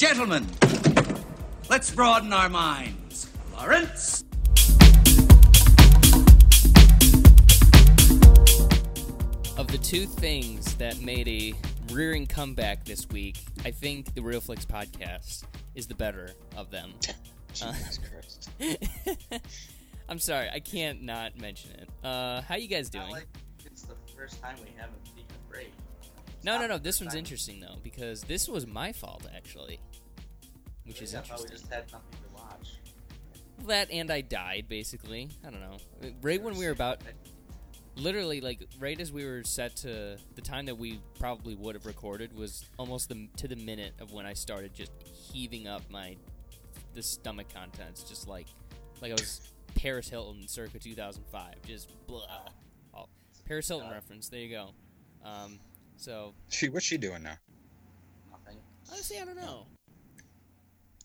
[0.00, 0.46] Gentlemen,
[1.68, 3.28] let's broaden our minds.
[3.52, 4.24] Lawrence?
[9.58, 11.52] Of the two things that made a
[11.92, 15.44] rearing comeback this week, I think the Real Flicks podcast
[15.74, 16.94] is the better of them.
[17.52, 18.50] Jesus Christ.
[20.08, 21.90] I'm sorry, I can't not mention it.
[22.02, 23.12] Uh, how you guys Not doing?
[23.16, 23.28] like
[23.66, 25.74] it's the first time we haven't taken a break.
[26.42, 26.78] No, no, no.
[26.78, 29.80] This one's interesting though because this was my fault actually,
[30.86, 31.58] which is I thought we interesting.
[31.58, 32.74] just had nothing to watch.
[33.66, 35.28] That and I died basically.
[35.46, 35.76] I don't know.
[36.22, 37.02] Right when we were about,
[37.96, 41.84] literally like right as we were set to the time that we probably would have
[41.84, 44.92] recorded was almost the to the minute of when I started just
[45.32, 46.16] heaving up my
[46.94, 48.46] the stomach contents, just like
[49.02, 52.22] like I was Paris Hilton circa 2005, just blah.
[52.94, 53.06] Oh,
[53.46, 54.28] Paris Hilton reference.
[54.28, 54.70] There you go.
[55.24, 55.58] Um,
[56.00, 57.36] so She what's she doing now?
[58.30, 58.58] Nothing.
[58.90, 59.66] honestly, I don't know.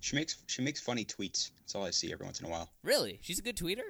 [0.01, 1.51] She makes she makes funny tweets.
[1.61, 2.69] That's all I see every once in a while.
[2.83, 3.81] Really, she's a good tweeter.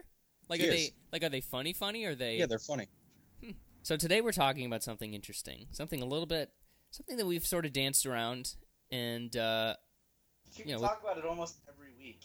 [0.48, 0.88] Like, She are is.
[0.88, 1.74] they like are they funny?
[1.74, 2.06] Funny?
[2.06, 2.38] Or are they?
[2.38, 2.88] Yeah, they're funny.
[3.84, 6.50] So today we're talking about something interesting, something a little bit,
[6.90, 8.56] something that we've sort of danced around
[8.92, 9.76] and uh,
[10.56, 12.22] You Yeah, can what- talk about it almost every week.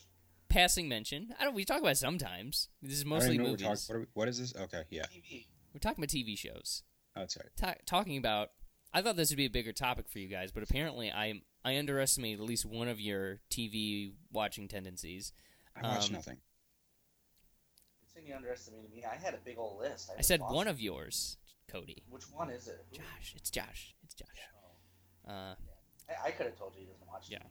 [0.49, 1.35] passing mention.
[1.39, 1.55] I don't.
[1.55, 2.69] We talk about it sometimes.
[2.81, 3.63] This is mostly movies.
[3.67, 4.55] what, talk- what, are we, what is this?
[4.57, 5.03] Okay, yeah.
[5.15, 5.47] TV.
[5.75, 6.83] We're talking about TV shows.
[7.17, 7.49] Oh, that's right.
[7.59, 8.51] Ta- talking about.
[8.93, 11.77] I thought this would be a bigger topic for you guys, but apparently I I
[11.77, 15.33] underestimated at least one of your TV watching tendencies.
[15.77, 16.39] I watch Um, nothing.
[18.01, 19.05] Good thing you underestimated me.
[19.05, 20.11] I had a big old list.
[20.13, 20.71] I just said one it.
[20.71, 21.37] of yours,
[21.69, 22.03] Cody.
[22.09, 22.85] Which one is it?
[22.91, 23.35] Who- Josh.
[23.37, 23.95] It's Josh.
[24.03, 24.29] It's Josh.
[25.27, 25.31] Oh.
[25.31, 25.55] Uh,
[26.09, 27.39] I, I could have told you he doesn't watch Yeah.
[27.39, 27.47] TV.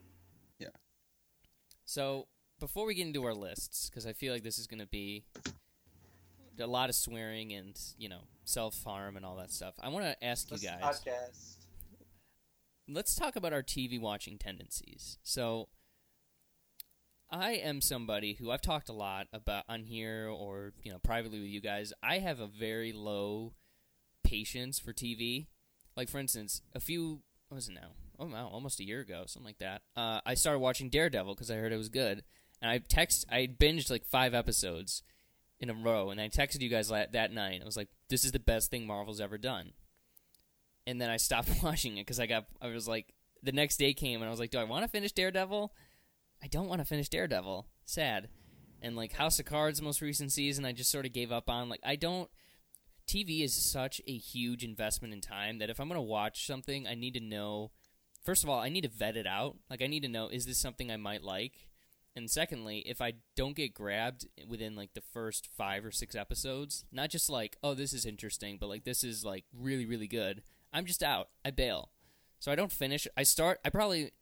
[1.86, 2.28] So
[2.60, 5.24] before we get into our lists, because I feel like this is going to be
[6.60, 10.04] a lot of swearing and you know self harm and all that stuff, I want
[10.04, 10.80] to ask you guys.
[10.82, 11.56] podcast.
[12.88, 15.18] Let's talk about our TV watching tendencies.
[15.22, 15.68] So.
[17.32, 21.38] I am somebody who I've talked a lot about on here or you know privately
[21.38, 21.92] with you guys.
[22.02, 23.52] I have a very low
[24.24, 25.46] patience for TV.
[25.96, 27.92] Like for instance, a few what was it now?
[28.18, 29.82] Oh wow, almost a year ago, something like that.
[29.96, 32.22] Uh, I started watching Daredevil because I heard it was good,
[32.60, 35.02] and I text I binged like five episodes
[35.60, 37.60] in a row, and I texted you guys that night.
[37.62, 39.72] I was like, "This is the best thing Marvel's ever done."
[40.86, 43.92] And then I stopped watching it because I got I was like the next day
[43.92, 45.72] came and I was like, "Do I want to finish Daredevil?"
[46.42, 47.66] I don't want to finish Daredevil.
[47.84, 48.28] Sad.
[48.82, 51.68] And like House of Cards, most recent season, I just sort of gave up on.
[51.68, 52.30] Like I don't.
[53.06, 56.94] TV is such a huge investment in time that if I'm gonna watch something, I
[56.94, 57.72] need to know.
[58.24, 59.56] First of all, I need to vet it out.
[59.68, 61.69] Like I need to know is this something I might like,
[62.16, 66.84] and secondly, if I don't get grabbed within like the first five or six episodes,
[66.92, 70.42] not just like oh this is interesting, but like this is like really really good,
[70.72, 71.28] I'm just out.
[71.44, 71.90] I bail.
[72.38, 73.06] So I don't finish.
[73.16, 73.60] I start.
[73.64, 74.12] I probably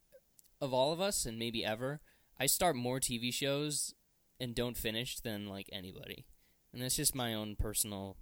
[0.61, 2.01] of all of us and maybe ever,
[2.39, 3.93] I start more TV shows
[4.39, 6.25] and don't finish than like anybody.
[6.73, 8.17] And that's just my own personal,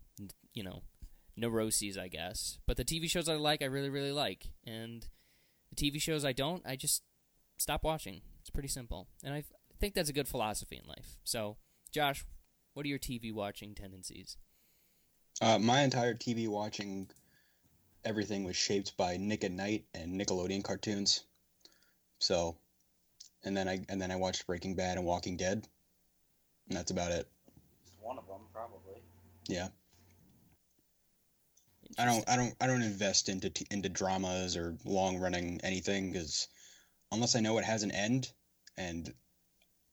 [0.54, 0.84] you know,
[1.36, 2.60] neuroses, I guess.
[2.66, 4.50] But the TV shows I like, I really, really like.
[4.66, 5.08] And
[5.70, 7.04] the TV shows I don't, I just
[7.58, 8.22] stop watching.
[8.42, 9.08] It's pretty simple.
[9.24, 9.44] And I
[9.80, 11.18] think that's a good philosophy in life.
[11.24, 11.58] So,
[11.92, 12.26] Josh,
[12.74, 14.38] what are your TV watching tendencies?
[15.42, 17.10] Uh, my entire TV watching
[18.04, 21.24] everything was shaped by Nick at Night and Nickelodeon cartoons.
[22.20, 22.58] So,
[23.44, 25.68] and then I and then I watched Breaking Bad and Walking Dead.
[26.68, 27.28] And that's about it.
[27.86, 29.02] Just one of them, probably.
[29.48, 29.68] Yeah.
[31.98, 36.12] I don't I don't I don't invest into t- into dramas or long running anything
[36.12, 36.48] because
[37.12, 38.32] unless I know it has an end
[38.78, 39.14] and, and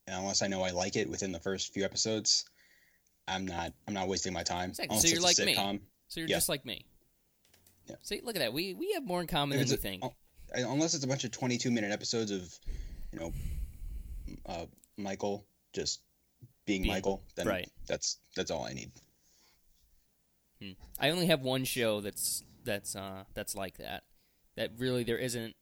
[0.06, 2.44] unless I know I like it within the first few episodes,
[3.28, 4.70] I'm not I'm not wasting my time.
[4.70, 4.98] Exactly.
[4.98, 5.54] So you're like me.
[6.08, 6.36] So you're Yeah.
[6.36, 6.84] just like me.
[7.86, 7.96] Yeah.
[8.02, 8.52] See, look at that.
[8.52, 10.04] We we have more in common than we it's a- think.
[10.04, 10.08] uh,
[10.54, 12.58] unless it's a bunch of 22 minute episodes of,
[13.12, 13.32] you know,
[14.46, 14.66] uh,
[14.96, 16.00] Michael just
[16.66, 17.68] being Being- Michael, then right.
[17.86, 18.90] that's that's all I need.
[20.98, 24.04] I only have one show that's that's uh that's like that.
[24.56, 25.54] That really there isn't.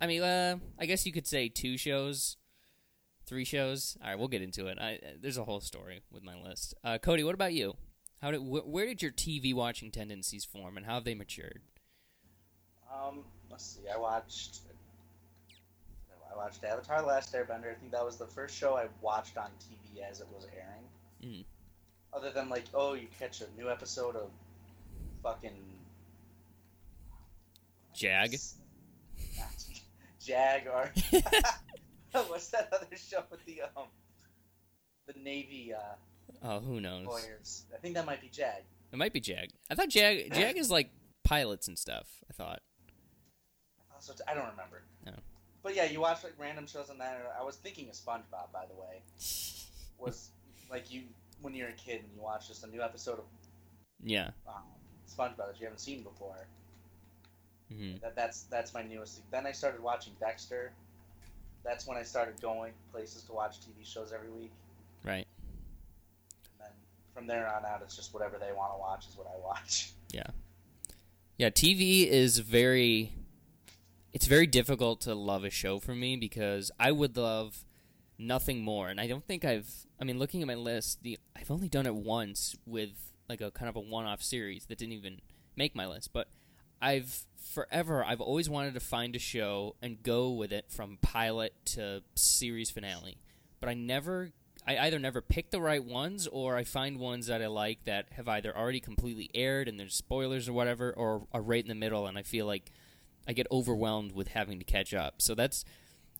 [0.00, 2.36] I mean, uh, I guess you could say two shows,
[3.26, 3.96] three shows.
[4.02, 4.78] All right, we'll get into it.
[4.78, 6.74] I, there's a whole story with my list.
[6.84, 7.74] Uh, Cody, what about you?
[8.20, 11.62] How did wh- where did your TV watching tendencies form, and how have they matured?
[12.92, 13.88] Um, let's see.
[13.92, 14.60] I watched.
[16.32, 17.70] I watched Avatar: The Last Airbender.
[17.70, 20.84] I think that was the first show I watched on TV as it was airing.
[21.22, 21.44] Mm.
[22.12, 24.30] Other than like, oh, you catch a new episode of
[25.22, 25.52] fucking
[27.94, 28.36] Jag.
[30.24, 30.90] Jag or
[32.28, 33.86] what's that other show with the um
[35.06, 35.94] the Navy uh,
[36.42, 37.06] Oh, who knows?
[37.06, 37.64] lawyers?
[37.74, 38.62] I think that might be Jag.
[38.92, 39.50] It might be Jag.
[39.70, 40.90] I thought Jag Jag is like
[41.24, 42.06] pilots and stuff.
[42.30, 42.60] I thought.
[43.94, 44.82] Also, I don't remember.
[45.06, 45.12] No.
[45.62, 47.20] but yeah, you watch like random shows on that.
[47.38, 49.02] I was thinking of SpongeBob, by the way.
[49.98, 50.30] Was
[50.70, 51.02] like you
[51.40, 53.24] when you're a kid and you watch just a new episode of
[54.02, 54.30] Yeah.
[54.48, 54.62] um,
[55.08, 56.46] SpongeBob that you haven't seen before.
[57.72, 59.24] hmm That that's that's my newest thing.
[59.30, 60.72] Then I started watching Dexter.
[61.64, 64.52] That's when I started going places to watch TV shows every week.
[65.04, 65.26] Right.
[66.52, 66.72] And then
[67.14, 69.90] from there on out, it's just whatever they want to watch is what I watch.
[70.12, 70.28] Yeah,
[71.38, 73.14] Yeah, TV is very
[74.12, 77.64] it's very difficult to love a show for me because I would love
[78.16, 78.88] nothing more.
[78.88, 81.86] And I don't think I've I mean looking at my list, the I've only done
[81.86, 82.92] it once with
[83.28, 85.20] like a kind of a one-off series that didn't even
[85.56, 86.28] make my list, but
[86.80, 87.24] I've
[87.54, 92.02] forever I've always wanted to find a show and go with it from pilot to
[92.14, 93.18] series finale.
[93.60, 94.30] But I never
[94.66, 98.08] I either never pick the right ones or I find ones that I like that
[98.12, 101.74] have either already completely aired and there's spoilers or whatever or are right in the
[101.74, 102.70] middle and I feel like
[103.26, 105.22] I get overwhelmed with having to catch up.
[105.22, 105.64] So that's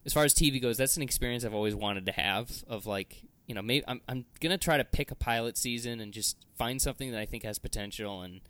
[0.06, 3.22] as far as TV goes, that's an experience I've always wanted to have of like,
[3.46, 6.36] you know, maybe I'm I'm going to try to pick a pilot season and just
[6.56, 8.40] find something that I think has potential and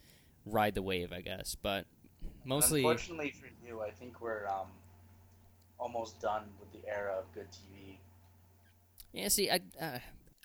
[0.44, 1.54] ride the wave, I guess.
[1.54, 1.86] But
[2.44, 4.68] mostly Unfortunately for you, I think we're um,
[5.78, 7.96] almost done with the era of good TV.
[9.12, 9.98] Yeah, see, I uh,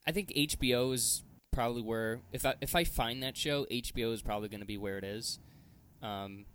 [0.05, 4.21] I think HBO is probably where if I if I find that show, HBO is
[4.21, 5.39] probably going to be where it is.
[6.01, 6.45] Um,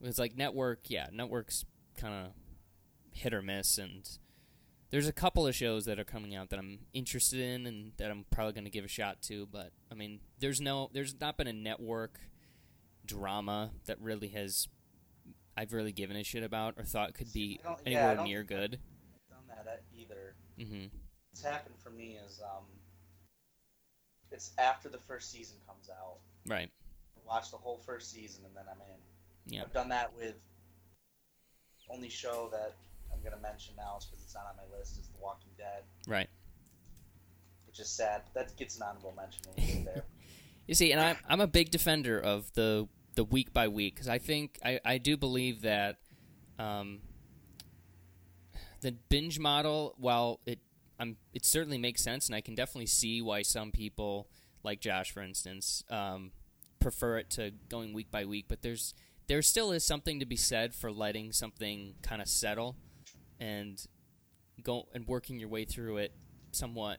[0.00, 1.64] it's like network, yeah, network's
[1.96, 2.32] kind of
[3.12, 4.08] hit or miss, and
[4.90, 8.10] there's a couple of shows that are coming out that I'm interested in and that
[8.10, 9.46] I'm probably going to give a shot to.
[9.50, 12.20] But I mean, there's no, there's not been a network
[13.06, 14.68] drama that really has
[15.56, 18.14] I've really given a shit about or thought could be I don't- yeah, I anywhere
[18.16, 18.78] don't near good.
[19.30, 20.34] I've done that either.
[20.58, 20.86] hmm
[21.30, 22.64] What's happened for me is um,
[24.30, 26.18] it's after the first season comes out.
[26.46, 26.70] Right.
[27.16, 29.54] I watch the whole first season and then I'm in.
[29.54, 29.62] Yeah.
[29.62, 30.34] I've done that with
[31.90, 32.74] only show that
[33.12, 35.82] I'm going to mention now because it's not on my list is The Walking Dead,
[36.06, 36.28] Right.
[37.66, 38.22] which is sad.
[38.34, 40.04] That gets an honorable mention when we get there.
[40.68, 44.08] You see, and I'm I'm a big defender of the the week by week because
[44.08, 45.98] I think I, I do believe that
[46.58, 47.00] um,
[48.80, 50.58] the binge model, while it
[51.00, 54.28] um it certainly makes sense, and I can definitely see why some people
[54.62, 56.32] like Josh, for instance, um,
[56.80, 58.46] prefer it to going week by week.
[58.48, 58.94] But there's
[59.28, 62.76] there still is something to be said for letting something kind of settle
[63.40, 63.84] and
[64.62, 66.14] go and working your way through it
[66.50, 66.98] somewhat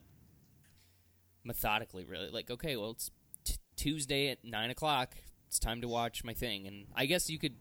[1.43, 2.05] methodically.
[2.05, 3.11] Really, like okay, well it's
[3.43, 5.15] t- Tuesday at nine o'clock.
[5.53, 7.53] It's time to watch my thing, and I guess you could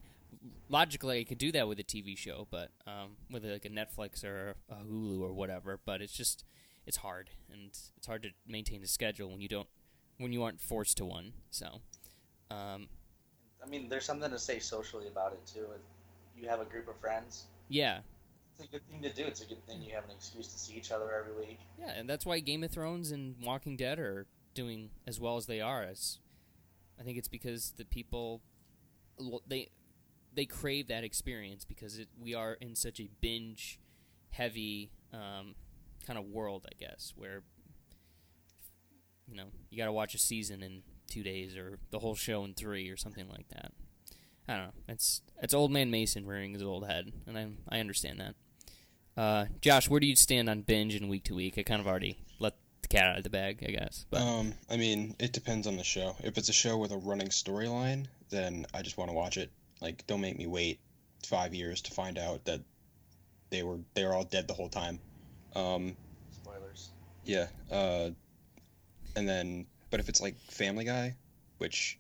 [0.70, 4.24] logically I could do that with a TV show, but um, with like a Netflix
[4.24, 5.78] or a Hulu or whatever.
[5.84, 6.42] But it's just
[6.86, 7.68] it's hard, and
[7.98, 9.68] it's hard to maintain a schedule when you don't
[10.16, 11.34] when you aren't forced to one.
[11.50, 11.82] So,
[12.50, 12.88] um,
[13.62, 15.66] I mean, there's something to say socially about it too.
[15.74, 17.98] If you have a group of friends, yeah,
[18.56, 19.26] it's a good thing to do.
[19.26, 21.58] It's a good thing you have an excuse to see each other every week.
[21.78, 24.24] yeah, and that's why Game of Thrones and Walking Dead are
[24.54, 25.82] doing as well as they are.
[25.82, 26.20] As
[26.98, 28.42] I think it's because the people
[29.46, 29.70] they
[30.34, 33.78] they crave that experience because it, we are in such a binge
[34.30, 35.54] heavy um,
[36.06, 37.42] kind of world, I guess, where
[39.28, 42.44] you know you got to watch a season in two days or the whole show
[42.44, 43.72] in three or something like that.
[44.48, 44.72] I don't know.
[44.88, 48.34] It's it's old man Mason rearing his old head, and I I understand that.
[49.14, 51.58] Uh, Josh, where do you stand on binge and week to week?
[51.58, 52.54] I kind of already let
[52.92, 54.06] cat out of the bag, I guess.
[54.10, 56.16] But Um, I mean, it depends on the show.
[56.20, 59.50] If it's a show with a running storyline, then I just want to watch it.
[59.80, 60.78] Like, don't make me wait
[61.26, 62.60] five years to find out that
[63.50, 64.98] they were they were all dead the whole time.
[65.54, 65.96] Um,
[66.32, 66.90] Spoilers.
[67.24, 67.48] yeah.
[67.70, 68.10] Uh,
[69.16, 71.14] and then, but if it's like Family Guy,
[71.58, 71.98] which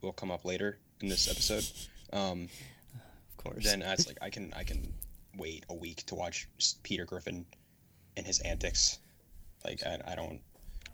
[0.00, 1.64] will come up later in this episode,
[2.12, 2.48] um,
[2.94, 4.92] of course, then it's like I can I can
[5.36, 6.48] wait a week to watch
[6.82, 7.44] Peter Griffin
[8.16, 8.98] and his antics.
[9.64, 10.40] Like I, I don't.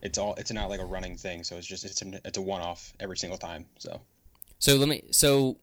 [0.03, 0.35] It's all.
[0.35, 1.45] It's not like a running thing.
[1.45, 3.67] So it's just it's a, it's a one off every single time.
[3.79, 4.01] So
[4.59, 5.05] So let me.
[5.11, 5.59] So,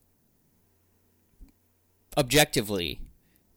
[2.18, 3.02] objectively,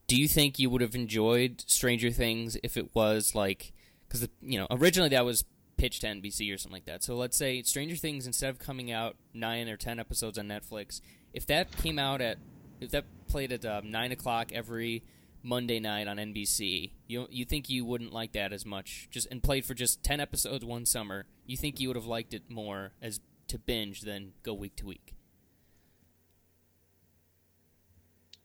[0.07, 3.73] do you think you would have enjoyed Stranger Things if it was like
[4.07, 5.45] because you know originally that was
[5.77, 7.03] pitched to NBC or something like that.
[7.03, 11.01] So let's say Stranger Things instead of coming out nine or ten episodes on Netflix,
[11.33, 12.37] if that came out at
[12.79, 15.03] if that played at um, nine o'clock every
[15.45, 19.07] Monday night on NBC, you you think you wouldn't like that as much?
[19.11, 22.33] Just and played for just ten episodes one summer, you think you would have liked
[22.33, 25.13] it more as to binge than go week to week?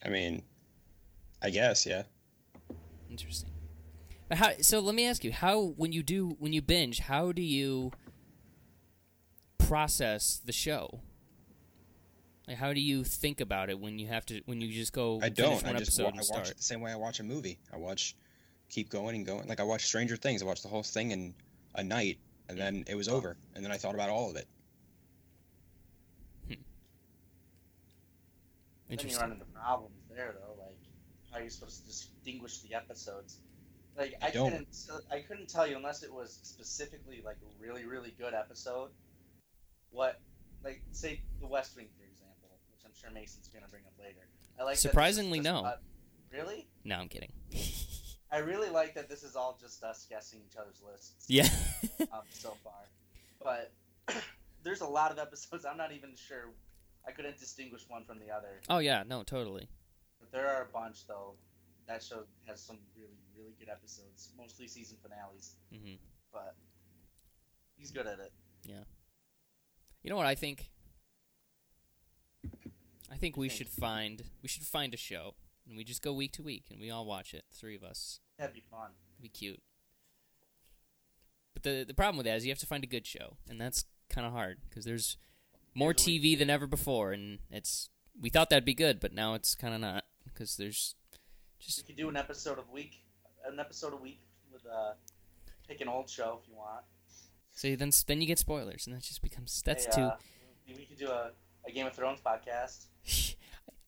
[0.04, 0.42] I mean,
[1.42, 2.02] I guess yeah.
[3.10, 3.50] Interesting.
[4.28, 4.50] But how?
[4.60, 7.92] So let me ask you: How, when you do, when you binge, how do you
[9.58, 11.00] process the show?
[12.50, 15.18] Like, how do you think about it when you have to when you just go?
[15.18, 15.62] I finish don't.
[15.62, 16.40] One I just episode wa- and I start.
[16.40, 17.60] watch it the same way I watch a movie.
[17.72, 18.16] I watch,
[18.68, 19.46] keep going and going.
[19.46, 20.42] Like I watched Stranger Things.
[20.42, 21.32] I watched the whole thing in
[21.76, 23.36] a night, and then it was over.
[23.54, 24.48] And then I thought about all of it.
[26.48, 26.54] Hmm.
[28.88, 30.60] Then you run into problems there, though.
[30.60, 30.76] Like,
[31.30, 33.38] how are you supposed to distinguish the episodes?
[33.96, 34.50] Like, I I, don't.
[34.50, 34.86] couldn't.
[35.12, 38.90] I couldn't tell you unless it was specifically like a really, really good episode.
[39.92, 40.20] What,
[40.64, 44.28] like, say the West Wing, for example, which I'm sure Mason's gonna bring up later.
[44.58, 45.72] I like that this is Surprisingly, just no.
[46.32, 46.66] really?
[46.84, 47.32] No, I'm kidding.
[48.32, 51.24] I really like that this is all just us guessing each other's lists.
[51.28, 51.48] yeah.
[52.12, 52.88] um, so far.
[53.42, 53.72] But
[54.62, 56.50] there's a lot of episodes I'm not even sure
[57.06, 58.60] I couldn't distinguish one from the other.
[58.68, 59.02] oh yeah.
[59.06, 59.68] No, totally.
[60.20, 61.34] But there are a bunch though.
[61.88, 65.56] That show has some really really good episodes, mostly season finales.
[65.72, 65.94] hmm
[66.32, 66.54] But
[67.76, 68.32] he's good at it.
[68.64, 68.84] Yeah.
[70.02, 70.70] You know what I think?
[73.20, 75.34] I think we should find we should find a show
[75.68, 77.44] and we just go week to week and we all watch it.
[77.52, 78.18] Three of us.
[78.38, 78.92] That'd be fun.
[79.12, 79.60] It'd be cute.
[81.52, 83.60] But the the problem with that is you have to find a good show, and
[83.60, 85.18] that's kind of hard because there's
[85.74, 89.54] more TV than ever before, and it's we thought that'd be good, but now it's
[89.54, 93.02] kind of not because there's We just could do an episode of week,
[93.46, 94.92] an episode a week with uh,
[95.68, 96.86] pick an old show if you want.
[97.52, 100.00] see then then you get spoilers, and that just becomes that's Hey, too.
[100.00, 100.16] uh,
[100.74, 101.32] we could do a,
[101.70, 102.86] a Game of Thrones podcast.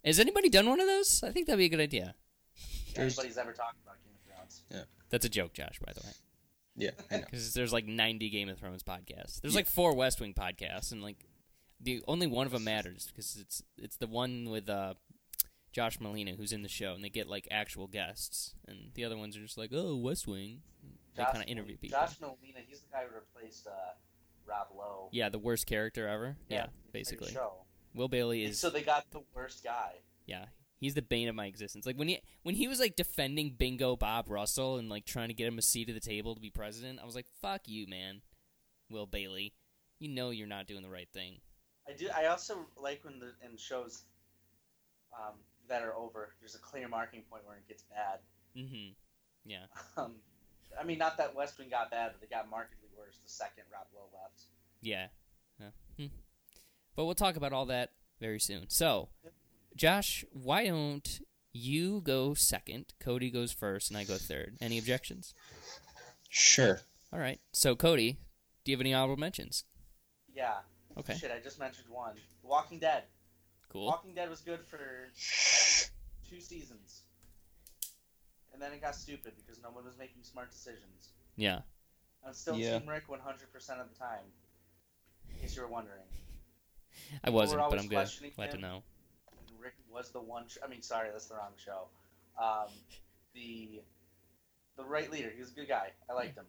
[0.05, 1.23] Has anybody done one of those?
[1.23, 2.15] I think that'd be a good idea.
[2.57, 4.63] If There's- anybody's ever talked about Game of Thrones.
[4.71, 4.83] Yeah.
[5.11, 6.13] That's a joke, Josh, by the way.
[6.77, 7.23] Yeah, I know.
[7.31, 9.41] Because there's like 90 Game of Thrones podcasts.
[9.41, 11.27] There's like four West Wing podcasts, and like
[11.81, 14.95] the only one of them matters because it's it's the one with uh,
[15.73, 19.19] Josh Malina who's in the show, and they get like actual guests, and the other
[19.19, 20.63] ones are just like, oh, West Wing.
[21.15, 21.99] They kind of interview people.
[21.99, 23.71] Josh Malina, he's the guy who replaced uh,
[24.47, 25.09] Rob Lowe.
[25.13, 26.37] Yeah, the worst character ever.
[26.49, 27.33] Yeah, the entire basically.
[27.33, 27.53] Show.
[27.95, 29.95] Will Bailey is So they got the worst guy.
[30.27, 30.47] yeah.
[30.79, 31.87] He's the bane of my existence.
[31.87, 35.35] Like when he when he was like defending Bingo Bob Russell and like trying to
[35.35, 37.87] get him a seat at the table to be president, I was like, "Fuck you,
[37.87, 38.21] man,
[38.91, 39.55] Will Bailey.
[40.01, 41.37] You know you're not doing the right thing."
[41.89, 42.09] I do.
[42.13, 44.03] I also like when the in shows
[45.17, 45.35] um,
[45.69, 48.19] that are over, there's a clear marking point where it gets bad.
[48.57, 48.95] Mm-hmm.
[49.45, 49.67] Yeah.
[49.97, 50.17] Um,
[50.81, 53.65] I mean, not that West Wing got bad, but they got markedly worse the second
[53.73, 54.47] Rob Lowe left.
[54.81, 55.09] Yeah.
[56.93, 56.97] Yeah.
[56.97, 58.67] But we'll talk about all that very soon.
[58.69, 59.09] So,
[59.77, 61.21] Josh, why don't
[61.53, 62.95] you go second?
[63.01, 64.57] Cody goes first, and I go third.
[64.61, 65.35] Any objections?
[66.29, 66.81] Sure.
[67.13, 67.41] All right.
[67.53, 68.19] So, Cody,
[68.65, 69.65] do you have any honorable mentions?
[70.35, 70.55] Yeah.
[70.99, 71.15] Okay.
[71.15, 72.15] Shit, I just mentioned one.
[72.43, 73.05] The Walking Dead.
[73.69, 73.87] Cool.
[73.87, 75.09] Walking Dead was good for
[76.29, 77.03] two seasons,
[78.53, 81.13] and then it got stupid because no one was making smart decisions.
[81.37, 81.61] Yeah.
[82.27, 82.79] I'm still Yeah.
[82.79, 84.25] Team Rick 100% of the time.
[85.31, 86.05] In case you were wondering.
[87.25, 88.09] I wasn't, but I'm good.
[88.37, 88.83] Glad to know.
[89.59, 90.45] Rick was the one.
[90.65, 91.87] I mean, sorry, that's the wrong show.
[92.43, 92.69] Um,
[93.35, 93.81] the
[94.77, 95.31] the right leader.
[95.35, 95.91] He was a good guy.
[96.09, 96.47] I liked him.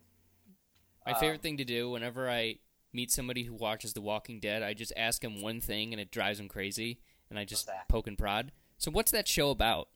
[1.06, 2.60] My Um, favorite thing to do whenever I
[2.94, 6.12] meet somebody who watches The Walking Dead, I just ask them one thing and it
[6.12, 8.52] drives them crazy, and I just poke and prod.
[8.78, 9.90] So, what's that show about?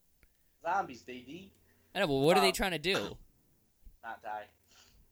[0.63, 1.51] Zombies, baby,
[1.96, 3.18] I know, but what are they Um, trying to do?
[4.04, 4.46] not die.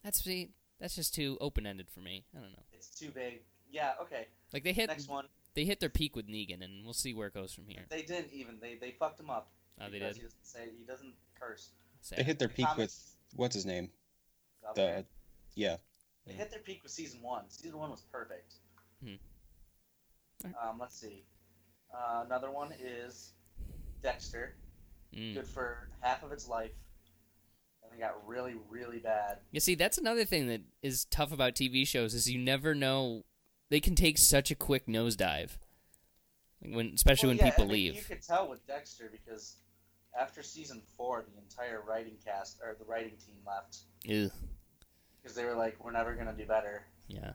[0.03, 0.49] That's see,
[0.79, 2.25] that's just too open ended for me.
[2.35, 2.63] I don't know.
[2.73, 3.41] It's too big.
[3.71, 3.93] Yeah.
[4.01, 4.27] Okay.
[4.55, 5.25] Like they hit Next one.
[5.53, 7.87] they hit their peak with Negan, and we'll see where it goes from here.
[7.89, 8.55] They didn't even.
[8.61, 9.49] They they fucked him up.
[9.81, 10.15] Oh, they did.
[10.15, 10.69] He doesn't say.
[10.79, 11.71] He doesn't curse.
[11.99, 12.19] Sad.
[12.19, 12.97] They hit their peak with
[13.35, 13.89] what's his name?
[14.69, 15.03] Okay.
[15.03, 15.75] The yeah.
[16.25, 17.43] They hit their peak with season one.
[17.49, 18.53] Season one was perfect.
[19.03, 19.15] Hmm.
[20.45, 21.25] Um, let's see.
[21.93, 23.33] Uh, another one is
[24.01, 24.55] Dexter.
[25.13, 25.33] Mm.
[25.33, 26.71] Good for half of its life.
[27.83, 29.39] And it got really, really bad.
[29.51, 33.25] You see, that's another thing that is tough about TV shows is you never know
[33.69, 35.51] they can take such a quick nosedive.
[36.63, 37.95] Like when, especially Well, when yeah, people I mean, leave.
[37.95, 39.57] You could tell with Dexter because
[40.19, 43.79] after season four, the entire writing cast or the writing team left
[44.09, 44.31] Ugh.
[45.21, 47.33] because they were like, "We're never gonna do better." Yeah.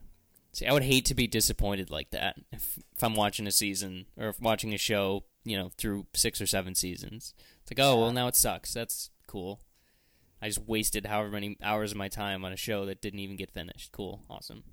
[0.52, 4.06] See, I would hate to be disappointed like that if, if I'm watching a season
[4.16, 7.34] or if watching a show, you know, through six or seven seasons.
[7.62, 8.75] It's like, oh, well, now it sucks.
[8.75, 9.60] That's cool.
[10.42, 13.37] I just wasted however many hours of my time on a show that didn't even
[13.37, 13.92] get finished.
[13.92, 14.25] Cool.
[14.28, 14.64] Awesome.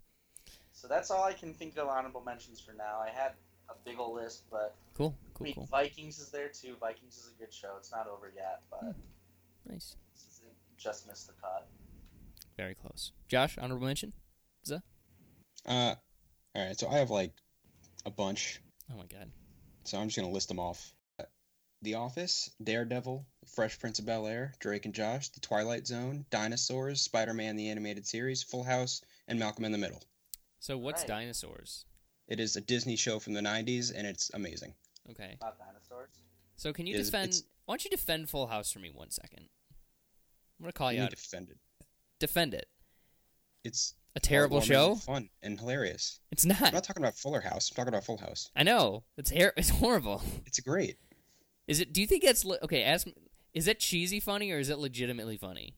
[0.87, 2.99] So that's all I can think of honorable mentions for now.
[3.05, 3.33] I had
[3.69, 5.13] a big ol' list, but Cool.
[5.37, 5.65] I mean, cool.
[5.65, 6.77] Vikings is there too.
[6.79, 7.75] Vikings is a good show.
[7.77, 8.91] It's not over yet, but Hmm.
[9.65, 9.97] Nice.
[10.13, 10.41] this is-
[10.77, 11.67] just missed the cut.
[12.55, 13.11] Very close.
[13.27, 14.13] Josh, honorable mention?
[14.69, 14.75] Uh,
[15.65, 15.95] all
[16.55, 16.79] right.
[16.79, 17.33] So I have like
[18.05, 18.61] a bunch.
[18.89, 19.29] Oh, my God.
[19.83, 20.93] So I'm just gonna list them off.
[21.81, 27.01] The Office, Daredevil, Fresh Prince of Bel Air, Drake and Josh, The Twilight Zone, Dinosaurs,
[27.01, 30.01] Spider-Man the Animated Series, Full House, and Malcolm in the Middle.
[30.59, 31.07] So, what's Right.
[31.07, 31.85] dinosaurs?
[32.27, 34.73] It is a Disney show from the '90s, and it's amazing.
[35.09, 35.35] Okay.
[35.39, 36.11] about dinosaurs.
[36.57, 37.29] So can you Is- defend?
[37.29, 39.47] it's- Why don't you defend Full House for me one second?
[40.59, 41.11] I'm gonna call You you need out.
[41.11, 41.59] defend it.
[42.19, 42.67] Defend it.
[43.63, 44.95] It's A terrible show.
[44.95, 46.19] fun and hilarious.
[46.31, 46.57] It's not.
[46.57, 46.73] I'm not.
[46.73, 47.69] not talking about Fuller House.
[47.71, 48.49] I'm talking about Full House.
[48.55, 49.05] I know.
[49.17, 49.53] It's hair.
[49.55, 50.21] It's horrible.
[50.45, 50.97] It's great.
[51.67, 51.93] Is it?
[51.93, 52.83] Do you think it's le- okay?
[52.83, 53.05] Ask.
[53.07, 53.13] me-
[53.53, 55.77] Is that cheesy funny or is it legitimately funny?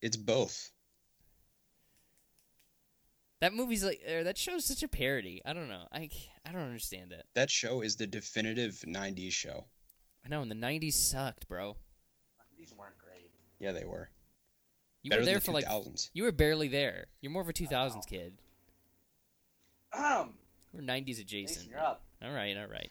[0.00, 0.70] It's both.
[3.40, 5.40] That movie's like er, that show's such a parody.
[5.44, 5.86] I don't know.
[5.92, 6.10] I
[6.46, 7.24] I don't understand it.
[7.34, 9.64] That show is the definitive '90s show.
[10.24, 10.42] I know.
[10.42, 11.76] and the '90s sucked, bro.
[12.58, 13.30] These weren't great.
[13.58, 14.10] Yeah, they were.
[15.02, 17.06] You Better were there than for the like you were barely there.
[17.22, 18.34] You're more of a 2000s kid.
[19.92, 20.34] Um,
[20.72, 21.70] We're 90s Jason, adjacent.
[21.70, 22.02] you're up.
[22.22, 22.90] All right, all right.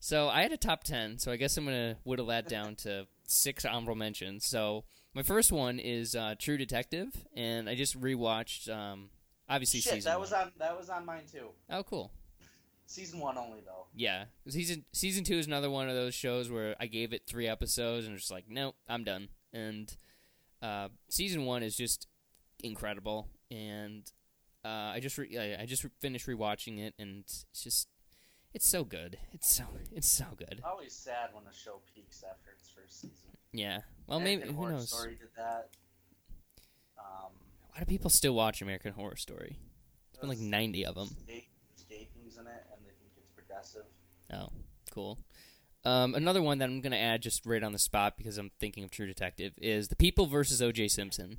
[0.00, 2.74] So I had a top 10, so I guess I'm going to whittle that down
[2.76, 4.46] to six honorable mentions.
[4.46, 4.84] So
[5.14, 9.10] my first one is uh, True Detective, and I just rewatched, um,
[9.54, 10.20] obviously, Shit, season that one.
[10.22, 11.48] was on that was on mine too.
[11.70, 12.10] Oh, cool.
[12.86, 13.86] Season one only though.
[13.94, 14.24] Yeah.
[14.48, 18.06] Season, season two is another one of those shows where I gave it three episodes
[18.06, 19.28] and just like, nope, I'm done.
[19.52, 19.94] And
[20.60, 22.06] uh, season one is just
[22.62, 24.10] incredible, and
[24.64, 27.88] uh, I just re- I just re- finished rewatching it, and it's just
[28.54, 29.18] it's so good.
[29.32, 30.60] It's so it's so good.
[30.64, 33.30] Always sad when a show peaks after its first season.
[33.52, 33.80] Yeah.
[34.06, 34.90] Well, maybe who Horror knows?
[34.90, 35.68] Story did that.
[37.72, 39.58] Why do people still watch American Horror Story?
[40.10, 41.08] It's been like ninety of them.
[41.26, 41.48] gay,
[41.88, 43.84] gay things in it, and they think it's progressive.
[44.32, 44.50] Oh,
[44.90, 45.18] cool.
[45.84, 48.52] Um, another one that I'm going to add just right on the spot because I'm
[48.60, 50.88] thinking of True Detective is The People versus O.J.
[50.88, 51.38] Simpson.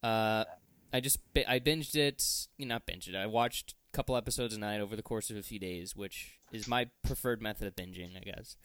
[0.00, 0.44] Uh,
[0.92, 1.18] I just
[1.48, 2.22] I binged it,
[2.56, 3.16] you know, not binged it.
[3.16, 6.38] I watched a couple episodes a night over the course of a few days, which
[6.52, 8.56] is my preferred method of binging, I guess.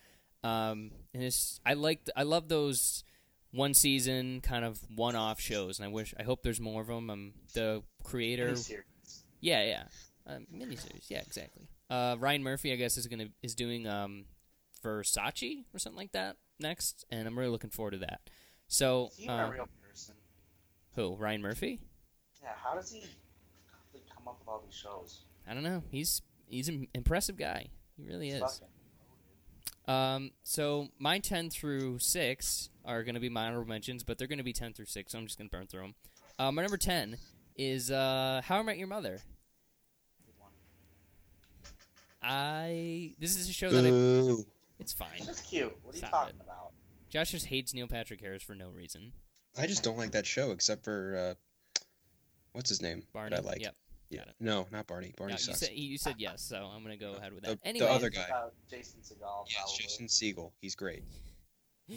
[0.44, 3.04] Um, and it's I like I love those
[3.52, 6.88] one season kind of one off shows, and I wish I hope there's more of
[6.88, 7.10] them.
[7.10, 8.50] I'm the creator.
[8.50, 9.24] Miniseries.
[9.42, 9.84] Yeah, yeah.
[10.28, 11.10] Um, miniseries.
[11.10, 11.68] Yeah, exactly.
[11.90, 14.26] Uh, Ryan Murphy, I guess, is gonna is doing um,
[14.84, 18.22] Versace or something like that next, and I'm really looking forward to that.
[18.68, 20.16] So, Is he even uh, a real person?
[20.96, 21.16] who?
[21.16, 21.80] Ryan Murphy?
[22.44, 22.50] Yeah.
[22.64, 23.04] How does he
[24.16, 25.22] come up with all these shows?
[25.48, 25.84] I don't know.
[25.90, 27.70] He's he's an impressive guy.
[27.98, 28.42] He really is.
[28.42, 28.68] Fucking-
[29.90, 34.44] Um, so my ten through six are gonna be my honorable mentions, but they're gonna
[34.44, 35.14] be ten through six.
[35.14, 35.96] So I'm just gonna burn through them.
[36.38, 37.18] Uh, my number ten
[37.56, 39.20] is uh, How I Met Your Mother.
[42.22, 44.44] I this is a show that I,
[44.80, 45.22] it's fine.
[45.26, 45.76] That's cute.
[45.84, 46.44] What are you talking it.
[46.44, 46.74] about?
[47.10, 49.14] Josh just hates Neil Patrick Harris for no reason.
[49.58, 51.82] I just don't like that show except for uh,
[52.52, 53.04] what's his name?
[53.12, 53.32] Barney.
[53.32, 53.62] That I like.
[53.62, 53.76] Yep.
[54.10, 54.24] Yeah.
[54.40, 55.14] No, not Barney.
[55.18, 55.60] Barney No, you sucks.
[55.60, 57.64] said you said yes, so I'm gonna go ahead with that.
[57.64, 58.28] The- the other guy.
[58.70, 59.46] Jason Segel.
[59.48, 59.78] yes, probably.
[59.78, 60.52] Jason Segel.
[60.62, 61.04] He's great.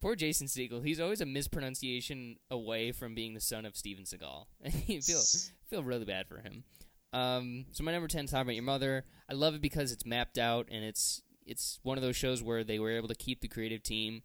[0.00, 0.84] poor Jason Segel.
[0.84, 4.46] He's always a mispronunciation away from being the son of Steven Seagal.
[4.86, 5.20] you feel
[5.68, 6.64] feel really bad for him.
[7.12, 9.04] Um, so my number ten is How About Your Mother.
[9.28, 12.62] I love it because it's mapped out and it's it's one of those shows where
[12.64, 14.22] they were able to keep the creative team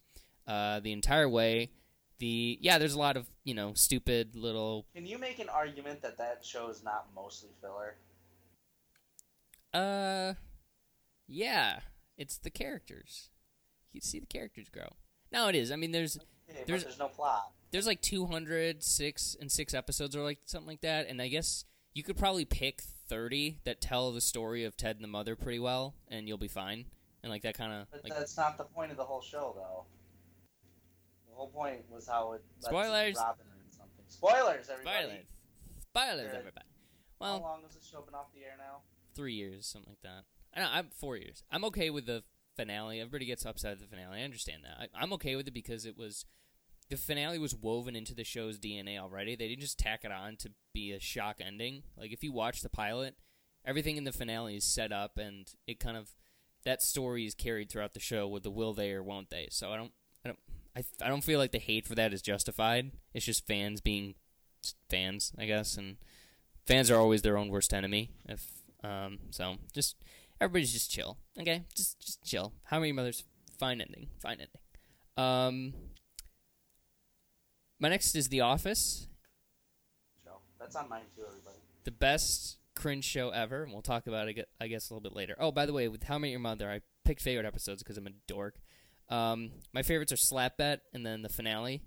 [0.47, 1.71] uh, the entire way.
[2.19, 6.01] The yeah, there's a lot of you know stupid little Can you make an argument
[6.01, 7.95] that that show is not mostly filler?
[9.73, 10.35] Uh,
[11.27, 11.79] yeah,
[12.17, 13.29] it's the characters.
[13.91, 14.95] You see the characters grow.
[15.31, 15.71] No, it is.
[15.71, 17.51] I mean, there's but There's- there's no plot.
[17.71, 22.03] there's like 206 and six episodes or like something like that, and I guess you
[22.03, 25.95] could probably pick 30 that tell the story of Ted and the mother pretty well,
[26.07, 26.85] and you'll be fine.
[27.23, 29.53] And like that kind of But like that's not the point of the whole show,
[29.55, 29.85] though.
[31.35, 33.15] Whole point was how it Spoilers.
[33.17, 34.05] Robin in something.
[34.07, 34.97] Spoilers, everybody.
[34.97, 35.25] spoilers,
[35.81, 36.39] spoilers, Good.
[36.39, 36.65] everybody.
[37.19, 38.81] Well, how long has this show been off the air now?
[39.15, 40.25] three years, something like that.
[40.53, 41.43] I know, I'm four years.
[41.49, 42.23] I'm okay with the
[42.55, 42.99] finale.
[42.99, 44.21] Everybody gets upset at the finale.
[44.21, 44.89] I understand that.
[44.93, 46.25] I, I'm okay with it because it was
[46.89, 49.35] the finale was woven into the show's DNA already.
[49.35, 51.83] They didn't just tack it on to be a shock ending.
[51.97, 53.15] Like if you watch the pilot,
[53.65, 56.13] everything in the finale is set up, and it kind of
[56.63, 59.47] that story is carried throughout the show with the will they or won't they.
[59.51, 59.91] So I don't,
[60.23, 60.39] I don't,
[60.75, 62.91] I, I don't feel like the hate for that is justified.
[63.13, 64.15] It's just fans being
[64.89, 65.97] fans, I guess, and
[66.65, 68.11] fans are always their own worst enemy.
[68.27, 68.45] If
[68.83, 69.95] um, so, just
[70.39, 71.63] everybody's just chill, okay?
[71.75, 72.53] Just just chill.
[72.65, 73.23] How many mothers?
[73.57, 74.07] Fine ending.
[74.21, 74.49] Fine ending.
[75.17, 75.73] Um,
[77.79, 79.07] my next is The Office,
[80.23, 80.39] Show.
[80.59, 81.57] That's on mine too, everybody.
[81.85, 85.15] the best cringe show ever, and we'll talk about it, I guess, a little bit
[85.15, 85.35] later.
[85.39, 88.07] Oh, by the way, with How Many Your Mother, I picked favorite episodes because I'm
[88.07, 88.55] a dork.
[89.09, 91.83] Um, my favorites are Slap Bet and then the finale.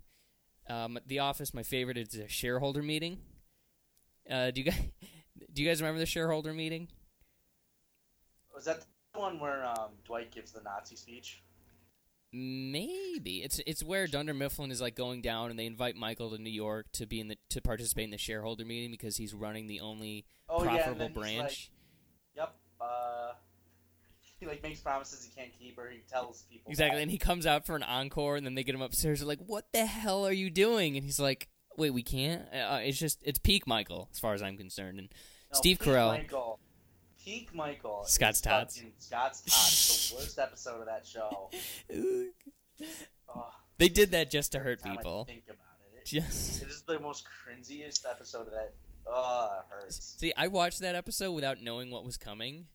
[0.69, 3.19] Um, the Office, my favorite is a shareholder meeting.
[4.31, 4.81] Uh, do you guys
[5.53, 6.89] do you guys remember the shareholder meeting?
[8.55, 11.43] Was that the one where um, Dwight gives the Nazi speech?
[12.31, 16.39] Maybe it's it's where Dunder Mifflin is like going down, and they invite Michael to
[16.39, 19.67] New York to be in the to participate in the shareholder meeting because he's running
[19.67, 21.71] the only Oh profitable he's branch.
[22.37, 22.55] Like, yep.
[22.79, 23.33] Uh,
[24.41, 27.03] he like makes promises he can't keep, or he tells people Exactly, that.
[27.03, 29.21] and he comes out for an encore, and then they get him upstairs.
[29.21, 32.81] They're like, "What the hell are you doing?" And he's like, "Wait, we can't." Uh,
[32.83, 34.99] it's just it's peak Michael as far as I'm concerned.
[34.99, 35.09] And
[35.53, 36.09] No, Steve Peak Carell.
[36.19, 36.59] Michael.
[37.25, 38.05] Peak Michael.
[38.07, 38.83] Scott's Tots.
[38.99, 41.51] Scott's Tots, the worst episode of that show.
[43.29, 45.25] Oh, they did that just to hurt people.
[45.25, 45.59] think about
[45.95, 45.99] it.
[45.99, 46.05] it.
[46.07, 48.73] Just It is the most cringiest episode of that.
[49.07, 50.17] Oh, it hurts.
[50.19, 52.67] see, I watched that episode without knowing what was coming.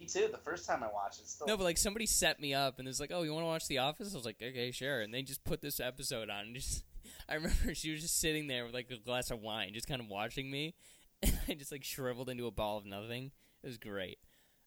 [0.00, 0.28] Me too.
[0.32, 1.46] The first time I watched it, still.
[1.46, 3.68] No, but like somebody set me up and it's like, "Oh, you want to watch
[3.68, 6.46] The Office?" I was like, "Okay, sure." And they just put this episode on.
[6.46, 6.84] And just,
[7.28, 10.00] I remember she was just sitting there with like a glass of wine, just kind
[10.00, 10.74] of watching me,
[11.22, 13.30] and I just like shriveled into a ball of nothing.
[13.62, 14.18] It was great.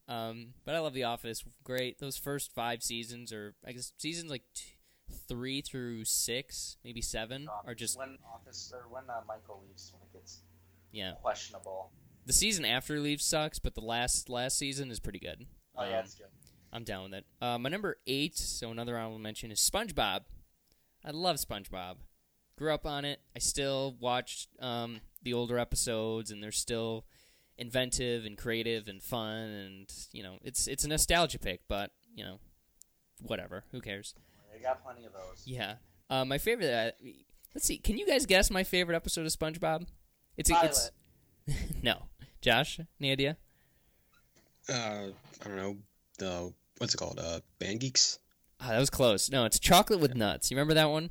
[0.08, 1.44] Um, but I love The Office.
[1.64, 1.98] Great.
[1.98, 4.76] Those first five seasons, or I guess seasons like t-
[5.28, 9.92] three through six, maybe seven, um, are just when office or when uh, Michael leaves
[9.94, 10.42] when it gets
[10.92, 11.14] yeah.
[11.22, 11.92] questionable.
[12.26, 15.46] The season after leaves sucks, but the last last season is pretty good.
[15.76, 16.28] Oh yeah, Um, it's good.
[16.72, 17.26] I'm down with it.
[17.42, 20.22] Uh, my number eight, so another honorable mention is SpongeBob.
[21.06, 21.98] I love SpongeBob.
[22.58, 23.20] Grew up on it.
[23.36, 27.06] I still watch um, the older episodes, and they're still
[27.58, 29.38] inventive and creative and fun.
[29.50, 32.40] And you know, it's it's a nostalgia pick, but you know,
[33.22, 33.66] whatever.
[33.72, 34.16] Who cares?
[34.56, 35.44] I got plenty of those.
[35.46, 35.76] Yeah.
[36.10, 36.72] Uh, my favorite.
[36.74, 37.08] Uh,
[37.54, 37.78] let's see.
[37.78, 39.88] Can you guys guess my favorite episode of SpongeBob?
[40.38, 40.92] It's a, it's
[41.84, 42.04] no.
[42.44, 43.38] Josh, any idea?
[44.70, 45.08] Uh,
[45.42, 45.78] I don't know
[46.20, 47.20] the what's it called?
[47.20, 48.20] Uh, Band Geeks.
[48.62, 49.30] Ah, that was close.
[49.32, 50.52] No, it's chocolate with nuts.
[50.52, 51.10] You remember that one?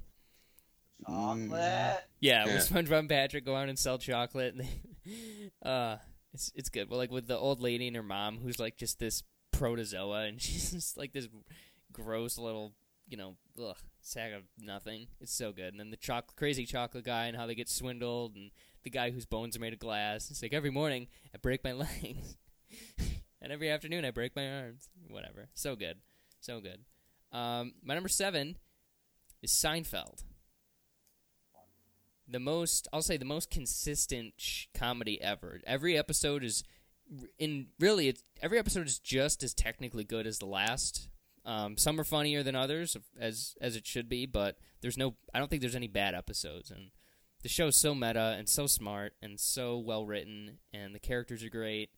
[1.06, 1.50] Chocolate.
[1.50, 2.44] Yeah, Yeah.
[2.46, 4.54] with SpongeBob and Patrick go out and sell chocolate.
[4.54, 4.62] And
[5.06, 5.96] they, uh,
[6.32, 6.88] it's it's good.
[6.88, 10.40] Well, like with the old lady and her mom, who's like just this protozoa, and
[10.42, 11.28] she's just like this
[11.92, 12.72] gross little,
[13.12, 15.06] you know, ugh, sack of nothing.
[15.20, 15.72] It's so good.
[15.72, 18.50] And then the crazy chocolate guy and how they get swindled, and
[18.82, 20.30] the guy whose bones are made of glass.
[20.30, 22.36] It's like every morning I break my legs,
[23.40, 24.88] and every afternoon I break my arms.
[25.08, 25.48] Whatever.
[25.54, 25.98] So good,
[26.40, 26.80] so good.
[27.30, 28.56] Um, my number seven
[29.42, 30.24] is Seinfeld
[32.28, 35.60] the most I'll say the most consistent sh- comedy ever.
[35.66, 36.64] Every episode is
[37.38, 41.08] in really it's every episode is just as technically good as the last.
[41.44, 45.38] Um, some are funnier than others as as it should be, but there's no I
[45.38, 46.90] don't think there's any bad episodes and
[47.42, 51.50] the show's so meta and so smart and so well written and the characters are
[51.50, 51.90] great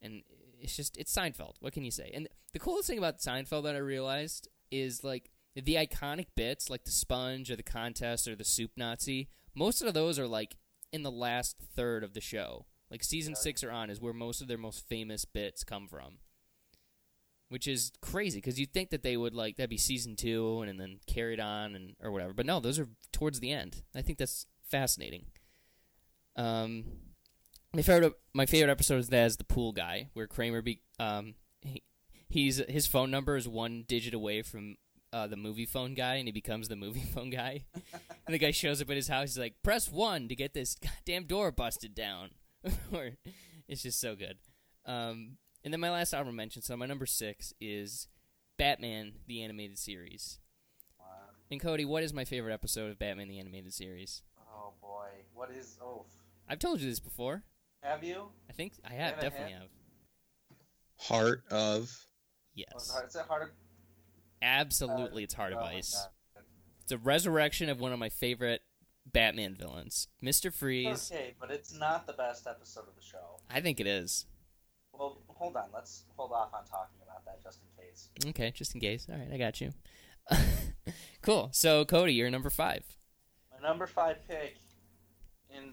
[0.00, 0.22] and
[0.58, 1.54] it's just it's Seinfeld.
[1.60, 2.10] What can you say?
[2.14, 6.84] And the coolest thing about Seinfeld that I realized is like the iconic bits like
[6.84, 10.56] the sponge or the contest or the soup Nazi most of those are like
[10.92, 12.66] in the last third of the show.
[12.90, 16.18] Like season six or on is where most of their most famous bits come from,
[17.52, 20.70] which is crazy because you'd think that they would like that'd be season two and,
[20.70, 22.32] and then carried on and or whatever.
[22.32, 23.82] But no, those are towards the end.
[23.94, 25.26] I think that's fascinating.
[26.34, 26.84] Um,
[27.74, 31.82] my favorite my favorite episode is as the pool guy where Kramer be um he,
[32.28, 34.76] he's his phone number is one digit away from
[35.12, 37.64] uh, the movie phone guy, and he becomes the movie phone guy.
[37.74, 39.34] and the guy shows up at his house.
[39.34, 42.30] He's like, "Press one to get this goddamn door busted down."
[42.92, 43.10] or
[43.68, 44.38] it's just so good.
[44.86, 46.62] Um, and then my last honorable mention.
[46.62, 48.08] So my number six is
[48.58, 50.38] Batman the animated series.
[50.98, 51.06] Wow.
[51.50, 54.22] And Cody, what is my favorite episode of Batman the animated series?
[54.38, 55.76] Oh boy, what is?
[55.82, 56.04] Oh,
[56.48, 57.44] I've told you this before.
[57.82, 58.28] have you?
[58.48, 59.68] I think I have Have I definitely have.
[60.98, 61.90] Heart of.
[62.54, 63.08] Yes, Was it hard?
[63.08, 63.50] Is it hard?
[64.42, 65.24] absolutely.
[65.24, 66.06] It's Heart of Oh my Ice.
[66.82, 68.60] It's a resurrection of one of my favorite
[69.10, 71.10] Batman villains, Mister Freeze.
[71.10, 73.38] Okay, but it's not the best episode of the show.
[73.50, 74.26] I think it is.
[74.92, 75.64] Well, hold on.
[75.74, 78.08] Let's hold off on talking about that just in case.
[78.26, 79.06] Okay, just in case.
[79.10, 79.72] All right, I got you.
[81.22, 81.48] cool.
[81.52, 82.84] So, Cody, you're number five.
[83.52, 84.56] My number five pick,
[85.54, 85.72] and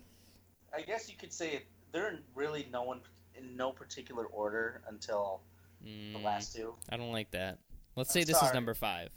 [0.75, 3.01] I guess you could say they're in really no one
[3.35, 5.41] in no particular order until
[5.81, 6.75] the Mm, last two.
[6.89, 7.57] I don't like that.
[7.95, 9.09] Let's I'm say this is number five.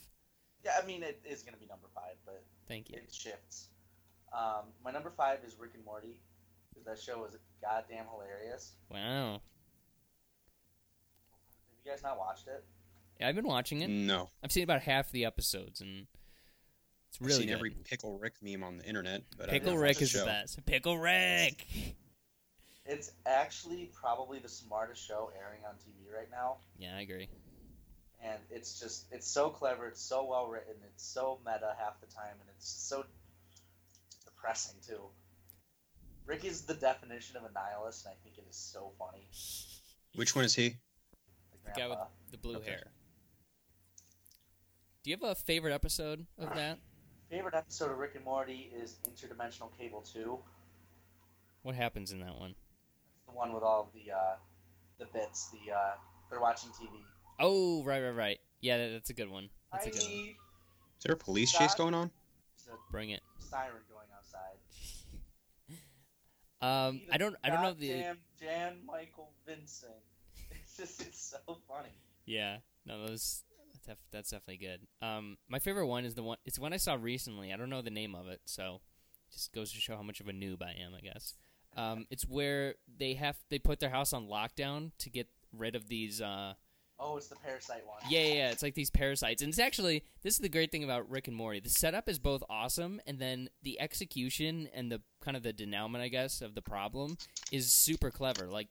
[0.64, 2.96] Yeah, I mean it is going to be number five, but Thank you.
[2.98, 3.68] it shifts.
[4.32, 6.20] Um, my number five is Rick and Morty
[6.72, 8.74] because that show is goddamn hilarious.
[8.90, 9.40] Wow.
[11.82, 12.64] Have you guys not watched it?
[13.20, 13.88] Yeah, I've been watching it.
[13.90, 16.06] No, I've seen about half the episodes, and
[17.08, 17.54] it's I've really seen good.
[17.54, 19.22] every Pickle Rick meme on the internet.
[19.36, 20.64] But Pickle Rick watched is the best.
[20.66, 21.66] Pickle Rick.
[22.84, 26.56] It's actually probably the smartest show airing on TV right now.
[26.78, 27.28] Yeah, I agree.
[28.22, 32.06] and it's just it's so clever it's so well written it's so meta half the
[32.06, 33.04] time and it's so
[34.24, 35.00] depressing too
[36.26, 39.26] rick is the definition of a nihilist and i think it is so funny
[40.14, 40.76] Which one is he?
[41.64, 41.98] The The guy with
[42.30, 42.70] the blue Okay.
[42.70, 42.84] hair.
[45.02, 46.78] Do you have a favorite episode of that?
[47.30, 50.38] favorite episode of rick and morty is interdimensional cable 2
[51.62, 52.50] What happens in that one?
[53.16, 54.36] it's the one with all the uh,
[54.98, 55.92] the bits the uh,
[56.30, 56.90] they're watching tv
[57.40, 58.38] Oh, right, right, right.
[58.60, 59.48] Yeah, that, that's a good one.
[59.72, 60.12] That's I a good one.
[60.28, 62.10] Is there a police chase going on?
[62.92, 63.22] Bring it.
[63.40, 64.58] siren going outside.
[66.60, 67.88] Um, Need a I don't, I don't know the.
[67.88, 69.90] goddamn Jan Michael Vincent.
[70.78, 71.90] It's just it's so funny.
[72.24, 73.44] Yeah, no, those
[73.86, 74.80] def- that's definitely good.
[75.06, 76.38] Um, my favorite one is the one.
[76.46, 77.52] It's one I saw recently.
[77.52, 78.80] I don't know the name of it, so
[79.32, 81.34] just goes to show how much of a noob I am, I guess.
[81.76, 85.88] Um, it's where they have they put their house on lockdown to get rid of
[85.88, 86.20] these.
[86.22, 86.54] Uh,
[87.04, 87.96] Oh, it's the parasite one.
[88.08, 90.84] yeah, yeah, yeah, it's like these parasites, and it's actually this is the great thing
[90.84, 91.58] about Rick and Morty.
[91.58, 96.04] The setup is both awesome, and then the execution and the kind of the denouement,
[96.04, 97.16] I guess, of the problem
[97.50, 98.46] is super clever.
[98.46, 98.68] Like,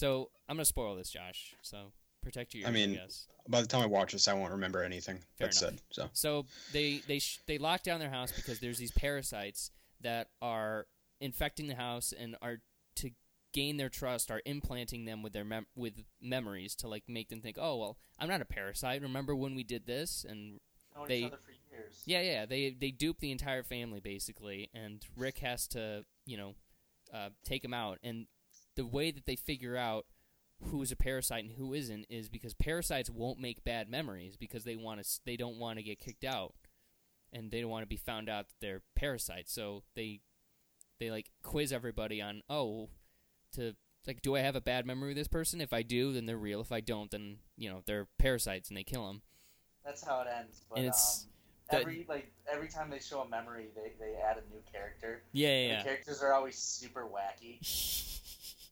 [0.00, 1.54] so I'm gonna spoil this, Josh.
[1.62, 3.26] So protect your ears, I I mean, guess.
[3.48, 5.72] By the time I watch this, I won't remember anything Fair that's enough.
[5.74, 5.80] said.
[5.90, 10.28] So So they they sh- they lock down their house because there's these parasites that
[10.40, 10.86] are
[11.20, 12.58] infecting the house and are
[12.96, 13.10] to
[13.52, 17.40] gain their trust are implanting them with their mem- with memories to like make them
[17.40, 19.02] think, oh well, I'm not a parasite.
[19.02, 20.24] Remember when we did this?
[20.28, 20.60] And
[20.96, 21.52] Known They- each other for
[22.04, 26.54] yeah, yeah, they they dupe the entire family basically, and Rick has to you know
[27.12, 27.98] uh, take him out.
[28.02, 28.26] And
[28.80, 30.06] the way that they figure out
[30.62, 34.76] who's a parasite and who isn't is because parasites won't make bad memories because they
[34.76, 36.54] want to they don't want to get kicked out,
[37.32, 39.52] and they don't want to be found out that they're parasites.
[39.52, 40.20] So they
[40.98, 42.88] they like quiz everybody on oh
[43.54, 43.74] to
[44.06, 45.60] like do I have a bad memory with this person?
[45.60, 46.60] If I do, then they're real.
[46.62, 49.20] If I don't, then you know they're parasites and they kill them.
[49.84, 50.62] That's how it ends.
[50.70, 51.26] But And it's-
[51.72, 55.22] um, every like every time they show a memory, they, they add a new character.
[55.32, 57.60] Yeah, The yeah, characters are always super wacky.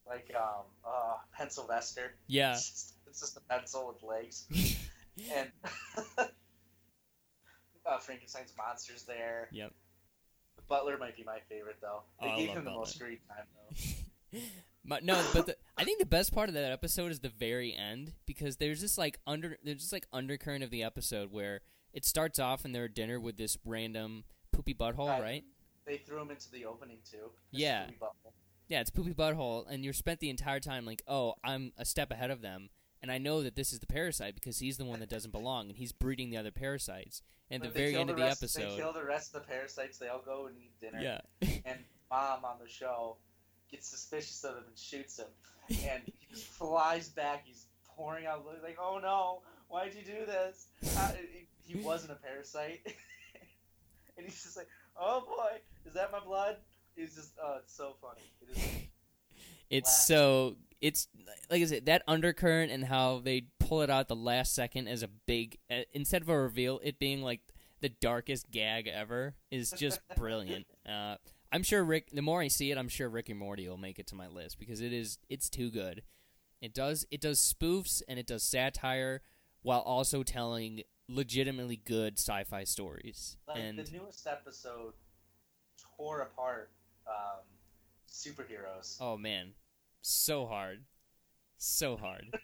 [0.09, 2.09] Like um, uh, Pencilvester.
[2.27, 2.53] yeah.
[2.53, 4.47] It's just, it's just a pencil with legs.
[5.35, 5.49] and
[7.85, 9.49] uh, Frankenstein's monsters there.
[9.51, 9.71] Yep.
[10.57, 12.03] The Butler might be my favorite though.
[12.21, 13.15] They Oh, I gave him the most Butler.
[13.15, 13.45] screen time
[14.31, 14.39] though.
[14.85, 17.75] But no, but the, I think the best part of that episode is the very
[17.75, 21.61] end because there's this like under there's this like undercurrent of the episode where
[21.93, 25.21] it starts off and they're at dinner with this random poopy butthole, Right.
[25.21, 25.43] right?
[25.85, 27.29] They threw him into the opening too.
[27.51, 27.87] Yeah.
[28.69, 32.11] Yeah, it's poopy butthole, and you're spent the entire time like, oh, I'm a step
[32.11, 32.69] ahead of them,
[33.01, 35.69] and I know that this is the parasite because he's the one that doesn't belong,
[35.69, 37.23] and he's breeding the other parasites.
[37.49, 39.97] And at the very end of the episode, they kill the rest of the parasites.
[39.97, 41.01] They all go and eat dinner.
[41.01, 41.21] yeah,
[41.65, 41.79] and
[42.11, 43.17] mom on the show
[43.71, 45.27] gets suspicious of him and shoots him.
[45.69, 47.45] And he just flies back.
[47.45, 48.57] He's pouring out blood.
[48.63, 50.67] Like, oh no, why'd you do this?
[50.95, 51.11] Uh,
[51.65, 52.81] he wasn't a parasite.
[54.17, 54.67] and he's just like,
[54.99, 56.57] oh boy, is that my blood?
[56.99, 58.21] It's just, oh, it's so funny.
[58.41, 58.63] It is,
[59.69, 61.07] it's so it's
[61.49, 65.03] like I said that undercurrent and how they pull it out the last second as
[65.03, 67.41] a big uh, instead of a reveal, it being like
[67.81, 70.67] the darkest gag ever is just brilliant.
[70.87, 71.15] Uh,
[71.51, 72.11] I'm sure Rick.
[72.11, 74.27] The more I see it, I'm sure Rick and Morty will make it to my
[74.27, 76.03] list because it is it's too good.
[76.61, 79.21] It does it does spoofs and it does satire
[79.61, 83.37] while also telling legitimately good sci-fi stories.
[83.47, 84.93] like and the newest episode
[85.97, 86.71] tore apart
[87.09, 87.43] um,
[88.09, 88.97] superheroes.
[89.01, 89.53] oh man,
[90.01, 90.83] so hard,
[91.57, 92.25] so hard.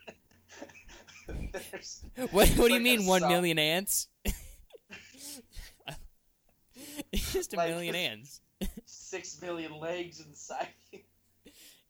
[2.31, 4.07] What, what do you like mean, one million ants?
[7.11, 8.41] it's just a Like- million ants.
[8.85, 10.99] six million legs inside you.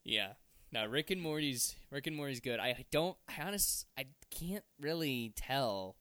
[0.04, 0.34] Yeah.
[0.72, 2.60] No, Rick and Morty's Rick and Morty's good.
[2.60, 3.16] I don't.
[3.28, 3.86] I honest.
[3.98, 5.96] I can't really tell.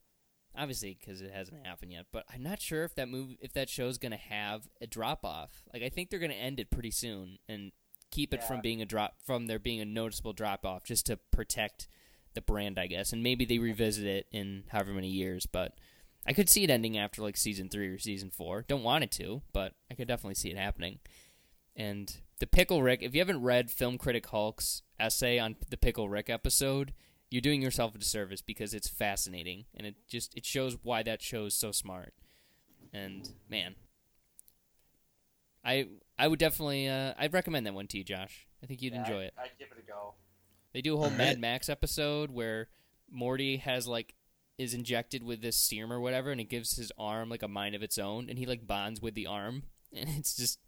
[0.57, 2.07] Obviously, because it hasn't happened yet.
[2.12, 5.64] But I'm not sure if that movie, if that show's gonna have a drop off.
[5.73, 7.73] Like, I think they're gonna end it pretty soon and
[8.11, 11.17] keep it from being a drop, from there being a noticeable drop off, just to
[11.33, 11.88] protect
[12.35, 13.12] the brand, I guess.
[13.12, 15.47] And maybe they revisit it in however many years.
[15.47, 15.79] But
[16.27, 18.62] I could see it ending after like season three or season four.
[18.62, 20.99] Don't want it to, but I could definitely see it happening.
[21.77, 26.09] And the Pickle Rick, if you haven't read Film Critic Hulk's essay on the Pickle
[26.09, 26.93] Rick episode,
[27.35, 31.20] you're doing yourself a disservice because it's fascinating and it just it shows why that
[31.20, 32.14] show is so smart.
[32.92, 33.75] And man,
[35.64, 38.47] I I would definitely uh, I'd recommend that one to you, Josh.
[38.62, 39.35] I think you'd Yeah, enjoy I- it.
[39.38, 40.14] I'd give it a go.
[40.73, 41.38] They do a whole Mad.
[41.40, 42.68] Max episode where
[43.11, 44.14] Morty has like
[44.59, 47.75] is injected with this serum or whatever, and it gives his arm like a mind
[47.75, 50.59] of its own, and he like bonds with the arm, and it's just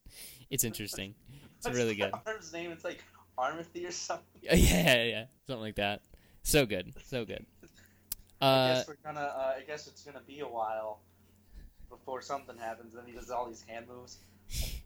[0.50, 1.14] it's interesting.
[1.64, 2.12] It's really good.
[2.26, 2.70] Arm's name?
[2.70, 3.02] It's like
[3.38, 4.26] Armothy or something.
[4.42, 6.02] Yeah, yeah, yeah, something like that.
[6.46, 7.44] So good, so good.
[8.40, 9.20] I Uh, guess we're gonna.
[9.20, 11.00] Uh, I guess it's gonna be a while
[11.90, 12.94] before something happens.
[12.94, 14.18] Then he does all these hand moves.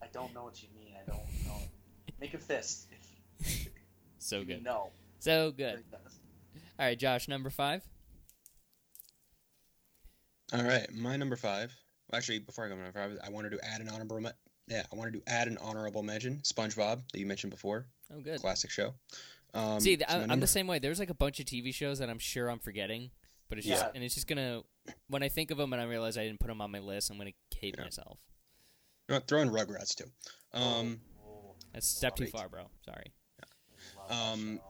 [0.01, 0.95] I, I don't know what you mean.
[0.95, 1.61] I don't know.
[2.19, 2.87] Make a fist.
[4.17, 4.89] so good, No.
[5.19, 5.83] so good.
[6.79, 7.83] All right, Josh, number five.
[10.51, 11.71] All right, my number five.
[12.09, 14.19] well, Actually, before I go to number five, I wanted to add an honorable.
[14.19, 14.31] Me-
[14.67, 16.39] yeah, I wanted to add an honorable mention.
[16.43, 18.39] SpongeBob that you mentioned before, Oh, good.
[18.41, 18.95] classic show.
[19.53, 20.79] Um, See, so I, my I'm the same way.
[20.79, 23.11] There's like a bunch of TV shows that I'm sure I'm forgetting,
[23.49, 23.75] but it's Yeah.
[23.75, 24.61] just and it's just gonna
[25.07, 27.09] when I think of them and I realize I didn't put them on my list,
[27.09, 27.83] I'm gonna hate Yeah.
[27.83, 28.17] myself.
[29.07, 30.09] You know what, Throw in Rugrats too.
[30.53, 32.69] Um, Oh, That's a step too far, bro.
[32.85, 33.11] Sorry.
[33.97, 34.61] love that Um,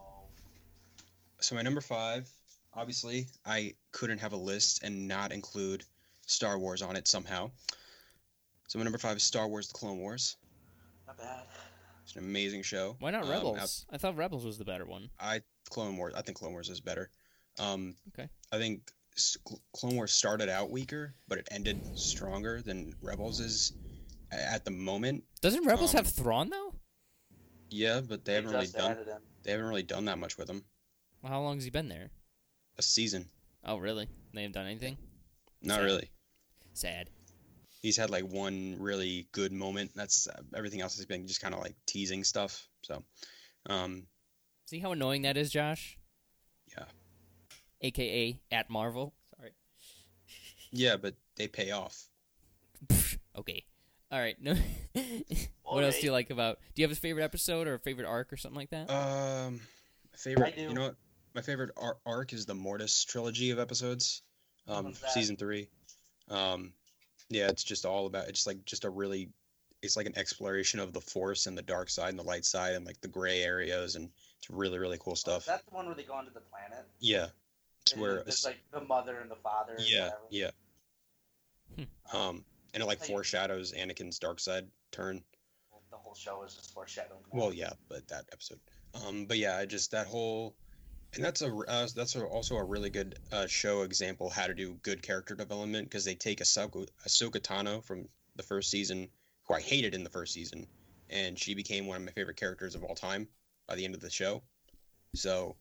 [1.40, 2.30] so my number five,
[2.74, 5.84] obviously, I couldn't have a list and not include
[6.26, 7.52] Star Wars on it somehow.
[8.68, 10.38] So my number five is Star Wars: The Clone Wars.
[11.06, 11.46] not bad.
[12.04, 12.96] It's an amazing show.
[13.00, 13.86] Why not Um, Rebels?
[13.90, 15.10] I thought Rebels was the better one.
[15.20, 16.14] I Clone Wars.
[16.16, 17.10] I think Clone Wars is better.
[17.60, 18.28] Um, Okay.
[18.52, 18.92] I think
[19.74, 23.74] Clone Wars started out weaker, but it ended stronger than Rebels is
[24.32, 25.24] at the moment.
[25.42, 26.76] Doesn't Rebels Um, have Thrawn though?
[27.70, 28.98] Yeah, but they, haven't really done.
[28.98, 29.22] him.
[29.44, 30.64] They haven't really done that much with him.
[31.22, 32.12] Well, how long has he been there?
[32.78, 33.30] A season,
[33.64, 34.08] Oh, really?
[34.34, 34.98] They haven't done anything.
[35.62, 35.84] not Sad.
[35.84, 36.12] really.
[36.74, 37.10] Sad.
[37.82, 39.92] He's had like one really good moment.
[39.96, 42.68] That's uh, everything else has been just kind of like teasing stuff.
[42.84, 43.04] So,
[43.68, 44.04] um,
[44.66, 45.98] See how annoying that is, Josh?
[46.78, 46.86] yeah,
[47.82, 49.14] AKA at Marvel.
[49.36, 49.52] Sorry.
[50.72, 52.08] yeah, but they pay off.
[53.38, 53.66] okay.
[54.12, 54.36] All right.
[54.42, 54.56] No.
[55.64, 56.60] what else do you like about?
[56.76, 58.92] Do you have a favorite episode or a favorite arc or something like that?
[58.92, 59.62] Um,
[60.18, 60.54] favorite.
[60.54, 60.62] I do.
[60.64, 60.96] You know what?
[61.34, 64.22] My favorite ar- arc is the Mortis trilogy of episodes.
[64.68, 65.70] Um, season three.
[66.30, 66.74] Um,
[67.32, 68.28] yeah, it's just all about.
[68.28, 69.30] It's like just a really.
[69.82, 72.76] It's like an exploration of the Force and the dark side and the light side
[72.76, 75.40] and like the gray areas and it's really really cool stuff.
[75.40, 76.86] Is that the one where they go onto the planet?
[77.00, 77.28] yeah,
[77.82, 79.76] it's And where it's like the mother and the father.
[79.80, 80.22] yeah whatever?
[80.30, 80.52] yeah.
[81.78, 82.16] Hmm.
[82.18, 85.24] Um, and it like Tell you- foreshadows Anakin's dark side turn.
[85.90, 87.20] The whole show is just foreshadowing.
[87.32, 87.36] that.
[87.38, 88.60] Well, yeah, but that episode.
[89.06, 90.56] Um, but yeah, I just that whole,
[91.16, 94.54] and that's a uh, that's a, also a really good uh, show example how to
[94.54, 99.10] do good character development because they take Ahsoka, Ahsoka Tano from the first season,
[99.48, 100.68] who I hated in the first season,
[101.10, 103.28] and she became one of my favorite characters of all time
[103.68, 104.42] by the end of the show.
[105.14, 105.58] So,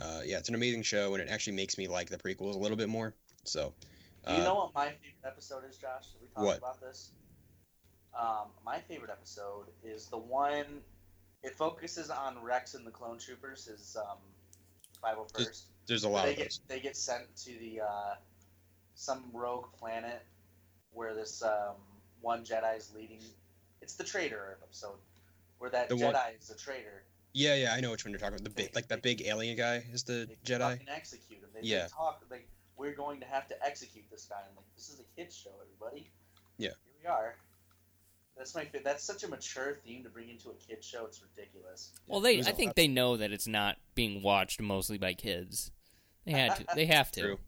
[0.00, 2.58] uh, yeah, it's an amazing show, and it actually makes me like the prequels a
[2.58, 3.14] little bit more.
[3.44, 3.72] So,
[4.26, 6.08] Do you uh, know what my favorite episode is, Josh?
[6.20, 6.58] We talked What?
[6.58, 7.12] about this?
[8.18, 10.82] Um, my favorite episode is the one.
[11.42, 14.18] It focuses on Rex and the clone troopers, his um,
[15.02, 15.62] 501st.
[15.86, 16.60] there's a lot they of get those.
[16.68, 18.14] they get sent to the uh,
[18.94, 20.22] some rogue planet
[20.92, 21.74] where this um,
[22.20, 23.20] one Jedi is leading.
[23.80, 24.96] It's the traitor episode
[25.58, 27.02] where that The Jedi one- is a traitor.
[27.32, 28.44] Yeah, yeah, I know which one you're talking about.
[28.44, 30.58] The big, They- like that big alien guy is the They Jedi.
[30.72, 31.48] fucking execute him.
[31.54, 31.82] They, Yeah.
[31.84, 34.36] they talk like we're going to have to execute this guy.
[34.38, 36.10] I'm like, this is a kids show, everybody.
[36.58, 36.70] Yeah.
[36.70, 37.36] Here we are.
[38.40, 41.04] That's my that's such a mature theme to bring into a kid show.
[41.04, 41.92] It's ridiculous.
[42.06, 42.38] well, they.
[42.40, 45.70] I think they know that it's not being watched mostly by kids.
[46.24, 46.64] They had to.
[46.74, 47.20] They have to.
[47.20, 47.38] True.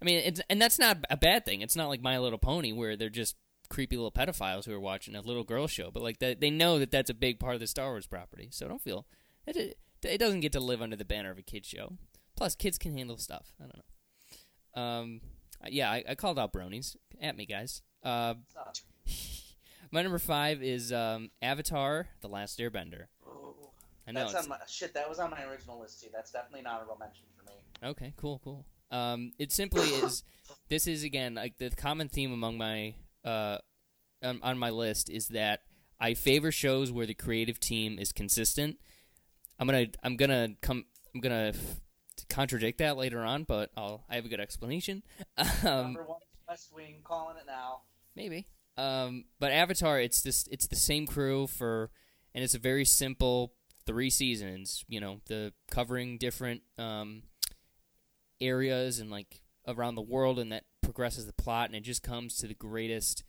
[0.00, 1.60] I mean, it's and that's not a bad thing.
[1.60, 3.36] It's not like My Little Pony where they're just
[3.70, 5.92] creepy little pedophiles who are watching a little girl show.
[5.92, 8.48] But like that, they know that that's a big part of the Star Wars property.
[8.50, 9.06] So don't feel
[9.46, 9.56] it.
[9.56, 11.92] It, it doesn't get to live under the banner of a kid show.
[12.36, 13.54] Plus, kids can handle stuff.
[13.60, 13.76] I don't
[14.76, 14.82] know.
[14.82, 15.20] Um,
[15.68, 17.82] yeah, I, I called out bronies at me, guys.
[18.02, 18.74] Uh, Stop.
[19.92, 23.04] my number five is um, Avatar: The Last Airbender.
[23.26, 23.54] Ooh.
[24.08, 24.20] I know.
[24.20, 24.94] That's on my shit.
[24.94, 26.08] That was on my original list too.
[26.12, 27.52] That's definitely an honorable mention for me.
[27.90, 28.66] Okay, cool, cool.
[28.90, 30.24] Um, it simply is.
[30.68, 33.58] This is again like the common theme among my uh,
[34.22, 35.60] on, on my list is that
[36.00, 38.78] I favor shows where the creative team is consistent.
[39.58, 41.80] I'm gonna I'm gonna come I'm gonna f-
[42.28, 45.02] contradict that later on, but I'll I have a good explanation.
[45.38, 47.82] Um, Number one, West Wing, calling it now.
[48.16, 48.46] maybe.
[48.76, 51.90] Um, but Avatar, it's this, it's the same crew for,
[52.34, 53.54] and it's a very simple
[53.86, 54.84] three seasons.
[54.88, 57.22] You know, the covering different um,
[58.40, 62.36] areas and like around the world, and that progresses the plot, and it just comes
[62.36, 63.24] to the greatest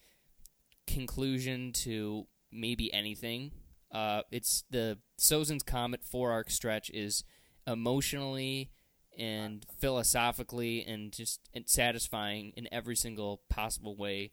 [0.87, 3.51] conclusion to maybe anything.
[3.91, 7.23] Uh, it's the Sozin's Comet four arc stretch is
[7.67, 8.71] emotionally
[9.17, 14.31] and philosophically and just and satisfying in every single possible way.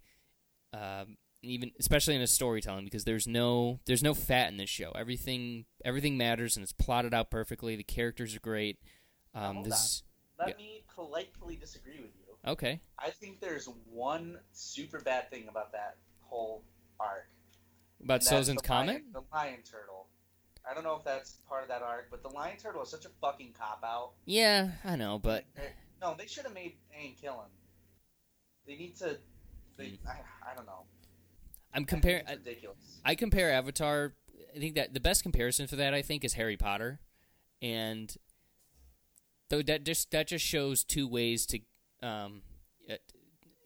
[0.72, 4.92] Um, even especially in a storytelling because there's no there's no fat in this show.
[4.92, 7.76] Everything everything matters and it's plotted out perfectly.
[7.76, 8.78] The characters are great.
[9.34, 10.02] Um, this
[10.38, 10.56] Let Yeah.
[10.56, 12.36] me politely disagree with you.
[12.46, 12.80] okay.
[12.98, 16.62] I think there's one super bad thing about that whole
[16.98, 17.28] arc.
[18.02, 20.08] About Sozin's lion- the lion turtle.
[20.68, 23.06] I don't know if that's part of that arc, but the lion turtle is such
[23.06, 24.12] a fucking cop out.
[24.26, 25.44] Yeah, I know, but
[26.02, 27.50] no, they should have made Aang kill him.
[28.66, 29.18] They need to.
[29.80, 30.08] They, Hmm.
[30.08, 30.84] I, I don't know.
[31.74, 32.24] I'm I comparing.
[32.28, 32.76] ridiculous.
[33.04, 34.14] I compare Avatar.
[34.54, 37.00] I think that the best comparison for that I think is Harry Potter,
[37.62, 38.14] and
[39.48, 41.60] though that just that just shows two ways to,
[42.02, 42.42] um,
[42.90, 42.94] uh,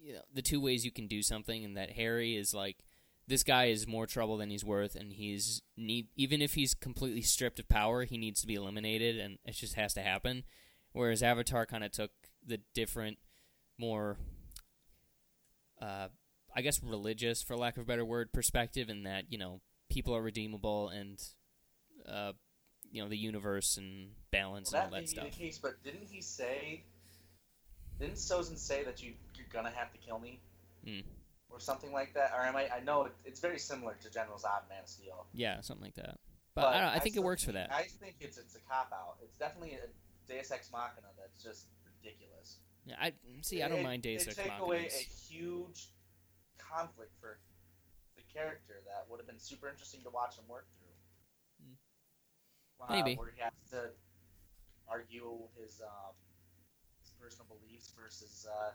[0.02, 2.76] you know, the two ways you can do something, and that Harry is like
[3.26, 7.22] this guy is more trouble than he's worth, and he's need even if he's completely
[7.22, 10.44] stripped of power, he needs to be eliminated, and it just has to happen.
[10.92, 12.10] Whereas Avatar kind of took
[12.46, 13.16] the different
[13.78, 14.18] more,
[15.80, 16.08] uh,
[16.56, 19.60] I guess, religious, for lack of a better word, perspective, in that you know
[19.90, 21.20] people are redeemable and,
[22.08, 22.32] uh,
[22.90, 25.24] you know, the universe and balance Well, and that all that be stuff.
[25.30, 26.84] the case, but didn't he say?
[27.98, 30.40] Didn't Sozin say that you you're gonna have to kill me,
[30.84, 31.00] Hmm.
[31.48, 32.32] or something like that?
[32.34, 32.68] Or am I?
[32.68, 35.26] I know it, it's very similar to General Zod and Man of Steel.
[35.32, 36.18] Yeah, something like that.
[36.54, 37.72] But, I, don't, I think it works for that.
[37.72, 39.16] I think it's it's a cop out.
[39.22, 39.86] It's definitely a
[40.32, 41.66] Deus Ex Machina that's just
[42.04, 42.58] ridiculous.
[42.86, 43.62] Yeah, I see.
[43.62, 45.88] I don't It- mind Deus Ex take away a huge
[46.58, 47.38] conflict for
[48.16, 51.66] the character that would have been super interesting to watch him work through.
[51.66, 51.76] Mm.
[52.80, 53.16] Uh, Maybe.
[53.16, 53.90] where he has to
[54.88, 56.14] argue his um,
[57.00, 58.72] his personal beliefs versus uh,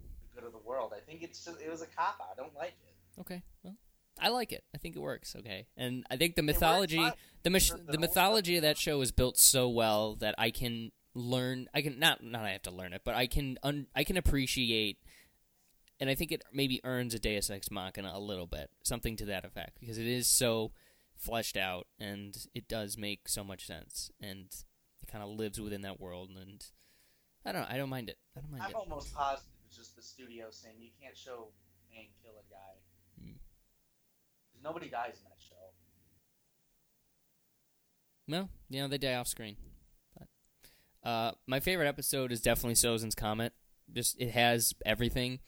[0.00, 0.92] the good of the world.
[0.96, 2.28] I think it's just it was a cop out.
[2.32, 3.20] I don't like it.
[3.20, 3.76] Okay, well,
[4.18, 4.64] I like it.
[4.74, 5.36] I think it works.
[5.36, 6.96] Okay, and I think the mythology,
[7.42, 10.50] the The- the the whole mythology of that show is built so well that I
[10.50, 11.68] can learn.
[11.74, 14.16] I can not not I have to learn it, but I can un, I can
[14.16, 14.98] appreciate.
[16.00, 19.24] And I think it maybe earns a Deus Ex Machina a little bit, something to
[19.26, 20.72] that effect, because it is so
[21.16, 24.46] fleshed out and it does make so much sense, and
[25.00, 26.30] it kind of lives within that world.
[26.30, 26.64] And
[27.46, 28.18] I don't know, I don't mind it.
[28.36, 28.76] I don't mind I'm it.
[28.76, 31.48] almost positive it's just the studio saying you can't show
[31.96, 33.24] Aang kill a guy.
[33.24, 33.36] Hmm.
[34.62, 35.72] Nobody dies in that show.
[38.28, 39.56] No, you know they die off screen.
[41.02, 43.52] Uh, my favorite episode is definitely Sozin's Comet.
[43.92, 45.40] Just it has everything,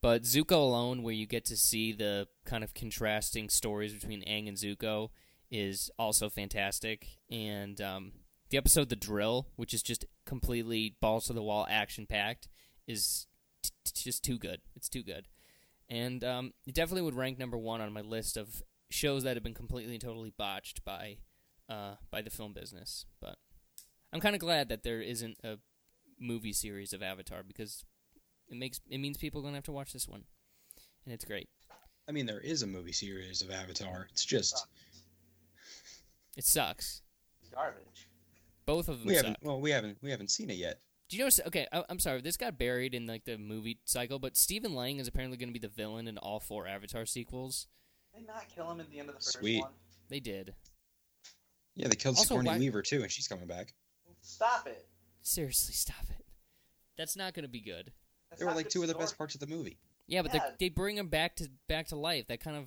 [0.00, 4.48] but Zuko alone, where you get to see the kind of contrasting stories between Aang
[4.48, 5.08] and Zuko,
[5.50, 7.18] is also fantastic.
[7.30, 8.12] And um,
[8.50, 12.48] the episode The Drill, which is just completely balls to the wall, action packed,
[12.86, 13.26] is
[13.62, 14.60] t- t- just too good.
[14.76, 15.26] It's too good,
[15.88, 19.42] and um, it definitely would rank number one on my list of shows that have
[19.42, 21.18] been completely and totally botched by
[21.68, 23.06] uh, by the film business.
[23.20, 23.36] But
[24.12, 25.58] I'm kind of glad that there isn't a
[26.18, 27.84] movie series of Avatar because
[28.48, 30.24] it makes it means people are gonna have to watch this one,
[31.04, 31.48] and it's great.
[32.08, 34.08] I mean, there is a movie series of Avatar.
[34.10, 34.66] It's just
[36.36, 37.02] It sucks.
[37.40, 38.08] It's garbage.
[38.66, 39.24] Both of them we suck.
[39.24, 39.42] haven't.
[39.42, 39.98] Well, we haven't.
[40.02, 40.80] We haven't seen it yet.
[41.08, 41.40] Do you notice?
[41.46, 42.20] Okay, I, I'm sorry.
[42.20, 45.52] This got buried in like the movie cycle, but Stephen Lang is apparently going to
[45.52, 47.66] be the villain in all four Avatar sequels.
[48.14, 49.60] They not kill him at the end of the first Sweet.
[49.60, 49.72] one?
[50.08, 50.54] They did.
[51.76, 53.74] Yeah, they killed Also, Sigourney why- Weaver too, and she's coming back.
[54.22, 54.86] Stop it.
[55.22, 56.24] Seriously, stop it.
[56.96, 57.92] That's not going to be good.
[58.30, 59.78] That's They were like good two of the best parts of the movie.
[60.06, 60.50] Yeah, but Yeah.
[60.58, 62.26] they they bring him back to back to life.
[62.28, 62.66] That kind of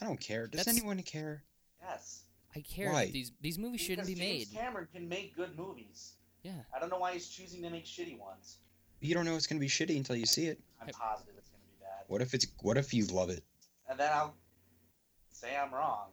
[0.00, 0.46] I don't care.
[0.46, 1.44] Does That's- anyone care?
[1.80, 2.22] Yes.
[2.54, 2.92] I care.
[2.92, 3.06] Why?
[3.10, 4.52] These these movies shouldn't be Because made.
[4.52, 6.12] Cameron can make good movies.
[6.42, 6.52] Yeah.
[6.74, 8.58] I don't know why he's choosing to make shitty ones.
[9.00, 10.60] You don't know it's gonna be shitty until you see it.
[10.80, 12.04] I'm positive it's going to be bad.
[12.08, 12.46] What if it's?
[12.60, 13.42] What if you love it?
[13.88, 14.34] And then I'll
[15.30, 16.08] say I'm wrong,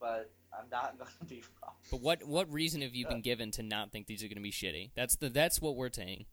[0.00, 1.57] but I'm not going to be wrong.
[1.90, 4.42] But what what reason have you been given to not think these are going to
[4.42, 4.90] be shitty?
[4.94, 6.26] That's the that's what we're saying.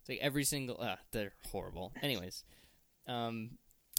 [0.00, 1.92] It's like every single uh, they're horrible.
[2.02, 2.44] Anyways,
[3.06, 3.52] um,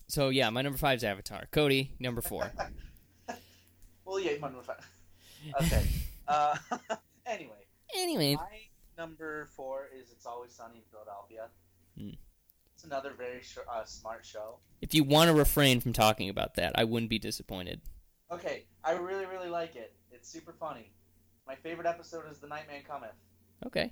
[0.08, 1.48] so yeah, my number five is Avatar.
[1.52, 2.52] Cody, number four.
[4.06, 4.86] Well, yeah, my number five.
[5.62, 5.86] Okay.
[6.28, 6.56] uh,
[7.26, 7.66] anyway,
[7.96, 8.60] anyway, my
[8.98, 11.48] number four is It's Always Sunny in Philadelphia.
[11.98, 12.10] Hmm.
[12.76, 14.58] It's another very sh- uh, smart show.
[14.82, 17.82] if you want to refrain from talking about that, I wouldn't be disappointed.
[18.32, 19.94] Okay, I really, really like it.
[20.24, 20.90] It's super funny.
[21.46, 23.12] My favorite episode is The Nightman Cometh,
[23.66, 23.92] Okay,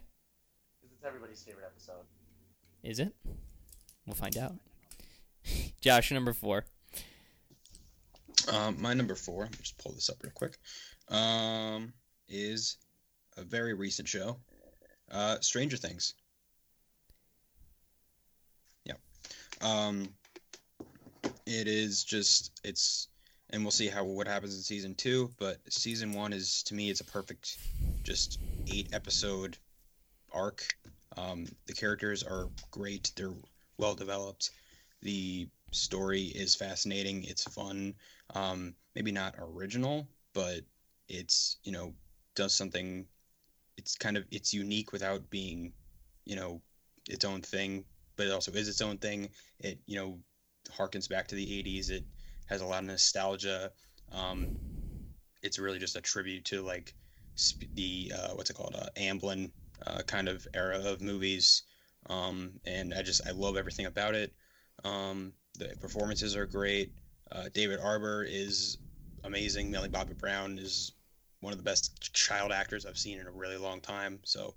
[0.80, 2.06] because it's everybody's favorite episode.
[2.84, 3.14] is it?
[4.08, 4.54] We'll find out.
[5.82, 6.64] Josh, number four.
[8.50, 9.42] Um, my number four.
[9.42, 10.58] Let me just pull this up real quick.
[11.10, 11.92] Um,
[12.30, 12.78] is
[13.36, 14.38] a very recent show.
[15.12, 16.14] Uh, Stranger Things.
[18.86, 18.94] Yeah.
[19.60, 20.14] Um,
[21.46, 23.10] it is just it's,
[23.52, 25.30] and we'll see how what happens in season two.
[25.38, 27.58] But season one is to me, it's a perfect,
[28.04, 28.40] just
[28.72, 29.58] eight episode
[30.34, 30.66] arc.
[31.18, 33.12] Um, the characters are great.
[33.16, 33.34] They're
[33.78, 34.52] well developed.
[35.02, 37.24] The story is fascinating.
[37.24, 37.94] It's fun.
[38.34, 40.62] Um, maybe not original, but
[41.10, 41.94] it's you know
[42.36, 43.06] does something.
[43.78, 45.74] It's kind of it's unique without being,
[46.26, 46.62] you know,
[47.10, 47.84] its own thing,
[48.16, 49.30] but it also is its own thing.
[49.60, 50.20] It you know
[50.78, 51.90] harkens back to the '80s.
[51.90, 52.06] It
[52.52, 53.72] has a lot of nostalgia.
[54.12, 54.58] Um,
[55.42, 56.94] it's really just a tribute to like
[57.40, 59.52] sp- the uh, what's it called, uh, Amblin
[59.88, 61.64] uh, kind of era of movies.
[62.10, 64.34] Um, and I just I love everything about it.
[64.84, 66.92] Um, the performances are great.
[67.32, 68.78] Uh, David Harbour is
[69.24, 69.72] amazing.
[69.72, 70.92] Millie Bobby Brown is
[71.40, 74.20] one of the best child actors I've seen in a really long time.
[74.24, 74.54] So,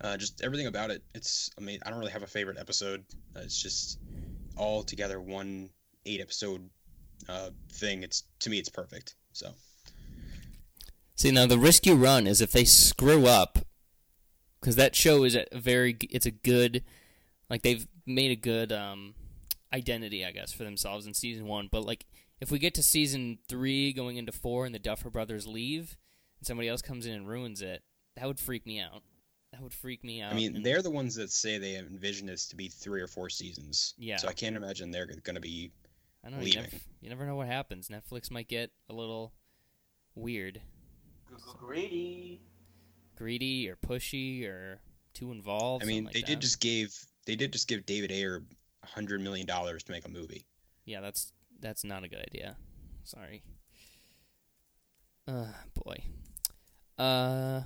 [0.00, 3.04] uh, just everything about it, it's I mean I don't really have a favorite episode.
[3.36, 3.98] Uh, it's just
[4.56, 5.70] all together one
[6.06, 6.68] eight episode
[7.28, 8.02] uh, thing.
[8.02, 9.14] It's to me, it's perfect.
[9.32, 9.50] So,
[11.14, 13.58] See now the risk you run is if they screw up,
[14.60, 16.82] because that show is a very it's a good
[17.48, 19.14] Like they've made a good um,
[19.72, 21.68] identity, I guess, for themselves in season one.
[21.70, 22.06] But like,
[22.40, 25.96] if we get to season three, going into four, and the Duffer Brothers leave,
[26.40, 27.82] and somebody else comes in and ruins it,
[28.16, 29.02] that would freak me out.
[29.52, 30.32] That would freak me out.
[30.32, 33.30] I mean, they're the ones that say they envision this to be three or four
[33.30, 33.94] seasons.
[33.96, 34.16] Yeah.
[34.16, 35.70] So I can't imagine they're going to be.
[36.26, 36.46] I don't know.
[36.46, 36.68] You never,
[37.00, 37.88] you never know what happens.
[37.88, 39.32] Netflix might get a little
[40.16, 40.60] weird,
[41.58, 42.40] Greedy.
[43.16, 44.80] greedy, or pushy, or
[45.14, 45.84] too involved.
[45.84, 46.92] I mean, something they like did just gave
[47.26, 48.42] they did just give David Ayer
[48.82, 50.46] a hundred million dollars to make a movie.
[50.84, 52.56] Yeah, that's that's not a good idea.
[53.04, 53.42] Sorry.
[55.28, 55.46] Uh,
[55.84, 55.96] boy.
[56.98, 57.62] Uh,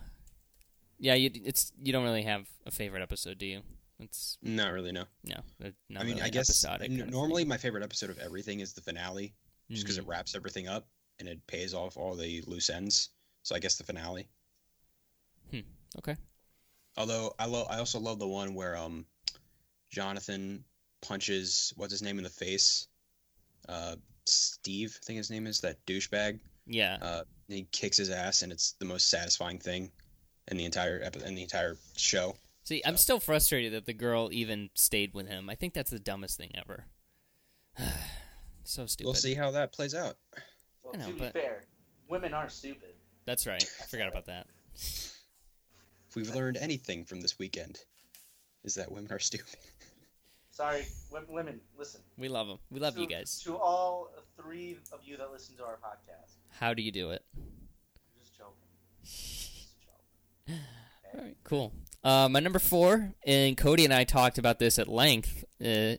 [0.98, 3.62] yeah, you it's you don't really have a favorite episode, do you?
[4.00, 5.04] It's Not really, no.
[5.24, 8.10] no, not I mean, really I guess episodic n- kind of normally my favorite episode
[8.10, 9.34] of everything is the finale,
[9.70, 10.86] just because it wraps everything up
[11.18, 13.10] and it pays off all the loose ends.
[13.42, 14.28] So I guess the finale.
[15.50, 15.60] Hmm.
[15.98, 16.16] Okay.
[16.96, 19.06] Although I love, I also love the one where um,
[19.90, 20.64] Jonathan
[21.02, 22.88] punches what's his name in the face,
[23.68, 23.96] uh,
[24.26, 26.40] Steve, I think his name is that douchebag.
[26.66, 29.90] Yeah, Uh, he kicks his ass, and it's the most satisfying thing
[30.48, 32.36] in the entire epi- in the entire show.
[32.70, 35.50] See, I'm still frustrated that the girl even stayed with him.
[35.50, 36.84] I think that's the dumbest thing ever.
[38.62, 39.08] so stupid.
[39.08, 40.14] We'll see how that plays out.
[40.84, 41.64] Well, know, to be but- fair,
[42.08, 42.94] women aren't stupid.
[43.24, 43.60] That's right.
[43.60, 44.46] I forgot about that.
[44.76, 47.80] If we've learned anything from this weekend,
[48.62, 49.56] is that women are stupid.
[50.50, 52.02] Sorry, wo- women, listen.
[52.18, 52.58] We love them.
[52.70, 53.42] We love to, you guys.
[53.46, 57.24] To all three of you that listen to our podcast, How do you do it?
[57.36, 57.42] I'm
[58.22, 58.54] just joking.
[59.02, 59.74] Just
[60.46, 60.60] joking.
[61.14, 61.72] All right, cool.
[62.02, 65.96] Uh, my number four, and Cody and I talked about this at length, uh,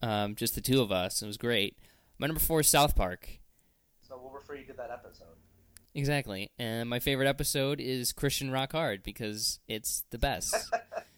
[0.00, 1.22] um, just the two of us.
[1.22, 1.76] It was great.
[2.18, 3.28] My number four is South Park.
[4.08, 5.26] So we'll refer you to that episode.
[5.94, 6.50] Exactly.
[6.58, 10.54] And my favorite episode is Christian Rock Hard because it's the best.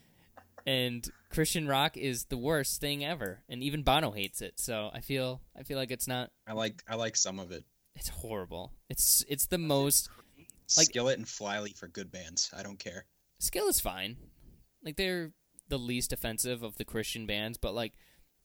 [0.66, 4.58] and Christian rock is the worst thing ever, and even Bono hates it.
[4.58, 6.30] So I feel I feel like it's not.
[6.46, 7.64] I like I like some of it.
[7.94, 8.72] It's horrible.
[8.90, 10.08] It's it's the most.
[10.76, 12.50] Like- Skillet and Flyleaf for good bands.
[12.56, 13.04] I don't care.
[13.38, 14.16] Skill is fine.
[14.84, 15.32] Like they're
[15.68, 17.94] the least offensive of the Christian bands, but like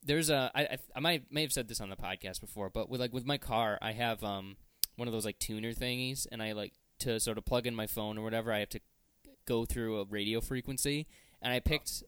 [0.03, 2.89] there's a I I, I might may have said this on the podcast before, but
[2.89, 4.57] with like with my car, I have um
[4.95, 7.87] one of those like tuner thingies, and I like to sort of plug in my
[7.87, 8.51] phone or whatever.
[8.51, 8.79] I have to
[9.45, 11.07] go through a radio frequency,
[11.41, 12.03] and I picked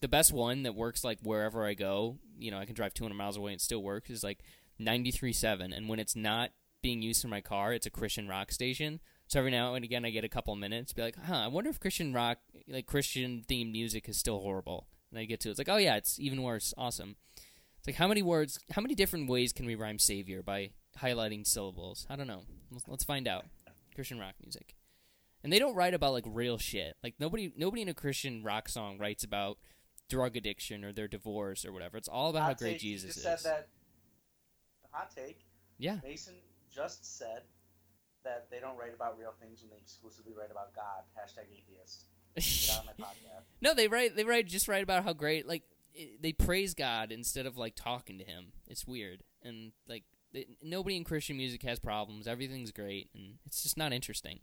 [0.00, 2.18] the best one that works like wherever I go.
[2.38, 4.10] You know, I can drive 200 miles away and it still works.
[4.10, 4.40] Is like
[4.80, 6.50] 93.7, and when it's not
[6.82, 9.00] being used in my car, it's a Christian rock station.
[9.28, 11.68] So every now and again, I get a couple minutes, be like, "Huh, I wonder
[11.68, 15.52] if Christian rock, like Christian themed music, is still horrible." And I get to it,
[15.52, 16.72] it's like, "Oh yeah, it's even worse.
[16.78, 17.16] Awesome."
[17.78, 21.46] It's like how many words, how many different ways can we rhyme savior by highlighting
[21.46, 22.06] syllables?
[22.08, 22.42] I don't know.
[22.86, 23.44] Let's, find out.
[23.94, 24.74] Christian rock music,
[25.44, 26.96] and they don't write about like real shit.
[27.02, 29.58] Like nobody, nobody in a Christian rock song writes about
[30.08, 31.98] drug addiction or their divorce or whatever.
[31.98, 33.40] It's all about how great take, you Jesus just is.
[33.42, 33.68] said that.
[34.90, 35.44] Hot take.
[35.76, 35.98] Yeah.
[36.02, 36.34] Mason
[36.74, 37.42] just said
[38.28, 41.08] that they don't write about real things when they exclusively write about God.
[41.16, 42.04] Hashtag atheist.
[42.36, 43.44] Get on my podcast.
[43.62, 45.62] No, they write they write just write about how great like
[45.96, 48.52] i they praise God instead of like talking to him.
[48.68, 52.28] It's weird and like they, nobody in Christian music has problems.
[52.28, 54.40] Everything's great and it's just not interesting.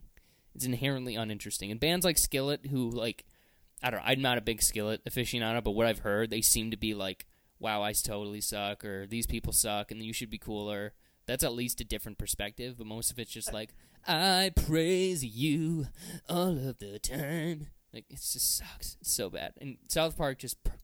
[0.54, 1.70] It's inherently uninteresting.
[1.70, 3.24] And bands like Skillet who like
[3.82, 6.72] I don't know, I'm not a big Skillet aficionado, but what I've heard, they seem
[6.72, 7.26] to be like
[7.58, 10.92] wow, I totally suck or these people suck and you should be cooler.
[11.26, 13.74] That's at least a different perspective, but most of it's just like
[14.06, 15.88] I praise you
[16.28, 17.68] all of the time.
[17.92, 18.96] Like it just sucks.
[19.00, 19.54] It's so bad.
[19.60, 20.74] And South Park just per-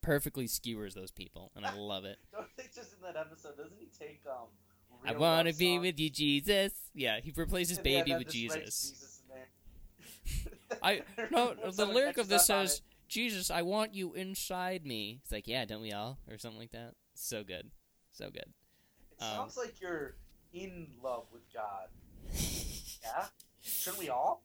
[0.00, 2.18] perfectly skewers those people, and I love it.
[2.32, 3.56] Don't they just in that episode?
[3.56, 4.48] Doesn't he take um?
[5.04, 6.72] I want to be with you, Jesus.
[6.94, 8.60] Yeah, he replaces yeah, baby with Jesus.
[8.60, 9.12] Jesus.
[10.82, 15.48] I no, the lyric of this says, "Jesus, I want you inside me." It's like,
[15.48, 16.94] yeah, don't we all, or something like that.
[17.14, 17.70] So good,
[18.12, 18.52] so good.
[19.22, 20.16] Um, sounds like you're
[20.52, 21.88] in love with God.
[23.02, 23.26] Yeah,
[23.62, 24.44] shouldn't we all?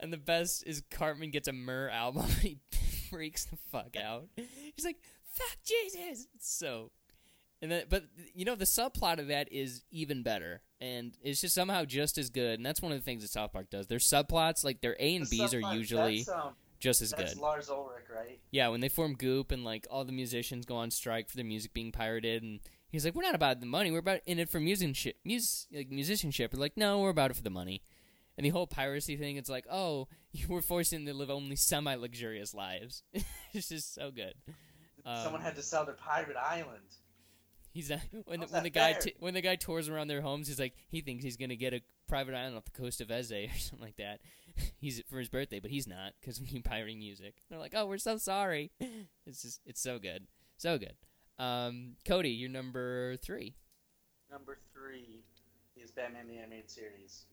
[0.00, 2.26] And the best is Cartman gets a Myrrh album.
[2.40, 2.58] he
[3.10, 4.26] freaks the fuck out.
[4.36, 4.98] He's like,
[5.32, 6.90] "Fuck Jesus!" It's so,
[7.62, 11.54] and then, but you know, the subplot of that is even better, and it's just
[11.54, 12.58] somehow just as good.
[12.58, 13.86] And that's one of the things that South Park does.
[13.86, 17.42] Their subplots, like their A and The B's, are usually um, just as that's good.
[17.42, 18.38] Lars Ulrich, right?
[18.50, 21.44] Yeah, when they form Goop and like all the musicians go on strike for their
[21.44, 22.60] music being pirated, and
[22.94, 23.90] he's like, "We're not about the money.
[23.90, 25.16] We're about in it for musicianship.
[25.24, 27.82] Mus- like musicianship." They're like, "No, we're about it for the money."
[28.36, 31.56] And the whole piracy thing, it's like, "Oh, you were forcing them to live only
[31.56, 33.02] semi-luxurious lives."
[33.52, 34.34] it's just so good.
[35.04, 36.96] Um, Someone had to sell their pirate island.
[37.72, 40.48] He's not when the, when the guy t- when the guy tours around their homes.
[40.48, 43.32] He's like he thinks he's gonna get a private island off the coast of Eze
[43.32, 44.20] or something like that.
[44.78, 47.34] he's for his birthday, but he's not because we're pirating music.
[47.50, 48.70] They're like, oh, we're so sorry.
[49.26, 50.26] It's just it's so good,
[50.56, 50.94] so good.
[51.38, 53.54] Um, Cody, you're number three.
[54.30, 55.24] Number three
[55.76, 57.26] is Batman the Animated Series.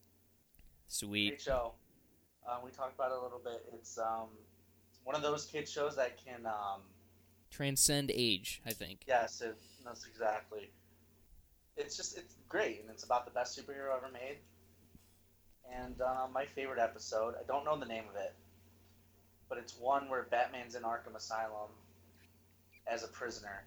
[0.87, 1.29] Sweet.
[1.29, 1.73] Great show.
[2.49, 3.63] Um, we talked about it a little bit.
[3.73, 4.27] It's um,
[5.03, 6.81] one of those kid shows that can um,
[7.51, 9.01] Transcend age, I think.
[9.07, 10.71] yes, it, that's exactly.
[11.77, 14.37] It's just it's great, and it's about the best superhero ever made.
[15.71, 18.33] And uh, my favorite episode, I don't know the name of it,
[19.47, 21.69] but it's one where Batman's in Arkham Asylum
[22.87, 23.63] as a prisoner.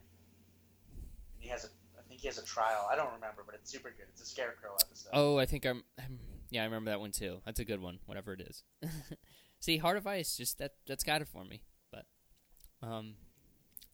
[1.44, 1.68] He has a,
[1.98, 2.88] I think he has a trial.
[2.90, 4.06] I don't remember, but it's super good.
[4.08, 5.10] It's a Scarecrow episode.
[5.12, 6.18] Oh, I think I'm, I'm.
[6.50, 7.42] Yeah, I remember that one too.
[7.44, 8.62] That's a good one, whatever it is.
[9.60, 11.60] See, Heart of Ice, just that that's got it for me.
[11.92, 12.06] But,
[12.82, 13.16] um,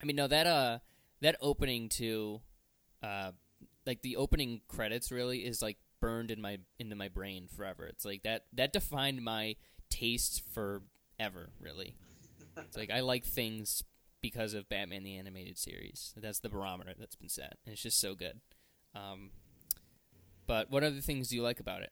[0.00, 0.78] I mean, no, that uh,
[1.22, 2.40] that opening to,
[3.02, 3.32] uh,
[3.84, 7.84] like the opening credits really is like burned in my into my brain forever.
[7.84, 9.56] It's like that that defined my
[9.90, 11.50] taste forever.
[11.58, 11.96] Really,
[12.56, 13.82] it's like I like things
[14.22, 16.12] because of Batman the animated series.
[16.16, 18.40] That's the barometer that's been set, and it's just so good.
[18.94, 19.30] Um,
[20.46, 21.90] but what other things do you like about it?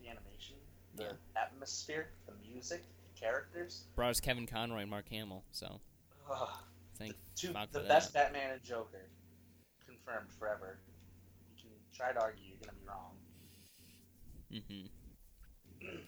[0.00, 0.56] the animation,
[0.96, 3.84] the atmosphere, the music, the characters.
[3.94, 5.44] brought us Kevin Conroy and Mark Hamill.
[5.52, 5.80] So
[6.30, 6.48] Ugh.
[6.98, 8.32] thank Two, the best that.
[8.32, 9.10] Batman and Joker,
[9.86, 10.78] confirmed forever.
[11.56, 13.16] You can try to argue, you're gonna be wrong.
[15.80, 15.86] hmm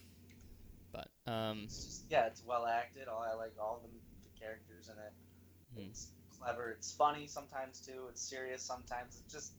[0.90, 3.08] But um, It's just yeah, it's well acted.
[3.08, 4.07] All I like all the, the
[4.40, 5.12] characters in it.
[5.74, 5.90] Hmm.
[5.90, 6.08] It's
[6.38, 6.70] clever.
[6.70, 8.06] It's funny sometimes too.
[8.08, 9.20] It's serious sometimes.
[9.24, 9.52] It's just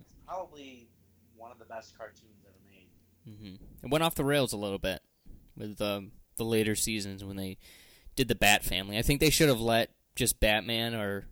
[0.00, 0.88] it's probably
[1.36, 3.38] one of the best cartoons ever made.
[3.38, 5.00] hmm it went off the rails a little bit
[5.56, 7.58] with um, the later seasons when they
[8.14, 8.98] did the Bat Family.
[8.98, 11.26] I think they should have let just Batman or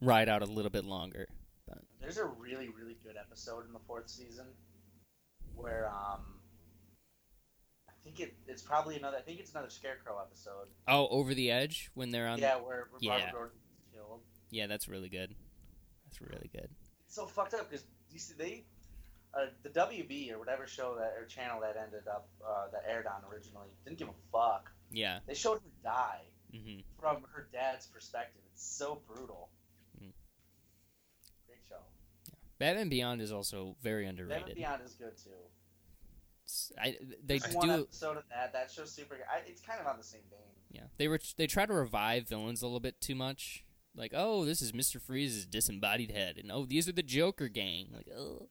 [0.00, 1.28] ride out a little bit longer.
[1.68, 4.46] But There's a really really good episode in the fourth season
[5.54, 6.35] where um.
[8.06, 9.16] I think it, it's probably another.
[9.16, 10.68] I think it's another Scarecrow episode.
[10.86, 12.38] oh, Over the Edge when they're on.
[12.38, 13.10] yeah, where, where yeah.
[13.10, 14.20] Barbara Gordon was killed.
[14.50, 15.34] Yeah, that's really good.
[16.04, 16.68] That's really good.
[17.06, 18.64] It's so fucked up because you see they,
[19.34, 23.06] uh, the WB or whatever show that or channel that ended up uh, that aired
[23.06, 24.70] on originally didn't give a fuck.
[24.92, 25.18] Yeah.
[25.26, 26.22] They showed her die
[26.54, 28.40] hmm from her dad's perspective.
[28.52, 29.50] It's so brutal.
[30.00, 30.12] Mm.
[31.48, 31.80] Great show.
[32.60, 34.46] Batman Beyond is also very underrated.
[34.46, 34.56] Batman.
[34.56, 35.30] Beyond is good too.
[36.46, 37.56] It's- I, they There's do.
[37.58, 38.52] one episode of that.
[38.52, 39.16] That show's super.
[39.30, 40.38] I, it's kind of on the same vein.
[40.70, 43.64] Yeah, they were they try to revive villains a little bit too much.
[43.96, 47.88] Like, oh, this is Mister Freeze's disembodied head, and oh, these are the Joker gang.
[47.92, 48.48] Like, oh,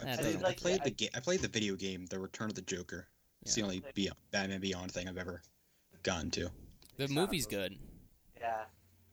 [0.00, 2.18] I That played, doesn't- I played I- the ga- I played the video game, The
[2.18, 3.08] Return of the Joker.
[3.42, 5.42] It's the only Beyond, Batman Beyond thing I've ever
[6.02, 6.50] gotten to.
[6.96, 7.56] the It's movie's movie.
[7.56, 7.78] good.
[8.40, 8.64] Yeah.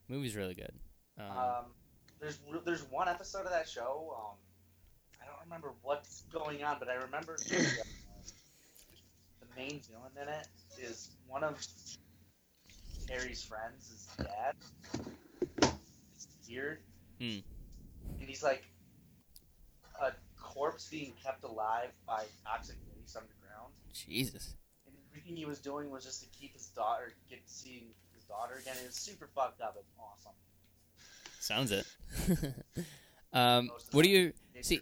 [0.08, 0.72] Movie's really good.
[1.20, 1.66] Um, Um,
[2.20, 4.16] there's there's one episode of that show.
[4.18, 4.38] Um,
[5.22, 7.84] I don't remember what's going on, but I remember the, uh, the
[9.56, 10.48] main villain in it
[10.82, 11.56] is one of
[13.10, 13.90] Harry's friends.
[14.18, 14.56] His dad.
[16.14, 16.80] It's weird,
[17.20, 17.40] Hmm.
[18.20, 18.64] and he's like
[20.02, 23.74] a corpse being kept alive by toxic waste underground.
[23.94, 27.94] Jesus, And everything he was doing was just to keep his daughter, get to see
[28.14, 28.76] his daughter again.
[28.82, 29.78] It was super fucked up.
[29.80, 30.34] It's awesome.
[31.40, 31.86] sounds it.
[33.34, 34.82] um, what do you see?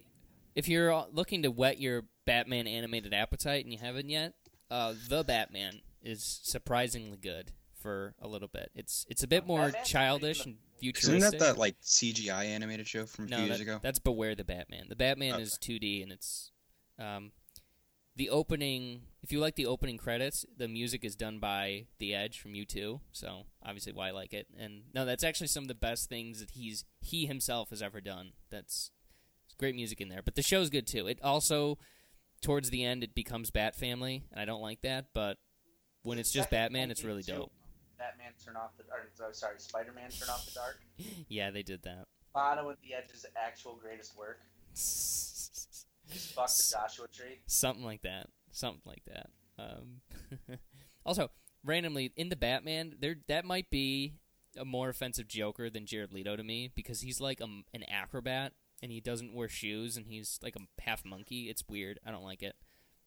[0.54, 4.34] If you're looking to whet your Batman animated appetite and you haven't yet,
[4.70, 8.70] uh, the Batman is surprisingly good for a little bit.
[8.74, 11.14] It's it's a bit more Batman's childish and futuristic.
[11.16, 13.80] Isn't that that like CGI animated show from a no, few years that- ago?
[13.82, 14.86] that's Beware the Batman.
[14.88, 15.42] The Batman Okay.
[15.42, 16.52] is 2D and it's
[16.98, 17.32] um,
[18.16, 19.02] the opening.
[19.22, 23.00] If you like the opening credits, the music is done by The Edge from U2.
[23.12, 24.46] So obviously, why I like it.
[24.58, 28.00] And no, that's actually some of the best things that he's he himself has ever
[28.00, 28.32] done.
[28.50, 28.90] That's
[29.46, 30.22] it's great music in there.
[30.22, 31.06] But the show's good too.
[31.06, 31.78] It also
[32.40, 35.06] towards the end it becomes Bat Family, and I don't like that.
[35.14, 35.38] But
[36.02, 37.52] when it's just Batman, it's really dope.
[37.98, 40.80] Batman turn off the or, sorry, Spider Man turn off the dark.
[41.28, 42.04] Yeah, they did that.
[42.34, 44.40] Bono and the Edge's actual greatest work.
[46.34, 47.38] Fuck the Joshua tree.
[47.46, 50.00] something like that something like that um,
[51.06, 51.30] also
[51.64, 54.14] randomly in the batman there that might be
[54.58, 58.52] a more offensive joker than jared leto to me because he's like a, an acrobat
[58.82, 62.24] and he doesn't wear shoes and he's like a half monkey it's weird i don't
[62.24, 62.54] like it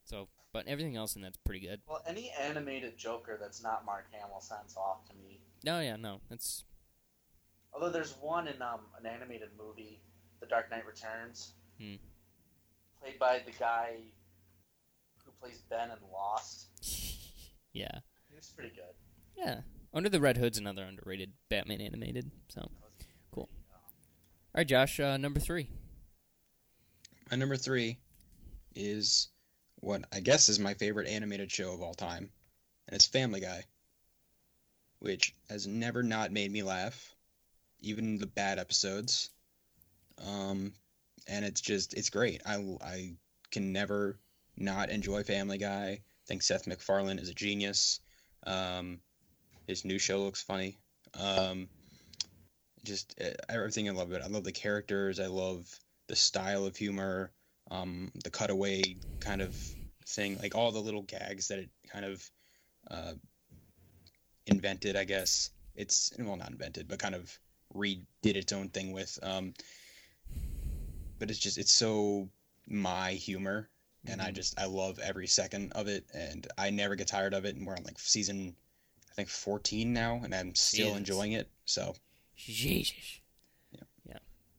[0.03, 4.05] so but everything else in that's pretty good Well, any animated Joker that's not Mark
[4.11, 5.39] Hamill sounds off to me.
[5.63, 6.63] no yeah no that's
[7.73, 9.99] Although there's one in um, an animated movie,
[10.39, 11.95] The Dark Knight Returns, Hmm.
[13.01, 13.95] played by the guy
[15.25, 16.67] who plays Ben in Lost.
[17.73, 17.99] yeah
[18.29, 18.93] He was pretty good.
[19.35, 19.61] yeah
[19.91, 22.69] under the red hood's another underrated batman animated so That
[22.99, 23.47] was Cool.
[23.47, 23.79] pretty, um,
[24.55, 24.99] All right, Josh.
[24.99, 25.67] Uh, number three.
[27.31, 27.97] My number three
[28.75, 29.29] is
[29.79, 32.29] what I guess is my favorite animated show of all time,
[32.87, 33.63] and it's Family Guy,
[34.99, 37.15] which has never not made me laugh,
[37.81, 39.31] even the bad episodes.
[40.23, 40.73] Um,
[41.27, 42.43] and it's just it's great.
[42.45, 43.13] I I
[43.49, 44.19] can never
[44.55, 45.87] not enjoy Family Guy.
[45.87, 48.01] I think Seth MacFarlane is a genius.
[48.45, 48.99] Um,
[49.65, 50.77] his new show looks funny.
[51.19, 51.69] Um,
[52.83, 54.21] just uh, everything I love it.
[54.23, 55.19] I love the characters.
[55.19, 57.31] I love the style of humor.
[57.71, 59.57] Um, the cutaway kind of
[60.05, 62.31] thing, like all the little gags that it kind of
[62.91, 63.13] uh,
[64.45, 64.95] invented.
[64.95, 67.37] I guess it's well not invented, but kind of
[67.75, 69.17] redid its own thing with.
[69.23, 69.53] Um,
[71.19, 72.29] but it's just it's so
[72.67, 73.69] my humor
[74.07, 74.35] and I Mhm.
[74.35, 77.55] just I love every second of it, and I never get tired of it.
[77.55, 78.55] And we're on like season,
[79.11, 80.97] I think fourteen now, and I'm still Jesus.
[80.97, 81.49] enjoying it.
[81.65, 81.95] So
[82.35, 83.19] Jesus.
[83.71, 83.81] Yeah.
[84.05, 84.17] Yeah.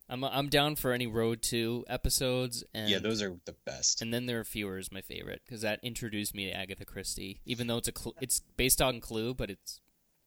[0.09, 4.03] I'm I'm down for any Road to episodes and yeah, those are the best.
[4.03, 7.41] and then there are fewer is my favorite because that introduced me to Agatha Christie.
[7.47, 9.81] Even though it's a cl- it's based on Clue, but it's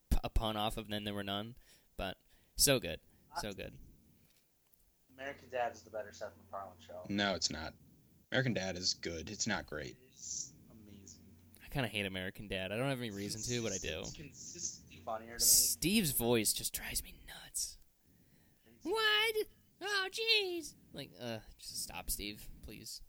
[0.09, 1.55] p- a pun off of Then There Were None.
[1.97, 2.17] But
[2.55, 2.99] so good,
[3.41, 3.73] so good.
[5.17, 7.01] American Dad is the better Seth MacFarlane show.
[7.09, 7.73] No, it's not.
[8.31, 9.29] American Dad is good.
[9.29, 9.95] It's not great.
[10.13, 11.19] It's amazing.
[11.65, 12.71] I kind of hate American Dad.
[12.71, 13.99] I don't have any reason to, but I do.
[14.01, 15.39] It's consistently funnier to me.
[15.39, 17.77] Steve's voice just drives me nuts.
[18.83, 19.35] What?
[19.81, 20.73] Oh, jeez.
[20.93, 23.01] Like, uh, just stop, Steve, please.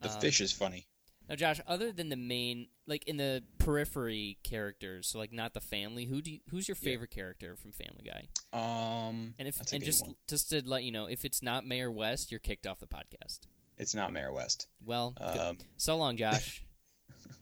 [0.00, 0.86] The Um, fish is funny.
[1.28, 5.60] Now, Josh, other than the main, like in the periphery characters, so like not the
[5.60, 6.84] family, who do you, who's your Yeah.
[6.84, 8.28] favorite character from Family Guy?
[8.52, 10.16] Um, And if and just one.
[10.28, 13.40] just to let you know, if it's not Mayor West, you're kicked off the podcast.
[13.78, 14.68] it's not Mayor West.
[14.84, 15.14] Well.
[15.18, 16.62] Um, so long, Josh.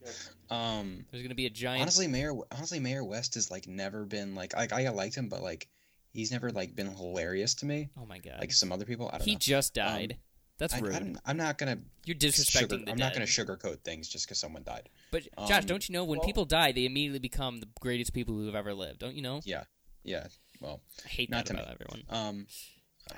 [0.03, 0.55] Good.
[0.55, 1.83] um, There's gonna be a giant.
[1.83, 5.43] honestly, Mayor honestly Mayor West has like never been like like I liked him, but
[5.43, 5.69] like
[6.13, 9.09] he's never like been hilarious to me oh my god, like some other people.
[9.09, 9.39] I don't he know.
[9.39, 10.19] just died.
[10.59, 10.95] That's rude.
[10.95, 12.99] I'm, I'm not gonna you're sugar, disrespecting the I'm dead.
[12.99, 14.91] not gonna sugarcoat things just because someone died.
[15.11, 18.13] But Josh, um, don't you know when well- people die, they immediately become the greatest
[18.13, 18.99] people who have ever lived?
[18.99, 19.41] Don't you know?
[19.45, 19.65] Yeah,
[20.05, 20.27] yeah.
[20.61, 22.03] Well, I hate Not that to about everyone.
[22.11, 22.47] um,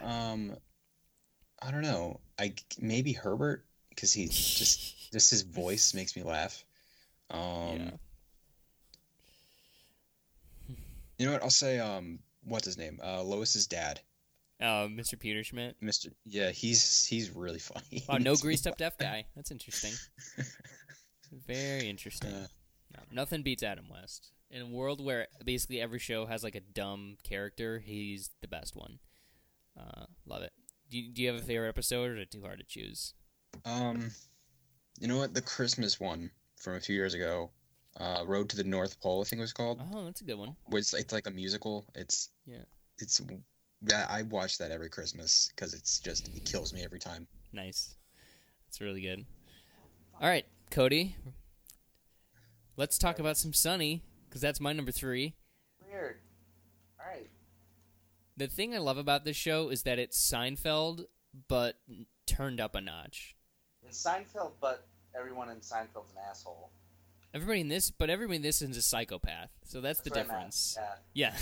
[0.08, 0.56] um,
[1.60, 2.20] I don't know.
[2.38, 3.64] I maybe Herbert
[3.94, 6.64] because he just just his voice makes me laugh.
[7.30, 7.40] Um,
[7.78, 7.90] yeah.
[11.18, 11.42] you know what?
[11.42, 12.98] I'll say um, what's his name?
[13.02, 14.00] Uh, Lois's dad,
[14.60, 15.16] Uh, Mr.
[15.16, 15.74] Pewterschmidt.
[15.80, 16.10] Mister.
[16.24, 18.04] Yeah, he's he's really funny.
[18.08, 19.26] Oh, no greased up deaf guy.
[19.36, 19.92] That's interesting.
[21.46, 22.30] Very interesting.
[22.32, 22.46] Uh,
[22.94, 24.32] No, nothing beats Adam West.
[24.50, 28.76] In a world where basically every show has like a dumb character, he's the best
[28.76, 28.98] one.
[29.78, 30.52] Uh, love it.
[30.90, 33.14] Do you, do you have a favorite episode, or is it too hard to choose?
[33.64, 34.10] Um,
[35.00, 35.34] you know what?
[35.34, 37.50] The Christmas one from a few years ago,
[37.98, 39.80] uh, Road to the North Pole, I think it was called.
[39.92, 40.56] Oh, that's a good one.
[40.66, 41.86] Where it's, it's like a musical.
[41.94, 42.64] It's Yeah.
[42.98, 43.20] It's
[43.82, 47.26] that I watch that every Christmas because it's just it kills me every time.
[47.52, 47.96] Nice.
[48.66, 49.24] That's really good.
[50.20, 51.16] All right, Cody.
[52.76, 55.34] Let's talk about some Sunny, because that's my number three.
[55.86, 56.16] Weird.
[56.98, 57.28] All right.
[58.36, 61.04] The thing I love about this show is that it's Seinfeld,
[61.48, 61.76] but
[62.26, 63.36] turned up a notch.
[63.92, 64.86] Seinfeld, but
[65.18, 66.70] everyone in Seinfeld's an asshole.
[67.34, 69.50] Everybody in this, but everybody in this is a psychopath.
[69.64, 70.28] So that's, the I meant.
[70.28, 70.78] difference.
[71.14, 71.34] Yeah.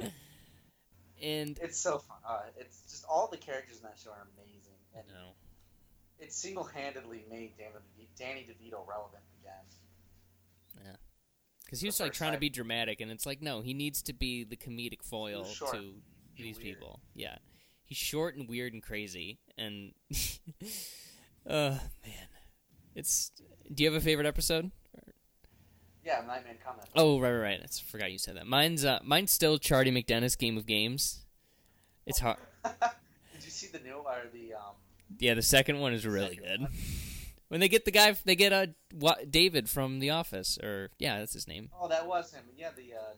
[0.00, 0.06] Yeah.
[1.22, 2.16] and It's so fun.
[2.26, 5.32] Uh, it's just all the characters in that show are amazing, and no,
[6.18, 7.52] it single-handedly made
[8.18, 10.84] Danny, DeVito, relevant again.
[10.84, 10.96] Yeah,
[11.64, 14.12] because he was like trying to be dramatic, and it's like no, he needs to
[14.12, 15.94] be the comedic foil to
[16.36, 16.60] these weird.
[16.60, 17.00] people.
[17.14, 17.36] Yeah,
[17.84, 19.92] he's short and weird and crazy, and
[21.48, 22.28] uh man,
[22.94, 23.30] it's.
[23.72, 24.70] Do you have a favorite episode?
[26.04, 26.88] Yeah, Nightman Cometh.
[26.96, 27.60] Oh right, right, right.
[27.62, 28.46] I forgot you said that.
[28.46, 31.20] Mine's uh, mine's still Chardee MacDennis Game of Games.
[32.06, 32.38] It's hard.
[32.64, 34.74] Did you see the new or the um?
[35.18, 36.66] Yeah, the second one is really good.
[37.52, 41.18] When they get the guy, they get uh, what, David from The Office, or yeah,
[41.18, 41.68] that's his name.
[41.78, 42.44] Oh, that was him.
[42.56, 43.12] Yeah, the uh.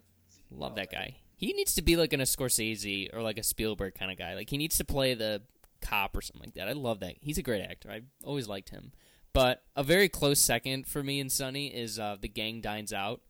[0.51, 1.19] Love that guy.
[1.37, 4.35] He needs to be like in a Scorsese or like a Spielberg kind of guy.
[4.35, 5.43] Like he needs to play the
[5.85, 6.69] cop or something like that.
[6.69, 7.15] I love that.
[7.21, 7.91] He's a great actor.
[7.91, 8.93] I've always liked him.
[9.33, 13.21] But a very close second for me and Sunny is uh, the gang dines out,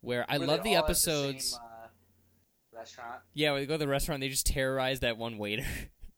[0.00, 1.50] where I Were love the episodes.
[1.50, 3.20] same, uh, restaurant.
[3.32, 5.66] Yeah, when they go to the restaurant, they just terrorize that one waiter.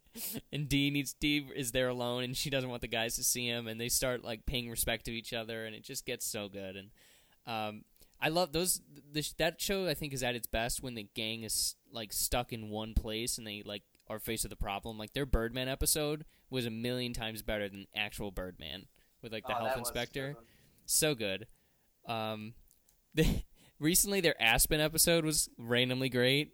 [0.53, 3.47] and Dee needs Dee is there alone, and she doesn't want the guys to see
[3.47, 6.49] him, and they start like paying respect to each other, and it just gets so
[6.49, 6.77] good.
[6.77, 6.91] And
[7.47, 7.85] um,
[8.21, 8.83] I love those.
[9.13, 12.53] The, that show I think is at its best when the gang is like stuck
[12.53, 14.99] in one place and they like are face of the problem.
[14.99, 18.87] Like their Birdman episode was a million times better than actual Birdman
[19.23, 20.37] with like the Oh, health that was good inspector
[20.87, 21.47] so good.
[22.07, 22.55] Um,
[23.15, 23.43] the,
[23.81, 26.53] recently their Aspen episode was randomly great.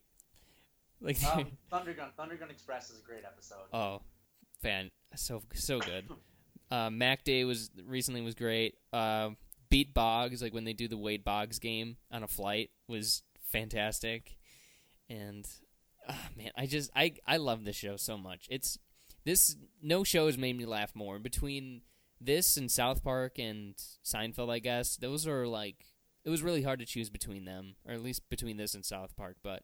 [1.00, 2.08] Like, Um, Thundergun.
[2.18, 3.58] Thundergun Express is a great episode.
[3.72, 4.00] oh,
[4.62, 6.08] fan, so so good.
[6.70, 8.76] Uh, Mac Day was recently was great.
[8.92, 9.30] Uh,
[9.68, 14.36] Beat Boggs, like when they do the Wade Boggs game on a flight, was fantastic.
[15.10, 15.46] And
[16.08, 18.46] ah, man, I just I I love this show so much.
[18.50, 18.78] It's
[19.24, 21.18] this no show has made me laugh more.
[21.18, 21.82] Between
[22.20, 23.74] this and South Park and
[24.04, 25.86] Seinfeld, I guess those are like
[26.24, 29.16] it was really hard to choose between them, or at least between this and South
[29.16, 29.36] Park.
[29.42, 29.62] But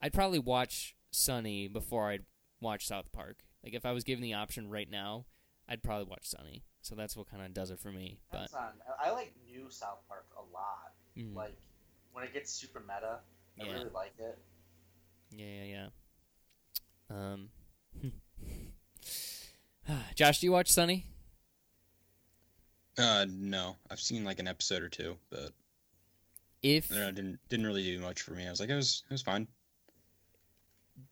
[0.00, 2.24] I'd probably watch Sunny before I'd
[2.60, 3.38] watch South Park.
[3.64, 5.26] Like if I was given the option right now,
[5.68, 6.64] I'd probably watch Sunny.
[6.82, 8.20] So that's what kind of does it for me.
[8.32, 8.70] But on.
[9.02, 10.92] I like new South Park a lot.
[11.18, 11.54] mm, Like
[12.12, 13.18] when it gets super meta,
[13.60, 13.72] I Yeah.
[13.72, 14.38] really like it.
[15.34, 15.88] Yeah, yeah,
[17.10, 17.16] yeah.
[17.16, 17.48] Um,
[20.14, 21.06] Josh, do you watch Sunny?
[22.98, 25.52] Uh, no, I've seen like an episode or two, but
[26.62, 28.46] If uh, didn't didn't really do much for me.
[28.46, 29.48] I was like, it was it was fine.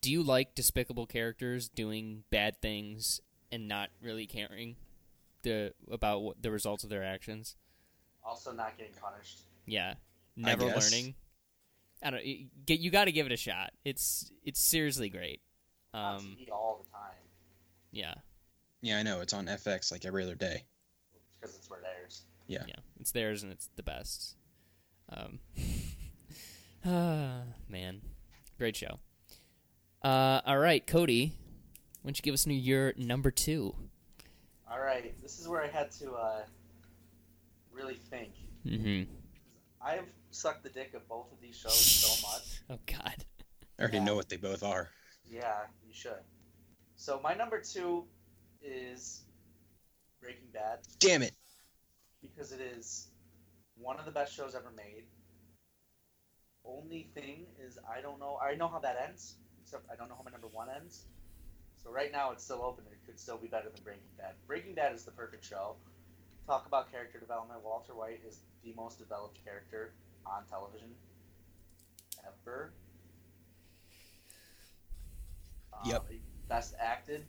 [0.03, 4.77] do you like despicable characters doing bad things and not really caring
[5.43, 7.57] the about what, the results of their actions?
[8.25, 9.41] Also, not getting punished.
[9.65, 9.95] Yeah,
[10.37, 11.15] never learning.
[12.03, 12.25] I don't.
[12.25, 13.71] You, get you got to give it a shot.
[13.85, 15.41] It's it's seriously great.
[15.95, 17.15] On Um, TV all the time
[17.91, 18.15] yeah,
[18.83, 20.65] Yeah, I know it's on FX like every other day.
[21.41, 22.23] because it's where it airs.
[22.47, 22.65] Yeah.
[22.69, 24.37] yeah, it's theirs and it's the best.
[25.09, 25.39] Um,
[26.85, 28.03] ah, man,
[28.59, 28.99] great show.
[30.03, 31.33] Uh, all right, Cody,
[32.03, 33.75] why don't you give us new your number two?
[34.71, 36.43] All right, this is where I had to uh,
[37.73, 38.31] really think.
[38.67, 39.11] Mm-hmm.
[39.81, 40.05] I've
[40.39, 42.43] sucked the dick of both of these shows so much.
[42.71, 43.25] Oh God.
[43.79, 44.05] I already Yeah.
[44.05, 44.91] know what they both are.
[45.25, 46.23] Yeah, you should.
[46.97, 48.05] So my number two
[48.63, 49.23] is
[50.21, 51.35] Breaking Bad Damn it!
[52.21, 53.09] because it is
[53.77, 55.05] one of the best shows ever made.
[56.65, 58.39] Only thing is, I don't know.
[58.43, 61.05] I know how that ends, except I don't know how my number one ends.
[61.83, 62.85] So right now it's still open.
[62.93, 64.35] It could still be better than Breaking Bad.
[64.47, 65.77] Breaking Bad is the perfect show.
[66.47, 67.61] Talk about character development.
[67.65, 69.93] Walter White is the most developed character
[70.27, 70.89] on television
[72.27, 72.73] ever.
[75.85, 76.07] Yep.
[76.11, 76.17] Um,
[76.49, 77.25] best acted,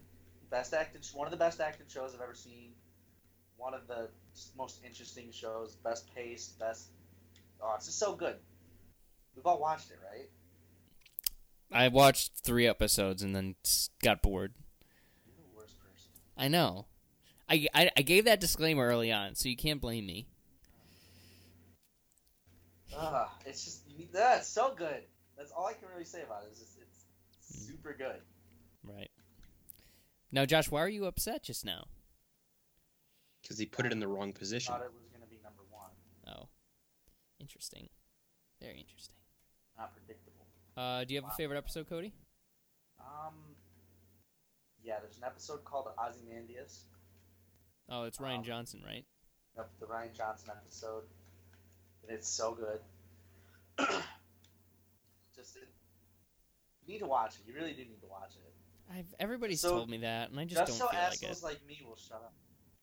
[0.50, 2.72] best acted, one of the best acted shows I've ever seen.
[3.58, 4.10] One of the
[4.58, 6.90] most interesting shows, best paced, best.
[7.62, 8.36] Oh, it's just so good.
[9.36, 10.30] We've all watched it, right?
[11.72, 13.56] I watched three episodes and then
[14.02, 14.54] got bored.
[15.26, 16.10] You're the worst person.
[16.38, 16.88] I know.
[17.50, 20.28] I, I, I gave that disclaimer early on, so you can't blame me.
[22.98, 25.04] Ah, it's just that's need, so good.
[25.38, 26.48] That's all I can really say about it.
[26.48, 26.54] it.
[26.54, 28.22] Is just, it's super good.
[28.84, 29.10] Right.
[30.32, 31.86] Now, Josh, why are you upset just now?
[33.42, 34.74] Because he put it in the wrong position.
[34.74, 35.90] Thought it was gonna be number one.
[36.28, 36.50] Oh,
[37.40, 37.90] interesting.
[38.62, 39.16] Very interesting.
[39.78, 40.46] Not predictable.
[40.76, 42.14] Uh, do you have a favorite episode, Cody?
[43.00, 43.34] Um.
[44.84, 46.86] Yeah, there's an episode called Ozymandias.
[47.90, 49.06] Oh, it's Rian Um, Johnson, right?
[49.58, 51.04] Yep, the Rian Johnson episode.
[52.04, 52.80] And it's so good.
[55.36, 55.68] Just it,
[56.86, 57.42] you need to watch it.
[57.48, 58.54] You really do need to watch it.
[58.92, 61.44] I've everybody's So, told me that, and I just, Just don't so feel like assholes
[61.44, 61.46] it.
[61.46, 62.34] like me will shut up.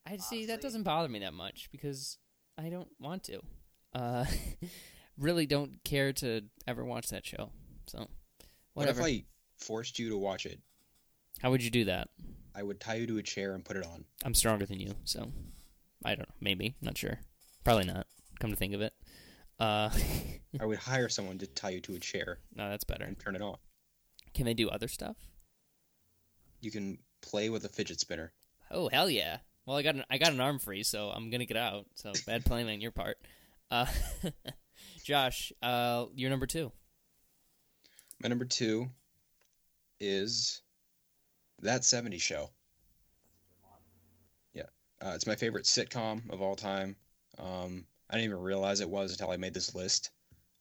[0.07, 2.19] I see that doesn't bother me that much because
[2.57, 3.41] I don't want to.
[3.93, 4.25] Uh,
[5.19, 7.51] really don't care to ever watch that show.
[7.89, 8.07] So,
[8.75, 9.01] whatever.
[9.03, 9.17] What if.
[9.17, 9.25] I
[9.59, 10.61] forced you to watch it?
[11.43, 12.09] How would you do that?
[12.55, 14.05] I would tie you to a chair and put it on.
[14.25, 15.31] I'm stronger than you, so
[16.05, 16.35] I don't know.
[16.41, 17.19] Maybe not sure.
[17.65, 18.07] Probably not.
[18.39, 18.93] Come to think of it,
[19.61, 19.91] uh,
[20.61, 23.05] I would hire someone to tie you to a chair no, that's better.
[23.05, 23.61] and turn it off.
[24.35, 25.17] Can they do other stuff?
[26.61, 28.33] You can play with a fidget spinner.
[28.71, 29.39] Oh hell yeah!
[29.65, 31.87] Well, I got an I got an arm free, so I'm gonna get out.
[31.95, 33.19] So bad planning on your part.
[33.71, 33.87] Uh,
[35.05, 36.73] Josh, uh, you're number two.
[38.21, 38.89] My number two
[40.01, 40.63] is
[41.63, 42.51] that 70s show.
[44.55, 44.63] Yeah,
[45.03, 46.97] uh, it's my favorite sitcom of all time.
[47.39, 50.11] Um, I didn't even realize it was until I made this list.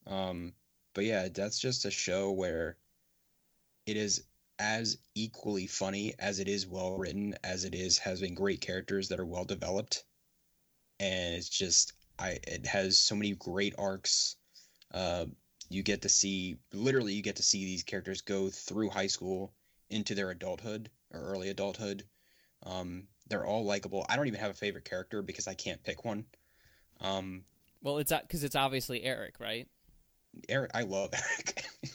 [0.08, 0.54] Um,
[0.94, 2.78] but yeah, that's just a show where
[3.86, 4.24] it is
[4.58, 9.10] as equally funny as it is well written, as it is has been great characters
[9.10, 10.06] that are well developed,
[11.00, 14.38] and it's just I it has so many great arcs.
[14.92, 15.26] Uh,
[15.70, 19.54] you get to see literally you get to see these characters go through high school
[19.90, 22.04] into their adulthood or early adulthood.
[22.64, 24.06] Um, they're all likable.
[24.10, 26.26] I don't even have a favorite character because I can't pick one.
[27.02, 27.44] Um,
[27.82, 29.68] Well, it's because it's obviously Eric, right?
[30.50, 31.66] Eric, I love Eric.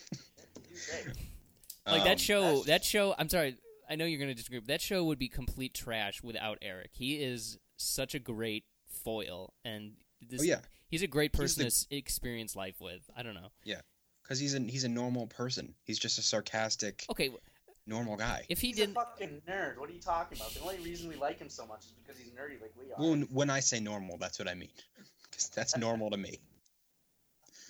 [1.87, 2.63] Like Um, that show.
[2.65, 3.15] That show.
[3.19, 3.57] I'm sorry.
[3.89, 6.91] I know you're gonna disagree, but that show would be complete trash without Eric.
[6.93, 11.71] He is such a great foil, and this, Oh yeah, he's a great person the-
[11.71, 13.03] to experience life with.
[13.17, 13.49] I don't know.
[13.65, 13.81] Yeah,
[14.23, 15.75] because he's a he's a normal person.
[15.85, 17.31] He's just a sarcastic, Okay,
[17.91, 18.47] normal guy.
[18.49, 19.77] if he He's didn't, a fucking nerd.
[19.79, 20.55] What are you talking about?
[20.55, 22.97] The only reason we like him so much is because he's nerdy like we are.
[22.99, 24.71] Well, when I say normal, that's what I mean.
[25.33, 26.39] 'Cause that's normal to me.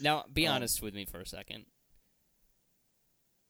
[0.00, 1.66] now be Um, honest with me for a second.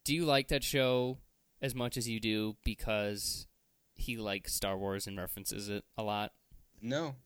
[0.04, 1.18] Do you like that show
[1.60, 3.46] as much as you do because
[3.94, 6.32] he likes Star Wars and references it a lot?
[6.80, 7.16] No.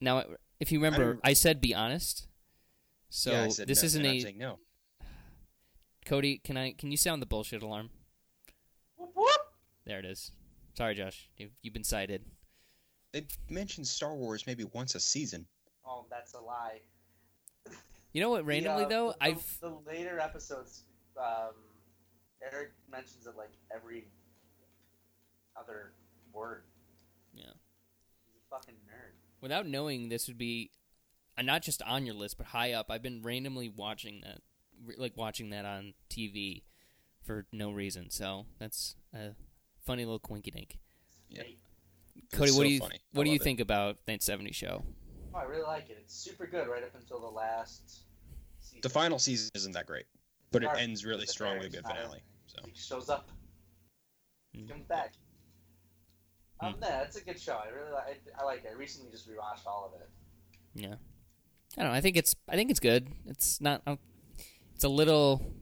[0.00, 0.24] Now,
[0.58, 2.26] if you remember, I'm- I said be honest.
[3.10, 4.58] So yeah, I said this no, isn't and I'm a saying no.
[6.04, 6.38] Cody.
[6.38, 6.72] Can I?
[6.72, 7.90] Can you sound the bullshit alarm?
[9.84, 9.90] Whoop, whoop.
[9.90, 10.30] There it is.
[10.76, 11.28] Sorry, Josh.
[11.36, 12.22] You've, you've been cited.
[13.12, 15.46] They mentioned Star Wars maybe once a season.
[15.86, 16.80] Oh, that's a lie.
[18.12, 18.44] You know what?
[18.46, 20.82] Randomly The, uh, though, the, the- I've the later episodes.
[21.16, 21.54] Um,
[22.52, 24.06] Eric mentions it like every
[25.56, 25.92] other
[26.32, 26.62] word.
[27.32, 27.44] Yeah.
[28.26, 29.12] He's a fucking nerd.
[29.40, 30.70] without knowing this would be
[31.38, 32.86] uh, not just on your list but high up.
[32.90, 34.40] I've been randomly watching that,
[34.98, 36.62] like watching that on TV
[37.24, 38.10] for no reason.
[38.10, 39.30] So that's a
[39.84, 40.78] funny little quinky dink.
[41.28, 41.42] Yeah.
[42.32, 42.96] Cody, It's what do you funny.
[42.96, 43.42] I what do you it.
[43.42, 44.84] think about that '70s show?
[45.34, 45.96] Oh, I really like it.
[46.00, 48.04] It's super good right up until the last
[48.60, 48.80] season.
[48.82, 50.06] The final season isn't that great,
[50.52, 52.20] but it ends really the strong with a good finale.
[52.46, 53.30] So He shows up.
[54.52, 54.68] He Mm.
[54.68, 55.14] comes back.
[56.60, 56.82] Um, Hmm.
[56.84, 57.54] yeah, it's a good show.
[57.56, 58.22] I really like.
[58.38, 58.70] I, I like it.
[58.70, 60.08] I recently just rewatched all of it.
[60.76, 60.94] Yeah,
[61.76, 61.96] I don't know.
[61.96, 63.12] I think it's I think it's good.
[63.26, 63.82] It's not.
[64.74, 65.52] It's a little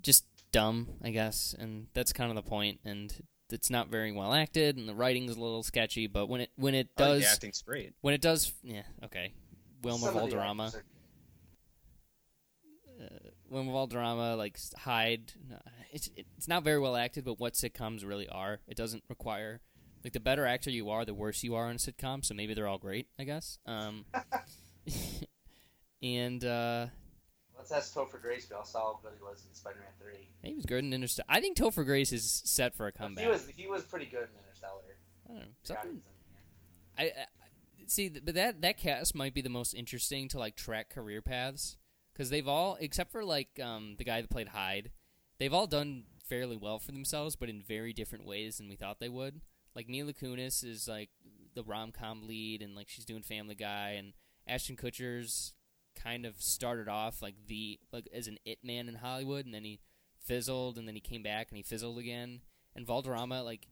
[0.00, 2.80] just dumb, I guess, and that's kind of the point.
[2.84, 3.12] And
[3.50, 6.06] it's not very well acted, and the writing's a little sketchy.
[6.06, 7.94] But when it when it I think does the acting's great.
[8.00, 9.32] when it does, yeah, okay.
[9.82, 10.84] Wilmer Some of the Valderrama, actors are-
[13.48, 15.32] Wilmer Valderrama, like Hyde.
[15.92, 18.60] It's it's not very well acted, but what sitcoms really are.
[18.68, 19.60] It doesn't require
[20.04, 22.24] like the better actor you are, the worse you are in a sitcom.
[22.24, 23.58] So maybe they're all great, I guess.
[23.66, 24.04] Um,
[26.02, 26.86] and uh,
[27.60, 30.28] Let's ask Topher Grace how solid good he was in Spider-Man Three.
[30.42, 31.26] he was good in Interstellar.
[31.28, 33.24] I think Topher Grace is set for a comeback.
[33.24, 34.96] He was he was pretty good in Interstellar.
[35.26, 36.00] I don't know, something was
[36.98, 37.12] in here.
[37.14, 40.88] I, I see, but that that cast might be the most interesting to like track
[40.88, 41.76] career paths
[42.14, 44.90] because they've all, except for like um, the guy that played Hyde,
[45.38, 49.00] they've all done fairly well for themselves, but in very different ways than we thought
[49.00, 49.42] they would.
[49.76, 51.10] Like Mila Kunis is like
[51.54, 54.14] the rom com lead, and like she's doing Family Guy, and
[54.46, 55.52] Ashton Kutcher's
[56.02, 59.64] kind of started off like the like as an it man in Hollywood, and then
[59.64, 59.80] he
[60.24, 62.40] fizzled, and then he came back and he fizzled again.
[62.76, 63.66] And Valderrama, like,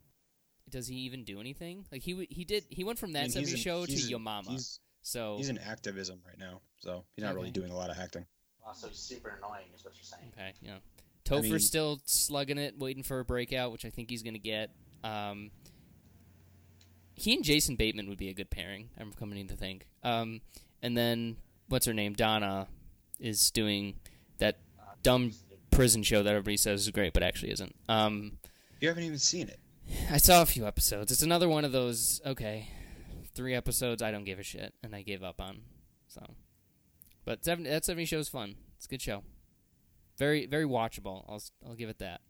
[0.69, 1.87] does he even do anything?
[1.93, 3.93] Like he he did he went from I that mean, he's 70s an- show to
[3.93, 4.51] he's- Yo Mama.
[4.51, 7.99] He's so he's in activism right now, so he's not really doing a lot of
[7.99, 8.27] acting.
[8.67, 10.33] Oh, so he's super annoying, is what you're saying.
[10.37, 10.79] okay, yeah.
[11.25, 14.71] Topher's mean- still slugging it, waiting for a breakout, which I think he's gonna get.
[15.05, 15.51] Um,
[17.15, 18.91] he and Jason Bateman would be a good pairing.
[18.99, 19.87] I'm coming to think.
[20.03, 20.41] Um,
[20.83, 21.37] and then
[21.69, 22.15] what's her name?
[22.15, 22.69] Donna
[23.21, 23.95] is doing
[24.39, 24.59] that
[25.03, 25.33] dumb
[25.71, 27.75] prison show that everybody says is great, but actually isn't.
[27.89, 28.39] Um,
[28.81, 29.59] You haven't even seen it.
[30.11, 31.11] I saw a few episodes.
[31.13, 32.21] It's another one of those.
[32.27, 32.69] Okay,
[33.35, 34.03] three episodes.
[34.03, 35.61] I don't give a shit, and I gave up on.
[36.09, 36.35] So,
[37.25, 38.57] but seven, that seventy show is fun.
[38.77, 39.23] It's a good show.
[40.19, 41.25] Very, very watchable.
[41.29, 42.21] I'll I'll give it that.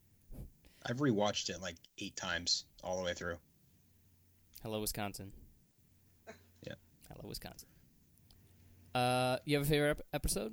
[0.86, 3.38] I've rewatched it like eight times all the way through.
[4.62, 5.32] Hello, Wisconsin.
[6.66, 6.74] Yeah.
[7.08, 7.68] Hello, Wisconsin.
[8.98, 10.52] Uh, you have a favorite ep- episode?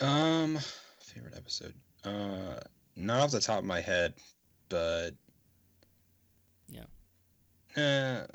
[0.00, 0.58] Um,
[1.00, 1.74] favorite episode.
[2.04, 2.60] Uh,
[2.96, 4.14] not off the top of my head,
[4.68, 5.10] but
[6.68, 6.84] Yeah.
[7.76, 8.26] Uh,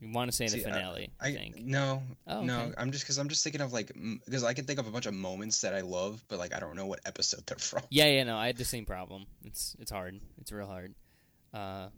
[0.00, 1.10] You want to say the See, I- finale?
[1.20, 1.56] I, I think.
[1.58, 2.60] no, Oh, no.
[2.62, 2.74] okay.
[2.78, 3.92] I'm just because I'm just thinking of like
[4.24, 6.60] because I can think of a bunch of moments that I love, but like I
[6.60, 7.82] don't know what episode they're from.
[7.90, 9.26] Yeah, yeah, no, I had the same problem.
[9.44, 10.18] It's it's hard.
[10.40, 10.94] It's real hard.
[11.52, 11.88] Uh,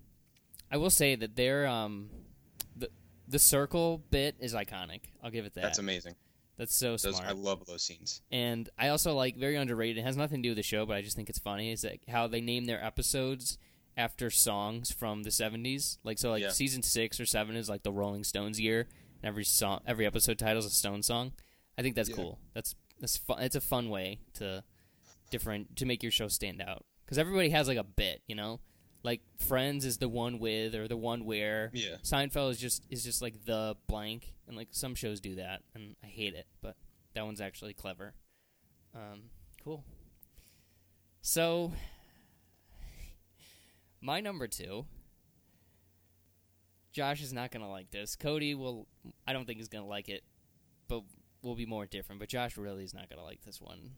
[0.70, 2.10] I will say that they're um,
[3.32, 5.00] the circle bit is iconic.
[5.22, 5.62] I'll give it that.
[5.62, 6.14] That's amazing.
[6.58, 7.24] That's so Those, smart.
[7.28, 8.20] I love those scenes.
[8.30, 9.98] and I also like very underrated.
[9.98, 11.72] It has nothing to do with the show, but I just think it's funny.
[11.72, 13.58] Is that how they name their episodes
[13.96, 15.98] after songs from the seventies?
[16.04, 16.50] Like so, like Yeah.
[16.50, 18.80] season six or seven is like the Rolling Stones year,
[19.22, 21.32] and every song, every episode title is a Stone song.
[21.78, 22.16] I think that's Yeah.
[22.16, 22.38] cool.
[22.54, 23.42] That's that's fun.
[23.42, 24.62] It's a fun way to
[25.30, 28.60] different to make your show stand out because everybody has like a bit, you know.
[29.02, 31.70] Like Friends is the one with or the one where.
[31.72, 31.96] Yeah.
[32.02, 35.96] Seinfeld is just is just like the blank, and like some shows do that, and
[36.02, 36.76] I hate it, but
[37.14, 38.14] that one's actually clever.
[38.94, 39.24] Um,
[39.64, 39.84] cool.
[41.20, 41.72] So,
[44.00, 44.86] my number two.
[46.92, 48.16] Josh is not gonna like this.
[48.16, 48.86] Cody will.
[49.26, 50.22] I don't think he's gonna like it,
[50.88, 51.02] but
[51.40, 52.20] we'll be more different.
[52.20, 53.92] But Josh really is not gonna like this one.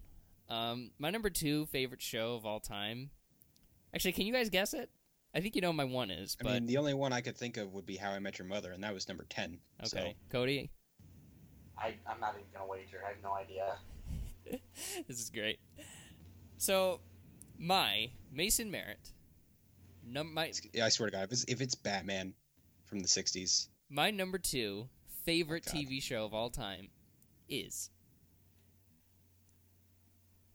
[0.48, 3.10] Um, my number two favorite show of all time.
[3.94, 4.90] Actually, can you guys guess it?
[5.34, 7.20] I think you know what my one is, I but mean, the only one I
[7.20, 9.58] could think of would be How I Met Your Mother, and that was number ten.
[9.84, 10.70] Okay, Cody.
[11.76, 13.00] I, I'm not even gonna wager.
[13.04, 13.74] I have no idea.
[15.08, 15.58] this is great.
[16.56, 17.00] So,
[17.58, 19.10] my Mason Merritt,
[20.06, 22.34] num- my Yeah, I swear to God, if it's, if it's Batman
[22.84, 24.88] from the '60s, my number two
[25.24, 26.88] favorite Oh, TV show of all time
[27.48, 27.90] is.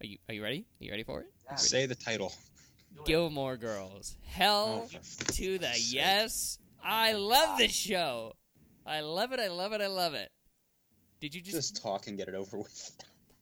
[0.01, 0.65] Are you Are you ready?
[0.79, 1.27] Are you ready for it?
[1.45, 2.31] Yeah, say the title.
[2.99, 3.13] Do it.
[3.15, 4.15] Gilmore Girls.
[4.23, 4.97] Hell Oh,
[5.33, 6.59] to the fuck's yes!
[6.83, 8.33] I love this show.
[8.85, 9.39] I love it.
[9.39, 9.81] I love it.
[9.81, 10.31] I love it.
[11.19, 12.91] Did you just, Just talk and get it over with.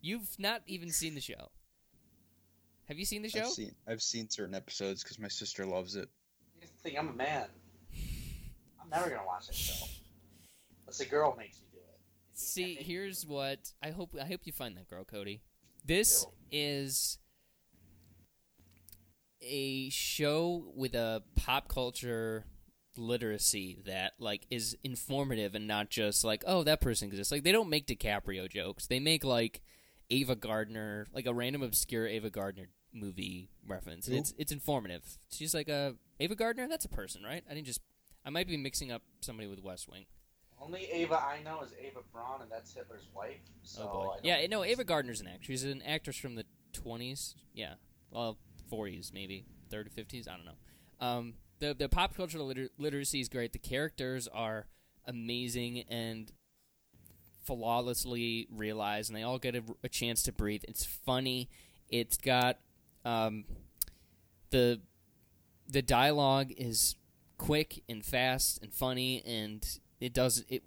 [0.02, 1.50] You've not even seen the show.
[2.88, 3.42] Have you seen the show?
[3.42, 6.08] I've seen I've seen certain episodes because my sister loves it.
[6.62, 7.46] You think I'm a man?
[8.82, 9.86] I'm never gonna watch that show.
[10.86, 12.00] Unless a girl makes me do it.
[12.34, 14.16] See, here's what I hope.
[14.20, 15.42] I hope you find that girl, Cody.
[15.86, 17.20] This is
[19.42, 22.46] a show with a pop culture
[22.98, 27.32] literacy that like is informative and not just like oh that person exists.
[27.32, 28.88] Like they don't make DiCaprio jokes.
[28.88, 29.62] They make like
[30.10, 34.08] Ava Gardner, like a random obscure Ava Gardner movie reference.
[34.08, 35.04] And it's it's informative.
[35.32, 36.68] She's like a Ava Gardner.
[36.68, 37.44] That's a person, right?
[37.50, 37.82] I didn't just.
[38.26, 40.06] I might be mixing up somebody with West Wing.
[40.60, 43.38] Only Ava I know is Ava Braun, and that's Hitler's wife.
[43.48, 44.14] Oh, so Oh I boy.
[44.16, 45.62] don't Yeah, no, Ava Gardner's an actress.
[45.62, 47.36] She's an actress from the twenties.
[47.54, 47.76] Yeah,
[48.10, 48.38] well,
[48.70, 50.28] forties maybe, third fifties.
[50.28, 51.06] I don't know.
[51.06, 53.54] Um, the the pop culture liter- literacy is great.
[53.54, 54.68] The characters are
[55.06, 56.32] amazing and
[57.46, 60.64] flawlessly realized, and they all get a, a chance to breathe.
[60.68, 61.50] It's funny.
[61.90, 62.60] It's got
[63.06, 63.46] um,
[64.50, 64.82] the
[65.68, 66.96] the dialogue is
[67.38, 69.66] quick and fast and funny, and
[70.00, 70.64] it does it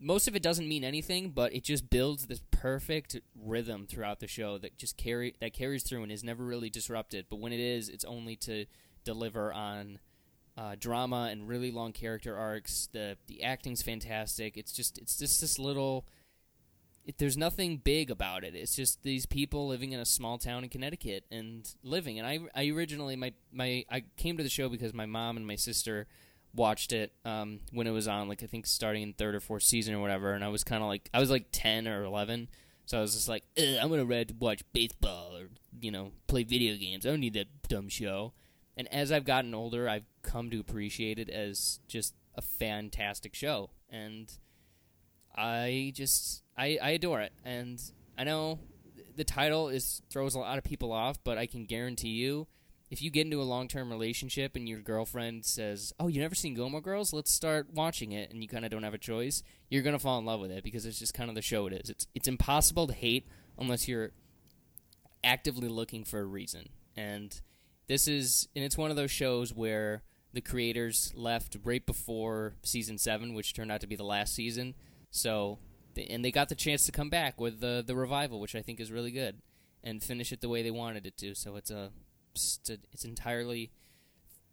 [0.00, 4.26] most of it doesn't mean anything, but it just builds this perfect rhythm throughout the
[4.26, 7.26] show that just carry that carries through and is never really disrupted.
[7.28, 8.66] But when it is, it's only to
[9.04, 9.98] deliver on
[10.56, 12.88] uh, drama and really long character arcs.
[12.92, 14.56] the The acting's fantastic.
[14.56, 16.06] It's just it's just this little.
[17.04, 18.54] It, there's nothing big about it.
[18.54, 22.18] It's just these people living in a small town in Connecticut and living.
[22.18, 25.46] And I, I originally my my I came to the show because my mom and
[25.46, 26.06] my sister
[26.58, 29.62] watched it um, when it was on, like I think starting in third or fourth
[29.62, 32.48] season or whatever, and I was kind of like I was like ten or eleven,
[32.84, 35.48] so I was just like "Ugh, I'm gonna read watch baseball or
[35.80, 37.06] you know play video games.
[37.06, 38.32] I don't need that dumb show.
[38.76, 43.70] And as I've gotten older, I've come to appreciate it as just a fantastic show,
[43.90, 44.30] and
[45.34, 47.32] I just I, I adore it.
[47.44, 47.80] And
[48.16, 48.58] I know
[49.16, 52.46] the title is throws a lot of people off, but I can guarantee you
[52.90, 56.34] if you get into a long term relationship and your girlfriend says, "Oh, you never
[56.34, 57.12] seen Gilmore Girls?
[57.12, 60.18] Let's start watching it," and you kind of don't have a choice, you're gonna fall
[60.18, 61.90] in love with it because it's just kind of the show it is.
[61.90, 63.28] It's it's impossible to hate
[63.58, 64.12] unless you're
[65.22, 66.70] actively looking for a reason.
[66.96, 67.40] And
[67.86, 72.98] this is and it's one of those shows where the creators left right before season
[72.98, 74.74] seven, which turned out to be the last season.
[75.10, 75.58] So
[75.96, 78.80] and they got the chance to come back with the the revival, which I think
[78.80, 79.42] is really good,
[79.82, 81.34] and finish it the way they wanted it to.
[81.34, 81.90] So it's a
[82.92, 83.70] it's entirely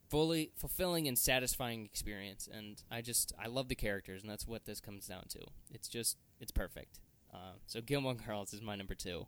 [0.10, 4.66] fully fulfilling and satisfying experience and i just i love the characters and that's what
[4.66, 5.40] this comes down to
[5.72, 7.00] it's just it's perfect
[7.34, 9.26] uh, so gilmore girls is my number two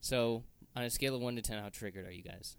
[0.00, 0.44] so
[0.76, 2.56] on a scale of 1 to 10 how triggered are you guys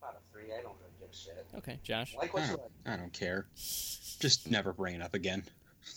[0.00, 0.52] About a three.
[0.56, 1.46] I don't really give a shit.
[1.58, 2.70] okay josh I like what I don't, like.
[2.86, 3.46] I don't care.
[3.56, 5.42] Just never bring it up again.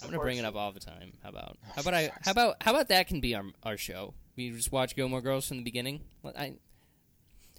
[0.01, 2.55] i'm gonna bring it up all the time how about how about i how about
[2.63, 5.63] how about that can be our, our show we just watch gilmore girls from the
[5.63, 6.55] beginning Well, i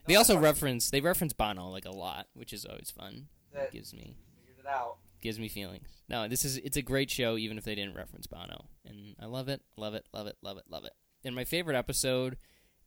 [0.07, 3.93] they also reference they reference bono like a lot which is always fun That gives
[3.95, 4.97] me figured it out.
[5.23, 5.89] gives me feelings.
[6.09, 8.67] No, this is it's a great show even if they didn't reference Bono.
[8.85, 10.93] And I love it, love it, love it, love it, love it.
[11.25, 12.37] And my favorite episode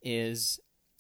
[0.02, 0.60] is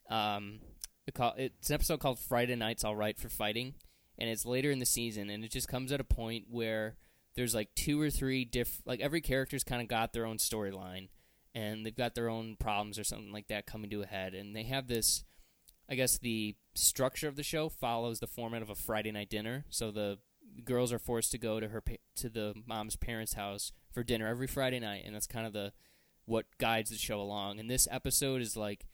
[0.09, 0.59] um
[1.07, 3.73] it's an episode called Friday Nights All Right for Fighting
[4.17, 6.97] and it's later in the season and it just comes at a point where
[7.35, 11.07] there's like two or three diff like every character's kind of got their own storyline
[11.55, 14.55] and they've got their own problems or something like that coming to a head and
[14.55, 15.23] they have this
[15.89, 19.65] I guess the structure of the show follows the format of a Friday night dinner.
[19.69, 20.19] So the
[20.63, 21.83] girls are forced to go to her
[22.15, 25.73] to the mom's parents' house for dinner every Friday night, and that's kind of the
[26.25, 27.59] what guides the show along.
[27.59, 28.85] And this episode is like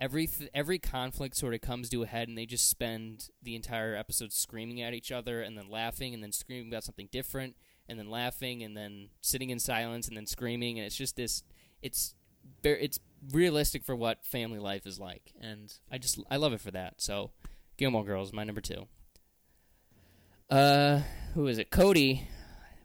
[0.00, 3.54] every th- every conflict sort of comes to a head, and they just spend the
[3.54, 7.56] entire episode screaming at each other, and then laughing, and then screaming about something different,
[7.88, 11.44] and then laughing, and then sitting in silence, and then screaming, and it's just this.
[11.82, 12.14] It's
[12.64, 12.98] it's
[13.30, 17.00] realistic for what family life is like, and I just I love it for that.
[17.00, 17.30] So,
[17.76, 18.86] Gilmore Girls, my number two.
[20.50, 21.00] Uh,
[21.34, 21.70] who is it?
[21.70, 22.28] Cody.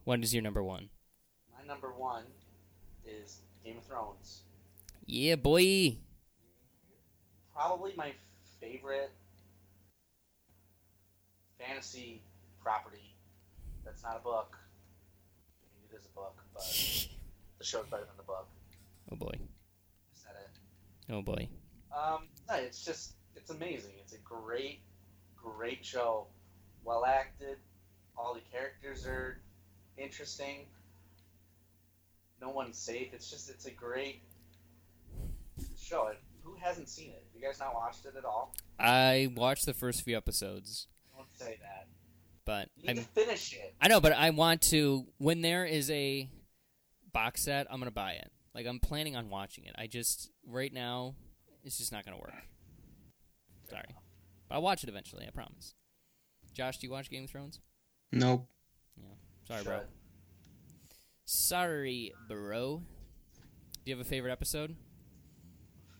[0.03, 0.89] What is your number one?
[1.57, 2.23] My number one
[3.05, 4.41] is Game of Thrones.
[5.05, 5.97] Yeah, boy.
[7.53, 8.13] Probably my
[8.61, 9.11] favorite
[11.59, 12.21] fantasy
[12.61, 13.15] property.
[13.83, 14.57] That's not a book.
[15.61, 16.63] I mean, it is a book, but
[17.57, 18.47] the show's better than the book.
[19.11, 19.39] Oh boy.
[21.09, 21.19] I said it.
[21.19, 21.49] Oh boy.
[21.95, 23.91] Um, no, it's just it's amazing.
[23.99, 24.81] It's a great,
[25.35, 26.27] great show.
[26.83, 27.57] Well acted.
[28.17, 29.39] All the characters are
[29.97, 30.65] interesting.
[32.41, 33.09] No one's safe.
[33.13, 34.21] It's just it's a great
[35.79, 36.11] show.
[36.43, 37.25] Who hasn't seen it?
[37.35, 38.53] You guys not watched it at all?
[38.79, 41.87] I watched the first few episodes, Don't say that.
[42.45, 43.73] but You I finish it.
[43.81, 46.29] I know, but I want to when there is a
[47.11, 48.31] box set, I'm gonna buy it.
[48.57, 49.75] Like I'm planning on watching it.
[49.77, 51.13] I just right now
[51.63, 52.33] it's just not gonna work.
[53.69, 53.95] Sorry.
[54.49, 55.75] But I'll watch it eventually, I promise.
[56.53, 57.59] Josh, do you watch Game of Thrones?
[58.11, 58.47] Nope.
[58.97, 59.13] Yeah.
[59.47, 59.79] Sorry, bro.
[59.79, 59.87] Should.
[61.25, 62.81] Sorry, bro.
[63.37, 64.75] Do you have a favorite episode?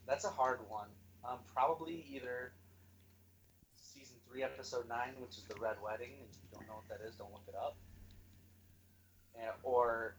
[0.07, 0.87] That's a hard one.
[1.29, 2.53] Um, probably either
[3.75, 6.13] season three, episode nine, which is the Red Wedding.
[6.21, 7.77] And if you don't know what that is, don't look it up.
[9.35, 10.15] And, or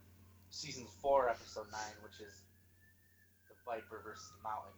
[0.51, 2.43] season four, episode nine, which is
[3.49, 4.73] the Viper versus the Mountain,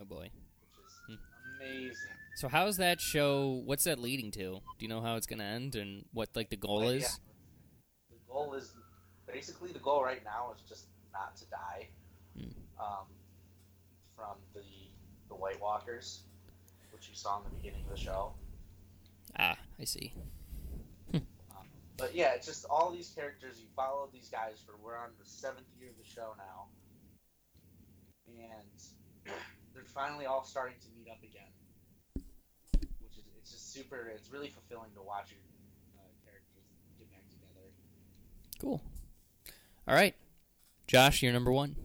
[0.00, 0.30] Oh boy.
[0.60, 1.56] which is Hmm.
[1.60, 2.10] amazing.
[2.36, 3.62] So how's that show?
[3.64, 4.60] What's that leading to?
[4.78, 7.02] Do you know how it's gonna end and what like the goal But, is?
[7.02, 7.08] yeah,
[8.10, 8.72] the goal is
[9.26, 11.88] basically the goal right now is just not to die
[12.36, 12.50] Hmm.
[12.80, 13.06] um,
[14.16, 14.62] from the
[15.28, 16.24] the White Walkers,
[16.92, 18.34] which you saw in the beginning of the show.
[19.38, 20.12] Ah, I see.
[21.96, 23.60] But yeah, it's just all these characters.
[23.60, 26.66] You follow these guys for we're on the seventh year of the show now,
[28.26, 29.32] and
[29.72, 31.50] they're finally all starting to meet up again.
[33.00, 34.10] Which is it's just super.
[34.14, 35.40] It's really fulfilling to watch your
[35.96, 36.64] uh, characters
[36.98, 37.70] get back together.
[38.60, 38.82] Cool.
[39.86, 40.14] All right,
[40.88, 41.76] Josh, you're number one.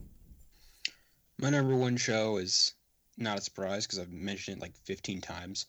[1.37, 2.73] My number one show is
[3.17, 5.67] not a surprise because I've mentioned it like 15 times.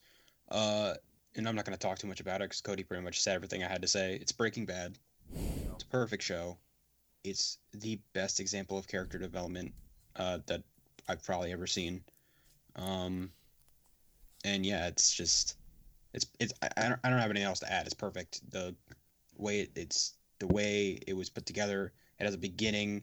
[0.49, 0.95] Uh,
[1.37, 3.35] and I'm not going to talk too much about it because Cody pretty much said
[3.35, 4.17] everything I had to say.
[4.17, 4.99] It's Breaking Bad.
[5.75, 6.59] It's a perfect show.
[7.23, 9.73] It's the best example of character development
[10.17, 10.63] uh, that
[11.09, 12.03] I've probably ever seen.
[12.77, 13.31] Um,
[14.45, 15.57] and yeah, it's just
[16.15, 17.87] it's it's I, I don't I don't have anything else to add.
[17.87, 18.51] It's perfect.
[18.51, 18.75] The
[19.37, 21.93] way it, it's the way it was put together.
[22.19, 23.03] It has a beginning,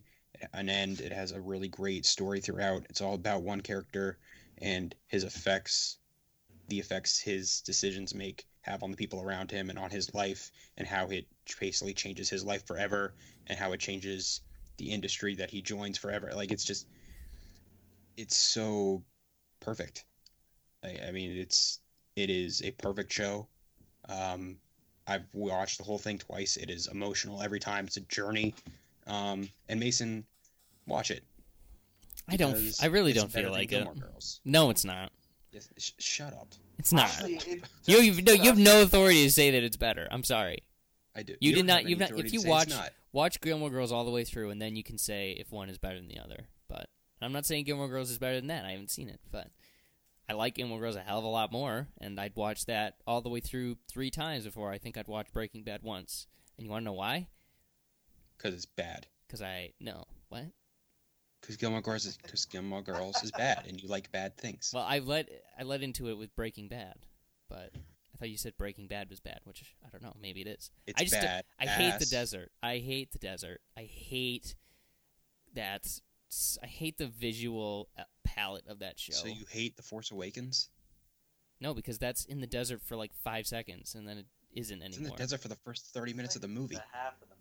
[0.54, 1.00] an end.
[1.00, 2.86] It has a really great story throughout.
[2.90, 4.18] It's all about one character
[4.60, 5.98] and his effects,
[6.68, 10.52] the effects his decisions make have on the people around him and on his life,
[10.78, 11.26] and how it
[11.60, 13.14] basically changes his life forever,
[13.48, 14.42] and how it changes
[14.78, 16.32] the industry that he joins forever.
[16.36, 16.88] Like it's just,
[18.18, 19.04] it's so
[19.60, 20.06] perfect.
[20.84, 21.80] I, I mean, it's
[22.16, 23.48] it is a perfect show.
[24.10, 24.58] Um,
[25.08, 26.58] I've watched the whole thing twice.
[26.58, 27.86] It is emotional every time.
[27.86, 28.54] It's a journey.
[29.08, 30.26] Um, and Mason,
[30.86, 31.24] watch it.
[32.28, 32.74] I don't.
[32.82, 33.88] I really don't feel like it.
[34.44, 35.12] No, it's not.
[35.52, 36.50] Yes, sh- shut up.
[36.78, 37.06] It's not.
[37.06, 40.08] Actually, it You you've no, you have no authority to say that it's better.
[40.12, 40.64] I'm sorry.
[41.16, 41.36] I do.
[41.40, 41.86] You, did don't not.
[41.88, 42.12] You've not.
[42.12, 42.74] If you watch
[43.12, 45.78] watch Gilmore Girls all the way through, and then you can say if one is
[45.78, 46.48] better than the other.
[46.68, 46.88] But
[47.22, 48.66] I'm not saying Gilmore Girls is better than that.
[48.66, 49.48] I haven't seen it, but
[50.30, 53.22] I like Gilmore Girls a hell of a lot more, and I'd watch that all
[53.22, 56.28] the way through three times before I think I'd watch Breaking Bad once.
[56.58, 57.28] And you want to know why?
[58.38, 59.08] because it's bad.
[59.26, 60.46] Because I no what?
[61.42, 64.72] Because Gilmore Girls is because Gilmore Girls is bad, and you like bad things.
[64.74, 65.28] Well, I led
[65.58, 66.96] I led into it with Breaking Bad,
[67.50, 70.14] but I thought you said Breaking Bad was bad, which I don't know.
[70.20, 70.72] Maybe it is.
[70.88, 71.44] It's I just bad.
[71.60, 72.52] I hate the desert.
[72.64, 73.62] I hate the desert.
[73.78, 74.56] I hate
[75.54, 75.88] that.
[76.62, 79.14] I hate the visual uh, palette of that show.
[79.14, 80.70] So you hate the Force Awakens?
[81.62, 84.98] No, because that's in the desert for like five seconds, and then it isn't It's
[84.98, 85.18] in the anymore.
[85.18, 86.76] desert for the first thirty minutes of the movie.
[86.76, 87.37] The half of the movie,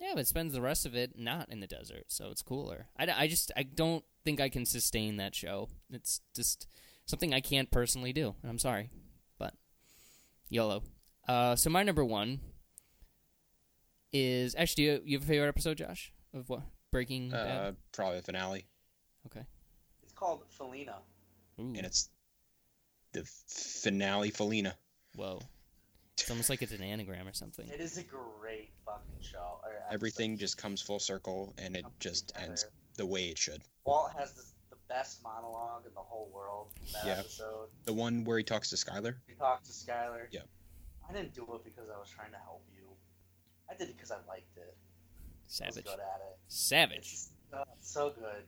[0.00, 0.08] yeah.
[0.08, 2.86] Yeah, but spends the rest of it not in the desert, so it's cooler.
[2.98, 5.68] I, I just I don't think I can sustain that show.
[5.90, 6.66] It's just
[7.06, 8.90] something I can't personally do, and I'm sorry,
[9.38, 9.54] but
[10.50, 10.82] YOLO.
[11.28, 12.40] Uh, so my number one
[14.12, 16.62] is actually do you, you have a favorite episode, Josh, of what
[16.92, 17.76] Breaking Uh, Bad?
[17.92, 18.66] probably the finale,
[19.26, 19.44] Okay.
[20.02, 20.96] It's called Felina.
[21.58, 22.10] Ooh, and it's
[23.12, 24.74] the finale Felina.
[25.16, 25.40] whoa.
[26.18, 27.68] It's almost like it's an anagram or something.
[27.68, 29.60] It is a great fucking show.
[29.90, 32.46] Everything just comes full circle, and it just together.
[32.46, 32.66] ends
[32.96, 33.62] the way it should.
[33.84, 37.18] Walt has this, the best monologue in the whole world that Yeah.
[37.18, 37.68] episode.
[37.84, 39.16] The one where he talks to Skyler.
[39.26, 40.28] He talked to Skyler.
[40.30, 40.42] Yeah.
[41.08, 42.88] I didn't do it because I was trying to help you.
[43.68, 44.62] I did it because I liked it.
[44.62, 44.66] I
[45.66, 45.84] was Savage.
[45.84, 46.38] good at it.
[46.48, 47.12] Savage.
[47.12, 48.44] It's uh, so good.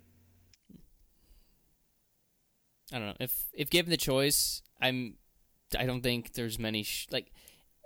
[2.93, 5.17] I don't know if if given the choice, I'm.
[5.77, 7.33] I don't think there's many sh- like.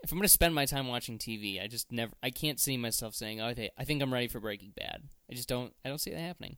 [0.03, 2.13] If I'm gonna spend my time watching TV, I just never.
[2.23, 5.03] I can't see myself saying, "Oh, I, thi- I think I'm ready for Breaking Bad."
[5.31, 5.75] I just don't.
[5.85, 6.57] I don't see that happening.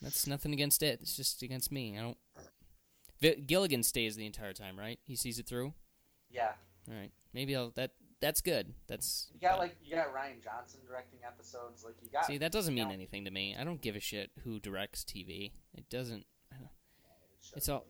[0.00, 1.00] That's nothing against it.
[1.02, 1.98] It's just against me.
[1.98, 2.16] I don't.
[3.20, 4.98] Vi- Gilligan stays the entire time, right?
[5.04, 5.72] He sees it through.
[6.30, 6.52] Yeah.
[6.88, 7.10] All right.
[7.32, 7.70] Maybe I'll.
[7.70, 8.74] That that's good.
[8.86, 11.84] That's You got like you got Rian Johnson directing episodes.
[11.84, 12.94] Like you got see that doesn't mean Yeah.
[12.94, 13.56] anything to me.
[13.58, 15.52] I don't give a shit who directs TV.
[15.74, 16.24] It doesn't.
[16.52, 16.70] I don't-
[17.56, 17.84] It's all.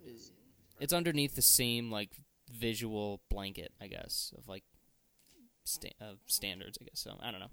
[0.81, 2.11] It's underneath the same like
[2.56, 4.64] visual blanket, I guess, of like
[5.64, 6.78] sta- of standards.
[6.81, 7.18] I guess so.
[7.22, 7.51] I don't know.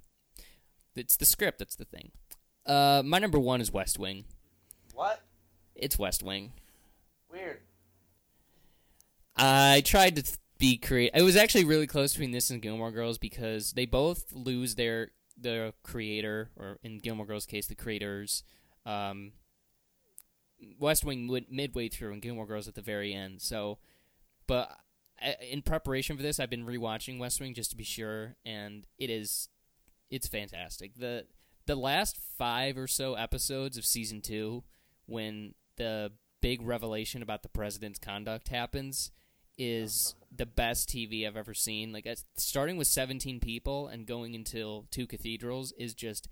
[0.95, 2.11] It's the script that's the thing.
[2.65, 4.25] Uh, my number one is West Wing.
[4.93, 5.21] what
[5.75, 6.51] It's West Wing.
[7.31, 7.59] weird.
[9.35, 11.19] I tried to th- be creative.
[11.19, 15.11] It was actually really close between this and Gilmore Girls because they both lose their
[15.37, 18.43] their creator, or in Gilmore Girls' case, the creators.
[18.85, 19.31] Um,
[20.77, 23.41] West Wing went midway through, and Gilmore Girls at the very end.
[23.41, 23.79] So,
[24.45, 24.77] but
[25.49, 29.09] in preparation for this, I've been rewatching West Wing just to be sure, and it
[29.09, 29.49] is
[30.09, 30.95] it's fantastic.
[30.95, 31.25] the
[31.65, 34.63] The last five or so episodes of season two,
[35.05, 36.11] when the
[36.41, 39.11] big revelation about the president's conduct happens,
[39.57, 41.91] is the best TV I've ever seen.
[41.91, 46.27] Like starting with 17 people and going until two cathedrals is just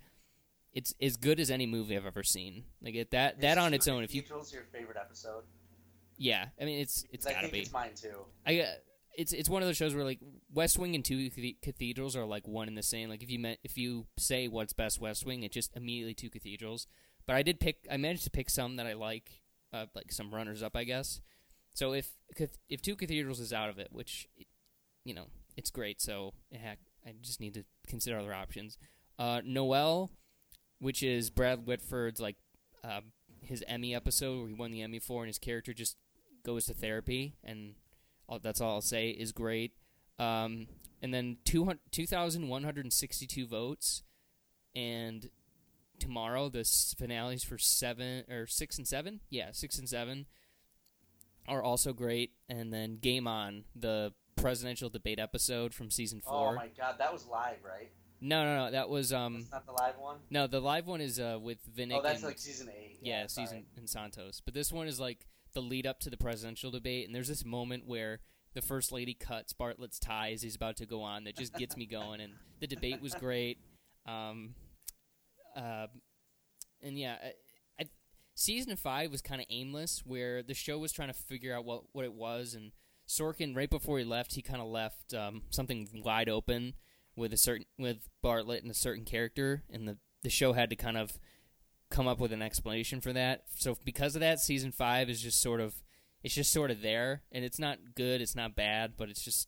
[0.74, 2.64] it's as good as any movie I've ever seen.
[2.82, 4.04] Like it, that that Is on its own.
[4.04, 5.44] If you Cathedrals your favorite episode?
[6.20, 7.60] Yeah, I mean it's it's I gotta think be.
[7.62, 8.26] it's mine too.
[8.46, 8.66] I uh,
[9.16, 10.20] it's it's one of those shows where like
[10.54, 11.30] West Wing and two
[11.62, 13.10] cathedrals are like one and the same.
[13.10, 16.30] Like if you met if you say what's best West Wing, it just immediately two
[16.30, 16.86] cathedrals.
[17.26, 17.88] But I did pick.
[17.90, 19.42] I managed to pick some that I like,
[19.72, 21.22] uh, like some runners up, I guess.
[21.74, 22.12] So if
[22.70, 24.28] if two cathedrals is out of it, which
[25.06, 26.02] you know it's great.
[26.02, 28.78] So heck, I just need to consider other options.
[29.18, 30.12] Uh, Noel,
[30.80, 32.38] which is Brad Whitford's like
[32.84, 33.02] uh,
[33.42, 35.98] his Emmy episode where he won the Emmy for, and his character just
[36.44, 37.76] goes to therapy, and
[38.28, 39.74] all, that's all I'll say is great.
[40.18, 40.68] Um,
[41.02, 44.04] and then 200 2,162 votes,
[44.76, 45.30] and
[46.00, 46.64] tomorrow the
[46.98, 50.26] finales for seven or six and seven, yeah, six and seven
[51.48, 52.32] are also great.
[52.48, 56.52] And then Game On, the presidential debate episode from season four.
[56.52, 57.90] Oh my god, that was live, right?
[58.22, 60.18] No, no, no, that was um, That's not the live one.
[60.30, 61.98] no, the live one is uh with Vinick.
[61.98, 63.00] Oh, that's and, like season eight.
[63.02, 63.48] yeah, sorry.
[63.48, 64.42] season in Santos.
[64.44, 67.46] But this one is like the lead up to the presidential debate, and there's this
[67.46, 68.20] moment where
[68.54, 71.78] the first lady cuts Bartlet's tie as he's about to go on that just gets
[71.78, 73.60] me going, and the debate was great.
[74.08, 74.56] Um,
[75.56, 75.88] uh,
[76.82, 77.34] and yeah, I,
[77.84, 77.86] I,
[78.36, 81.84] season five was kind of aimless, where the show was trying to figure out what
[81.92, 82.72] what it was, and
[83.08, 86.76] Sorkin right before he left, he kind of left um, something wide open
[87.16, 90.76] with a certain with Bartlet and a certain character, and the the show had to
[90.76, 91.18] kind of
[91.92, 93.44] come up with an explanation for that.
[93.56, 95.82] So because of that, season five is just sort of
[96.24, 99.48] it's just sort of there, and it's not good, it's not bad, but it's just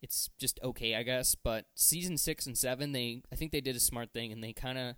[0.00, 1.34] it's just okay, I guess.
[1.34, 4.52] But season six and seven, they I think they did a smart thing, and they
[4.52, 4.94] kind of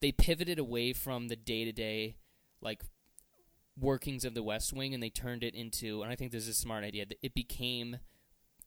[0.00, 2.16] they pivoted away from the day to day
[2.60, 2.82] like
[3.78, 6.48] workings of the West Wing, and they turned it into, and I think this is
[6.48, 7.06] a smart idea.
[7.06, 7.98] that It became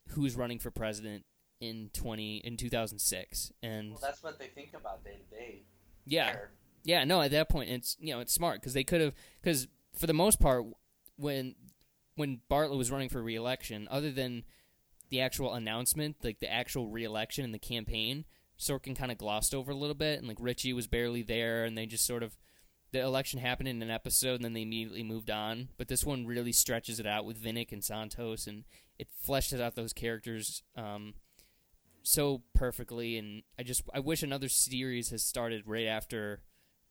[0.10, 1.26] who's running for president
[1.60, 5.36] in twenty in two thousand six, and Well, that's what they think about day to
[5.36, 5.64] day.
[6.06, 6.36] yeah.
[6.84, 7.22] Yeah, no.
[7.22, 10.14] At that point, it's you know it's smart because they could have because for the
[10.14, 10.66] most part,
[11.16, 11.56] when
[12.16, 14.44] when Bartlet was running for reelection, other than
[15.10, 18.26] the actual announcement, like the actual reelection and the campaign,
[18.60, 21.78] Sorkin kind of glossed over a little bit, and like Ritchie was barely there, and
[21.78, 22.38] they just sort of
[22.92, 25.70] the election happened in an episode, and then they immediately moved on.
[25.78, 28.66] But this one really stretches it out with Vinick and Santos, and
[29.00, 31.16] it fleshes out those characters um,
[32.04, 33.18] so perfectly.
[33.18, 36.42] And I just I wish another series has started right after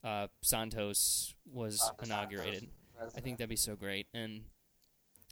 [0.05, 2.69] uh, Santos was the inaugurated.
[2.97, 4.07] Santos I think that'd be so great.
[4.15, 4.43] And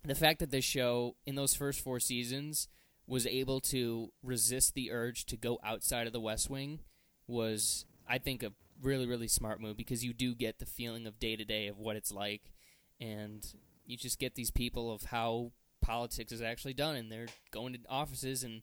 [0.04, 2.68] the fact that this show, in those first four seasons,
[3.06, 6.80] was able to resist the urge to go outside of the West Wing
[7.26, 11.18] was, I think, a really, really smart move because you do get the feeling of
[11.18, 12.52] day to day of what it's like.
[13.00, 13.44] And
[13.84, 15.52] you just get these people of how
[15.82, 16.96] politics is actually done.
[16.96, 18.62] And they're going to offices and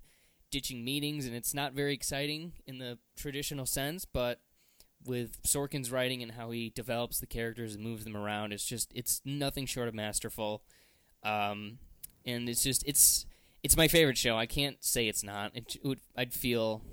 [0.49, 1.25] ditching meetings.
[1.25, 4.39] And it's not very exciting in the traditional sense, but
[5.07, 8.91] with Sorkin's writing and how he develops the characters and moves them around, it's just
[8.93, 10.63] it's nothing short of masterful.
[11.23, 11.79] Um,
[12.25, 13.25] and it's just it's
[13.63, 14.37] it's my favorite show.
[14.37, 15.51] I can't say it's not.
[15.55, 16.83] It, would I'd feel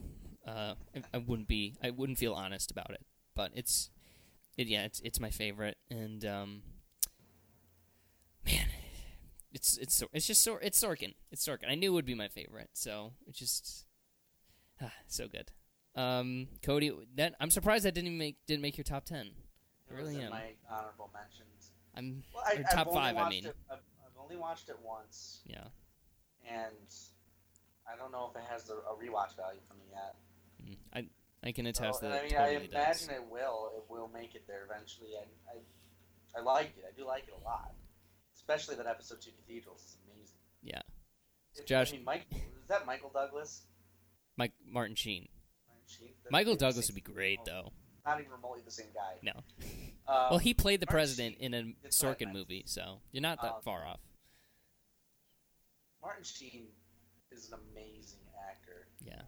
[0.47, 0.74] uh,
[1.12, 3.05] I, wouldn't be I wouldn't feel honest about it.
[3.35, 3.91] But it's
[4.57, 6.62] it, yeah it's it's my favorite and um,
[8.47, 8.69] man
[9.53, 11.70] it's it's it's just it's Sorkin it's Sorkin.
[11.70, 13.85] I knew it would be my favorite, so it's just
[14.82, 15.53] ah, so good.
[15.96, 19.30] Um, Cody, that I'm surprised that didn't even make didn't make your top ten.
[19.90, 20.30] I really am.
[20.30, 21.70] my honorable mentions.
[21.96, 23.16] I'm Well, I, top five.
[23.16, 25.64] I mean, it, I've, I've only watched it once, yeah.
[26.50, 26.74] and
[27.86, 30.14] I don't know if it has the, a rewatch value for me yet.
[30.64, 30.76] Mm.
[30.94, 33.06] I I can attest and that I mean, I totally does.
[33.06, 33.70] imagine it will.
[33.76, 35.10] It will make it there eventually.
[35.16, 36.84] I, I, I like it.
[36.88, 37.72] I do like it a lot.
[38.34, 40.36] Especially that episode two cathedrals is amazing.
[40.62, 40.80] Yeah.
[41.54, 43.62] It- Josh- I mean, Mike, is that Michael Douglas?
[44.36, 45.28] Mike Martin Sheen.
[46.31, 47.73] Michael Douglas would be great though.
[48.06, 49.15] Not even remotely the same guy.
[49.23, 49.32] No.
[50.06, 52.65] Um, Well, he played the Martin president Sheen- in a that's what I Sorkin movie,
[52.66, 54.01] so you're not that Um, far off.
[56.02, 56.66] Martin Sheen
[57.32, 58.19] is an amazing
[58.51, 58.89] actor.
[59.05, 59.23] Yeah.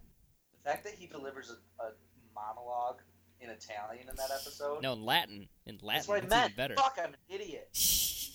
[0.53, 1.91] The fact that he delivers a, a
[2.35, 2.99] monologue
[3.41, 4.81] in Italian in that episode.
[4.83, 5.47] No, in Latin.
[5.65, 6.55] In Latin, that's what I meant.
[6.55, 6.75] better.
[6.75, 7.69] Fuck, I'm an idiot.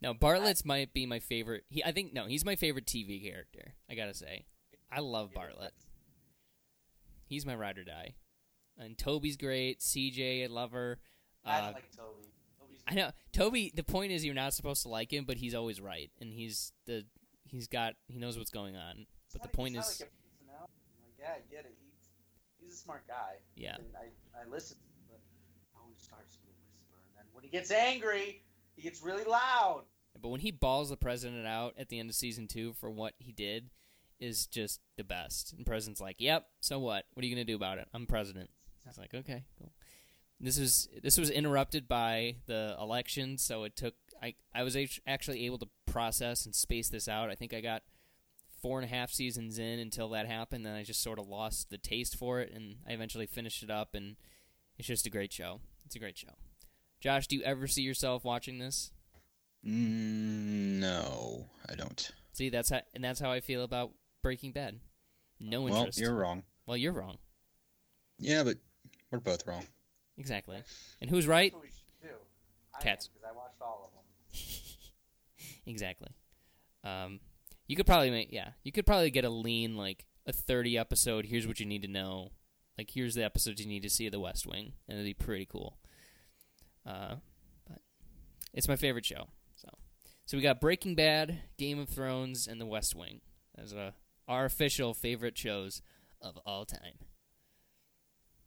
[0.00, 1.64] No, Bartlet's might be my favorite.
[1.68, 3.74] He, I think, no, he's my favorite TV character.
[3.90, 4.44] I gotta say,
[4.92, 5.70] I love Bartlet.
[7.28, 8.14] He's my ride or die.
[8.78, 9.80] And Toby's great.
[9.80, 10.98] CJ, I love her.
[11.44, 12.28] I Uh, don't like Toby.
[12.58, 13.72] Toby's I know Toby.
[13.74, 16.72] The point is, you're not supposed to like him, but he's always right, and he's
[16.86, 17.04] the
[17.44, 19.06] he's got he knows what's going on.
[19.32, 20.72] But the point is, like a personality.
[20.96, 21.76] I'm like, yeah, I get it.
[21.84, 22.08] He's,
[22.60, 23.36] he's a smart guy.
[23.56, 24.76] yeah, And I, I listen,
[25.08, 28.42] but he always starts with a whisper, and then when he gets angry,
[28.76, 29.84] he gets really loud.
[30.20, 33.14] but when he balls the president out at the end of season two for what
[33.18, 33.68] he did,
[34.20, 35.52] is just the best.
[35.52, 37.06] And president's like, "Yep, so what?
[37.14, 37.88] What are you gonna do about it?
[37.92, 38.50] I'm president."
[38.88, 39.72] It's like, okay, cool.
[40.40, 43.94] This was this was interrupted by the election, so it took.
[44.22, 44.76] I I was
[45.06, 47.30] actually able to process and space this out.
[47.30, 47.82] I think I got
[48.62, 50.64] four and a half seasons in until that happened.
[50.64, 53.70] Then I just sort of lost the taste for it, and I eventually finished it
[53.70, 53.94] up.
[53.94, 54.16] And
[54.78, 55.60] it's just a great show.
[55.84, 56.34] It's a great show.
[57.00, 58.92] Josh, do you ever see yourself watching this?
[59.66, 62.10] Mm, no, I don't.
[62.32, 63.90] See, that's how, and that's how I feel about
[64.28, 64.78] Breaking Bad.
[65.40, 65.72] No interest.
[65.72, 65.98] Well, interest.
[66.00, 66.42] you're wrong.
[66.66, 67.16] well, you're wrong.
[68.18, 68.58] Yeah, but
[69.10, 69.64] we're both wrong.
[70.18, 70.62] Exactly.
[71.00, 71.50] And who's right?
[71.50, 72.14] That's what we should do.
[72.78, 73.08] I Cats.
[73.08, 74.44] Because I watched all of them.
[75.66, 76.08] Exactly.
[76.84, 77.20] Um,
[77.66, 78.50] you could probably make yeah.
[78.64, 81.24] You could probably get a lean like a thirty episode.
[81.24, 82.32] Here's what you need to know.
[82.76, 85.24] Like here's the episodes you need to see of The West Wing, and it'd be
[85.24, 85.78] pretty cool.
[86.86, 87.14] Uh,
[87.66, 87.80] but
[88.52, 89.28] it's my favorite show.
[89.56, 89.68] So,
[90.26, 93.20] so we got Breaking Bad, Game of Thrones, and The West Wing
[93.56, 93.92] as uh,
[94.28, 95.82] our official favorite shows
[96.20, 96.98] of all time.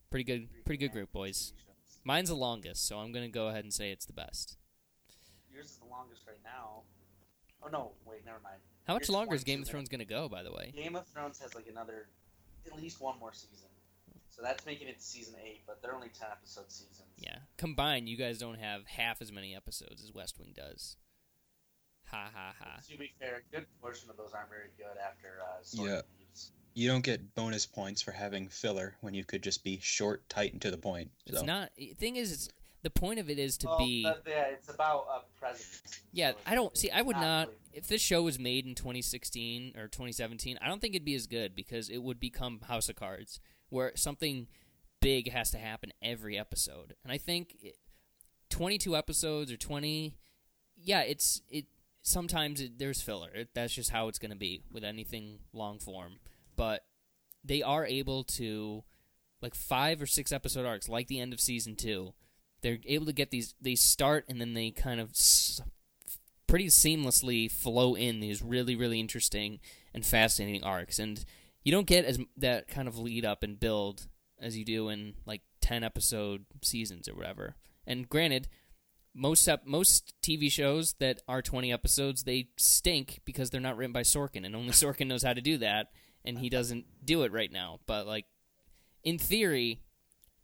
[0.10, 1.54] Pretty good, pretty good group, boys.
[2.04, 4.58] Mine's the longest, so I'm gonna go ahead and say it's the best.
[5.54, 6.82] Yours is the longest right now.
[7.64, 8.58] Oh no, wait, never mind.
[8.86, 9.68] How much Yours longer is Game of.
[9.68, 10.28] Thrones gonna go?
[10.28, 10.74] By the way.
[10.76, 12.08] Game of Thrones has like another,
[12.66, 13.68] at least one more season.
[14.30, 17.08] So that's making it season eight, but they're only ten episode seasons.
[17.18, 17.38] Yeah.
[17.58, 20.96] Combined, you guys don't have half as many episodes as West Wing does.
[22.12, 22.80] Ha ha ha.
[22.90, 26.02] To be fair, a good portion of those aren't very good after uh, Sorkin Yeah.
[26.20, 26.52] leaves.
[26.74, 30.54] You don't get bonus points for having filler when you could just be short, tight,
[30.54, 31.12] and to the point.
[31.26, 31.72] It's not.
[31.98, 32.50] Thing is, it's
[32.84, 34.04] the point of it is to Well, be.
[34.04, 36.00] but, yeah, it's about uh, presidency.
[36.14, 36.90] Yeah, so I don't see.
[36.90, 37.48] I would not.
[37.48, 41.16] really- If this show was made in 2016 or 2017, I don't think it'd be
[41.16, 43.40] as good because it would become House of Cards,
[43.70, 44.48] where something
[45.00, 46.96] big has to happen every episode.
[47.04, 47.78] And I think it,
[48.50, 50.18] 22 episodes or 20,
[50.78, 51.66] yeah, it's it.
[52.04, 53.30] Sometimes it, there's filler.
[53.34, 56.14] It, that's just how it's going to be with anything long form.
[56.56, 56.84] But
[57.44, 58.84] they are able to,
[59.42, 62.14] like five or six episode arcs, like the end of season two.
[62.62, 63.56] They're able to get these.
[63.60, 65.62] They start and then they kind of s-
[66.52, 69.58] pretty seamlessly flow in these really really interesting
[69.94, 71.24] and fascinating arcs and
[71.64, 74.08] you don't get as that kind of lead up and build
[74.38, 77.56] as you do in like 10 episode seasons or whatever
[77.88, 78.50] and granted
[79.14, 83.92] most ep- most TV shows that are 20 episodes they stink because they're not written
[83.92, 85.88] by Sorkin and only Sorkin knows how to do that
[86.24, 88.26] and he doesn't do it right now but like
[89.04, 89.82] in theory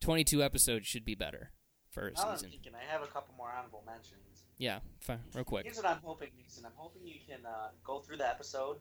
[0.02, 1.52] 22 episodes should be better
[1.92, 4.44] for a Now that I'm season thinking, I have a couple more honorable mentions.
[4.58, 6.66] yeah fine, real quick Here's what I'm hoping, Mason.
[6.66, 8.78] I'm hoping you can uh, go through the episode,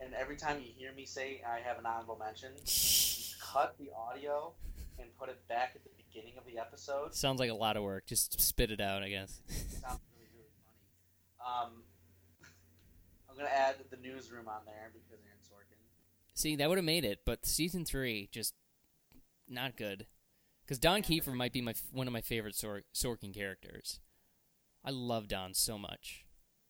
[0.00, 2.50] and every time you hear me say I have an honorable mention,
[3.40, 4.52] cut the audio
[4.98, 7.14] and put it back at the beginning of the episode.
[7.14, 8.06] Sounds like a lot of work.
[8.06, 9.40] Just spit it out, I guess.
[9.48, 11.66] sounds really, really funny.
[11.66, 11.82] Um,
[13.30, 15.78] I'm gonna add the newsroom on there because Aaron Sorkin.
[16.34, 18.54] See, that would have made it, but season three just
[19.48, 20.06] not good.
[20.64, 24.00] Because Don Keefer might be my one of my favorite Sor- Sorkin characters.
[24.84, 26.24] I love Don so much.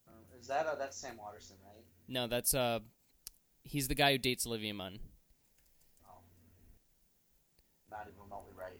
[0.07, 1.83] Uh, is that uh, that's Sam Waterston, right?
[2.07, 2.79] No, that's uh,
[3.63, 4.99] he's the guy who dates Olivia Munn.
[6.07, 6.17] Oh,
[7.89, 8.79] not even remotely right.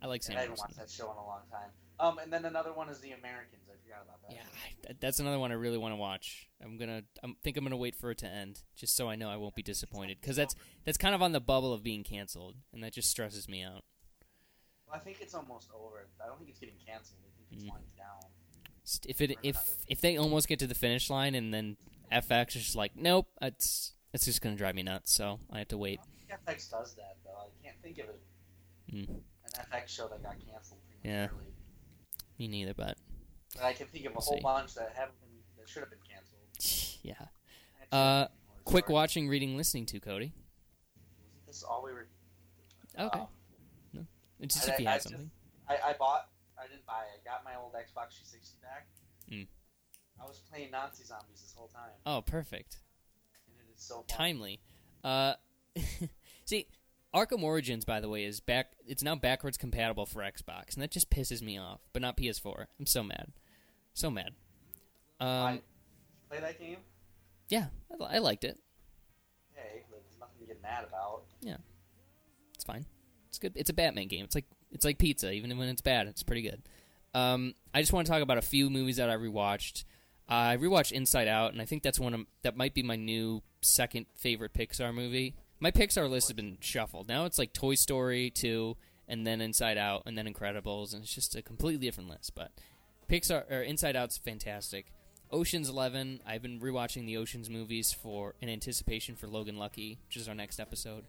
[0.00, 0.36] I like Sam.
[0.36, 1.70] I haven't watched that show in a long time.
[2.00, 3.62] Um, and then another one is The Americans.
[3.68, 4.36] I forgot about that.
[4.36, 4.42] Yeah,
[4.90, 6.48] I, that's another one I really want to watch.
[6.62, 9.28] I'm gonna, I think I'm gonna wait for it to end, just so I know
[9.28, 10.18] I won't be disappointed.
[10.20, 10.54] Because that's
[10.84, 13.82] that's kind of on the bubble of being canceled, and that just stresses me out.
[14.86, 16.06] Well, I think it's almost over.
[16.22, 17.18] I don't think it's getting canceled.
[17.24, 17.70] I think it's Mm.
[17.70, 18.30] winding down.
[19.06, 19.58] If it if
[19.88, 21.76] if they almost get to the finish line and then
[22.12, 25.12] FX is just like, nope, it's it's just gonna drive me nuts.
[25.12, 26.00] So I have to wait.
[26.30, 27.36] FX does that though.
[27.36, 28.20] I can't think of it.
[28.94, 29.20] Mm,
[29.56, 31.28] An FX show that got canceled Yeah.
[32.38, 32.98] me neither, but
[33.54, 34.42] But I can think of a We'll whole see.
[34.42, 36.98] bunch that haven't been, that should have been canceled.
[37.02, 37.14] yeah.
[37.90, 38.94] Uh, should be more quick Sorry.
[38.94, 40.32] watching, reading, listening to, Cody?
[41.32, 42.08] Wasn't this all we were?
[42.98, 43.22] Okay.
[43.94, 44.06] No.
[44.40, 45.30] It's I- just if you I have just- something.
[45.68, 46.28] I, I bought.
[46.58, 47.04] I didn't buy.
[47.04, 48.86] I got my old Xbox 360 back.
[49.30, 49.46] Mm.
[50.20, 52.78] I was playing Nazi zombies this whole time, Oh, perfect.
[53.46, 54.04] and it is so.
[54.08, 54.60] Timely.
[55.04, 55.34] Uh,
[56.46, 56.66] see,
[57.18, 58.72] Arkham Origins, by the way, is back.
[58.86, 61.80] It's now backwards compatible for Xbox, and that just pisses me off.
[61.92, 62.66] But not PS4.
[62.78, 63.32] I'm so mad.
[63.94, 64.34] So mad.
[65.20, 65.60] Um, I
[66.28, 66.76] play that game.
[67.48, 67.66] yeah,
[68.00, 68.58] I, I liked it.
[69.54, 71.22] Hey, but there's nothing to get mad about.
[71.40, 71.56] Yeah,
[72.54, 72.86] it's fine.
[73.28, 73.52] It's good.
[73.56, 74.24] It's a Batman game.
[74.24, 75.32] It's like it's like pizza.
[75.32, 76.62] Even when it's bad, it's pretty good.
[77.14, 79.84] Um, I just want to talk about a few movies that I rewatched.
[80.28, 83.42] I rewatched Inside Out, and I think that's one of that might be my new
[83.60, 85.34] second favorite Pixar movie.
[85.60, 87.08] My Pixar list has been shuffled.
[87.08, 88.76] Now it's like Toy Story two,
[89.08, 92.34] and then Inside Out, and then Incredibles, and it's just a completely different list.
[92.34, 92.52] But
[93.08, 94.86] Pixar or Inside Out's fantastic.
[95.30, 96.20] Ocean's Eleven.
[96.26, 100.34] I've been rewatching the Ocean's movies for in anticipation for Logan Lucky, which is our
[100.34, 101.04] next episode.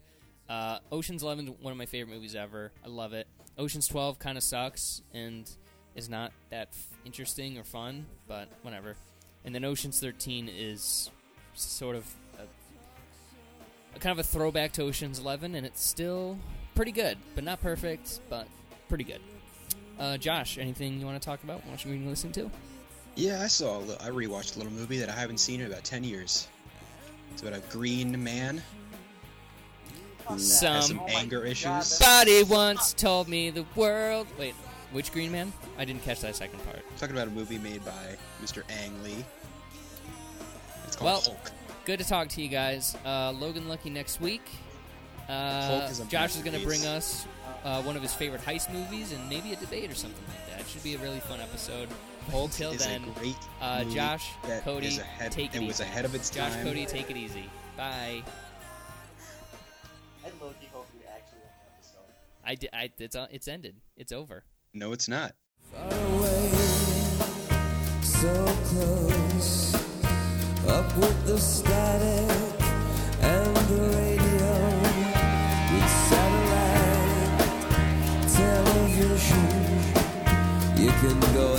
[0.49, 2.71] Uh, Ocean's Eleven is one of my favorite movies ever.
[2.83, 3.27] I love it.
[3.57, 5.49] Ocean's Twelve kind of sucks and
[5.95, 8.95] is not that f- interesting or fun, but whatever.
[9.45, 11.11] And then Ocean's Thirteen is
[11.53, 12.05] sort of
[13.99, 16.37] kind of a throwback to Ocean's Eleven, and it's still
[16.75, 18.47] pretty good, but not perfect, but
[18.87, 19.21] pretty good.
[19.99, 21.65] Uh, Josh, anything you want to talk about?
[21.65, 22.49] What you to listening to?
[23.15, 23.79] Yeah, I saw.
[23.79, 26.47] a li- I rewatched a little movie that I haven't seen in about ten years.
[27.33, 28.61] It's about a green man
[30.27, 31.85] who Some- has some Oh anger God, issues.
[31.87, 34.27] Somebody once told me the world.
[34.37, 34.53] Wait,
[34.93, 35.51] which Green Man?
[35.77, 36.79] I didn't catch that second part.
[36.97, 38.63] Talking about a movie made by Mr.
[38.83, 39.25] Ang Lee.
[40.87, 41.51] It's called Well, Hulk.
[41.85, 42.95] Good to talk to you guys.
[43.05, 44.41] Uh, Logan Lucky next week.
[45.27, 47.25] Uh, is Josh is going to bring us
[47.63, 50.59] uh, one of his favorite heist movies and maybe a debate or something like that.
[50.61, 51.87] It Should be a really fun episode.
[52.31, 55.67] Hulk Till is then, a great Uh, Josh, that Cody, is ahead, take it it
[55.67, 55.83] was easy.
[55.83, 56.63] ahead of its Josh, time.
[56.63, 57.45] Josh, Cody, take it easy.
[57.75, 58.21] Bye.
[60.23, 62.13] I low-key hope we actually win the episode.
[62.45, 63.75] I, di- I it's uh, it's ended.
[63.97, 64.43] It's over.
[64.73, 65.33] No, it's not.
[65.71, 66.49] Far away,
[68.03, 69.68] so close,
[70.69, 72.61] up with the static
[73.21, 74.53] and the radio,
[75.73, 77.39] with satellite
[78.37, 79.47] television.
[80.77, 81.55] You can go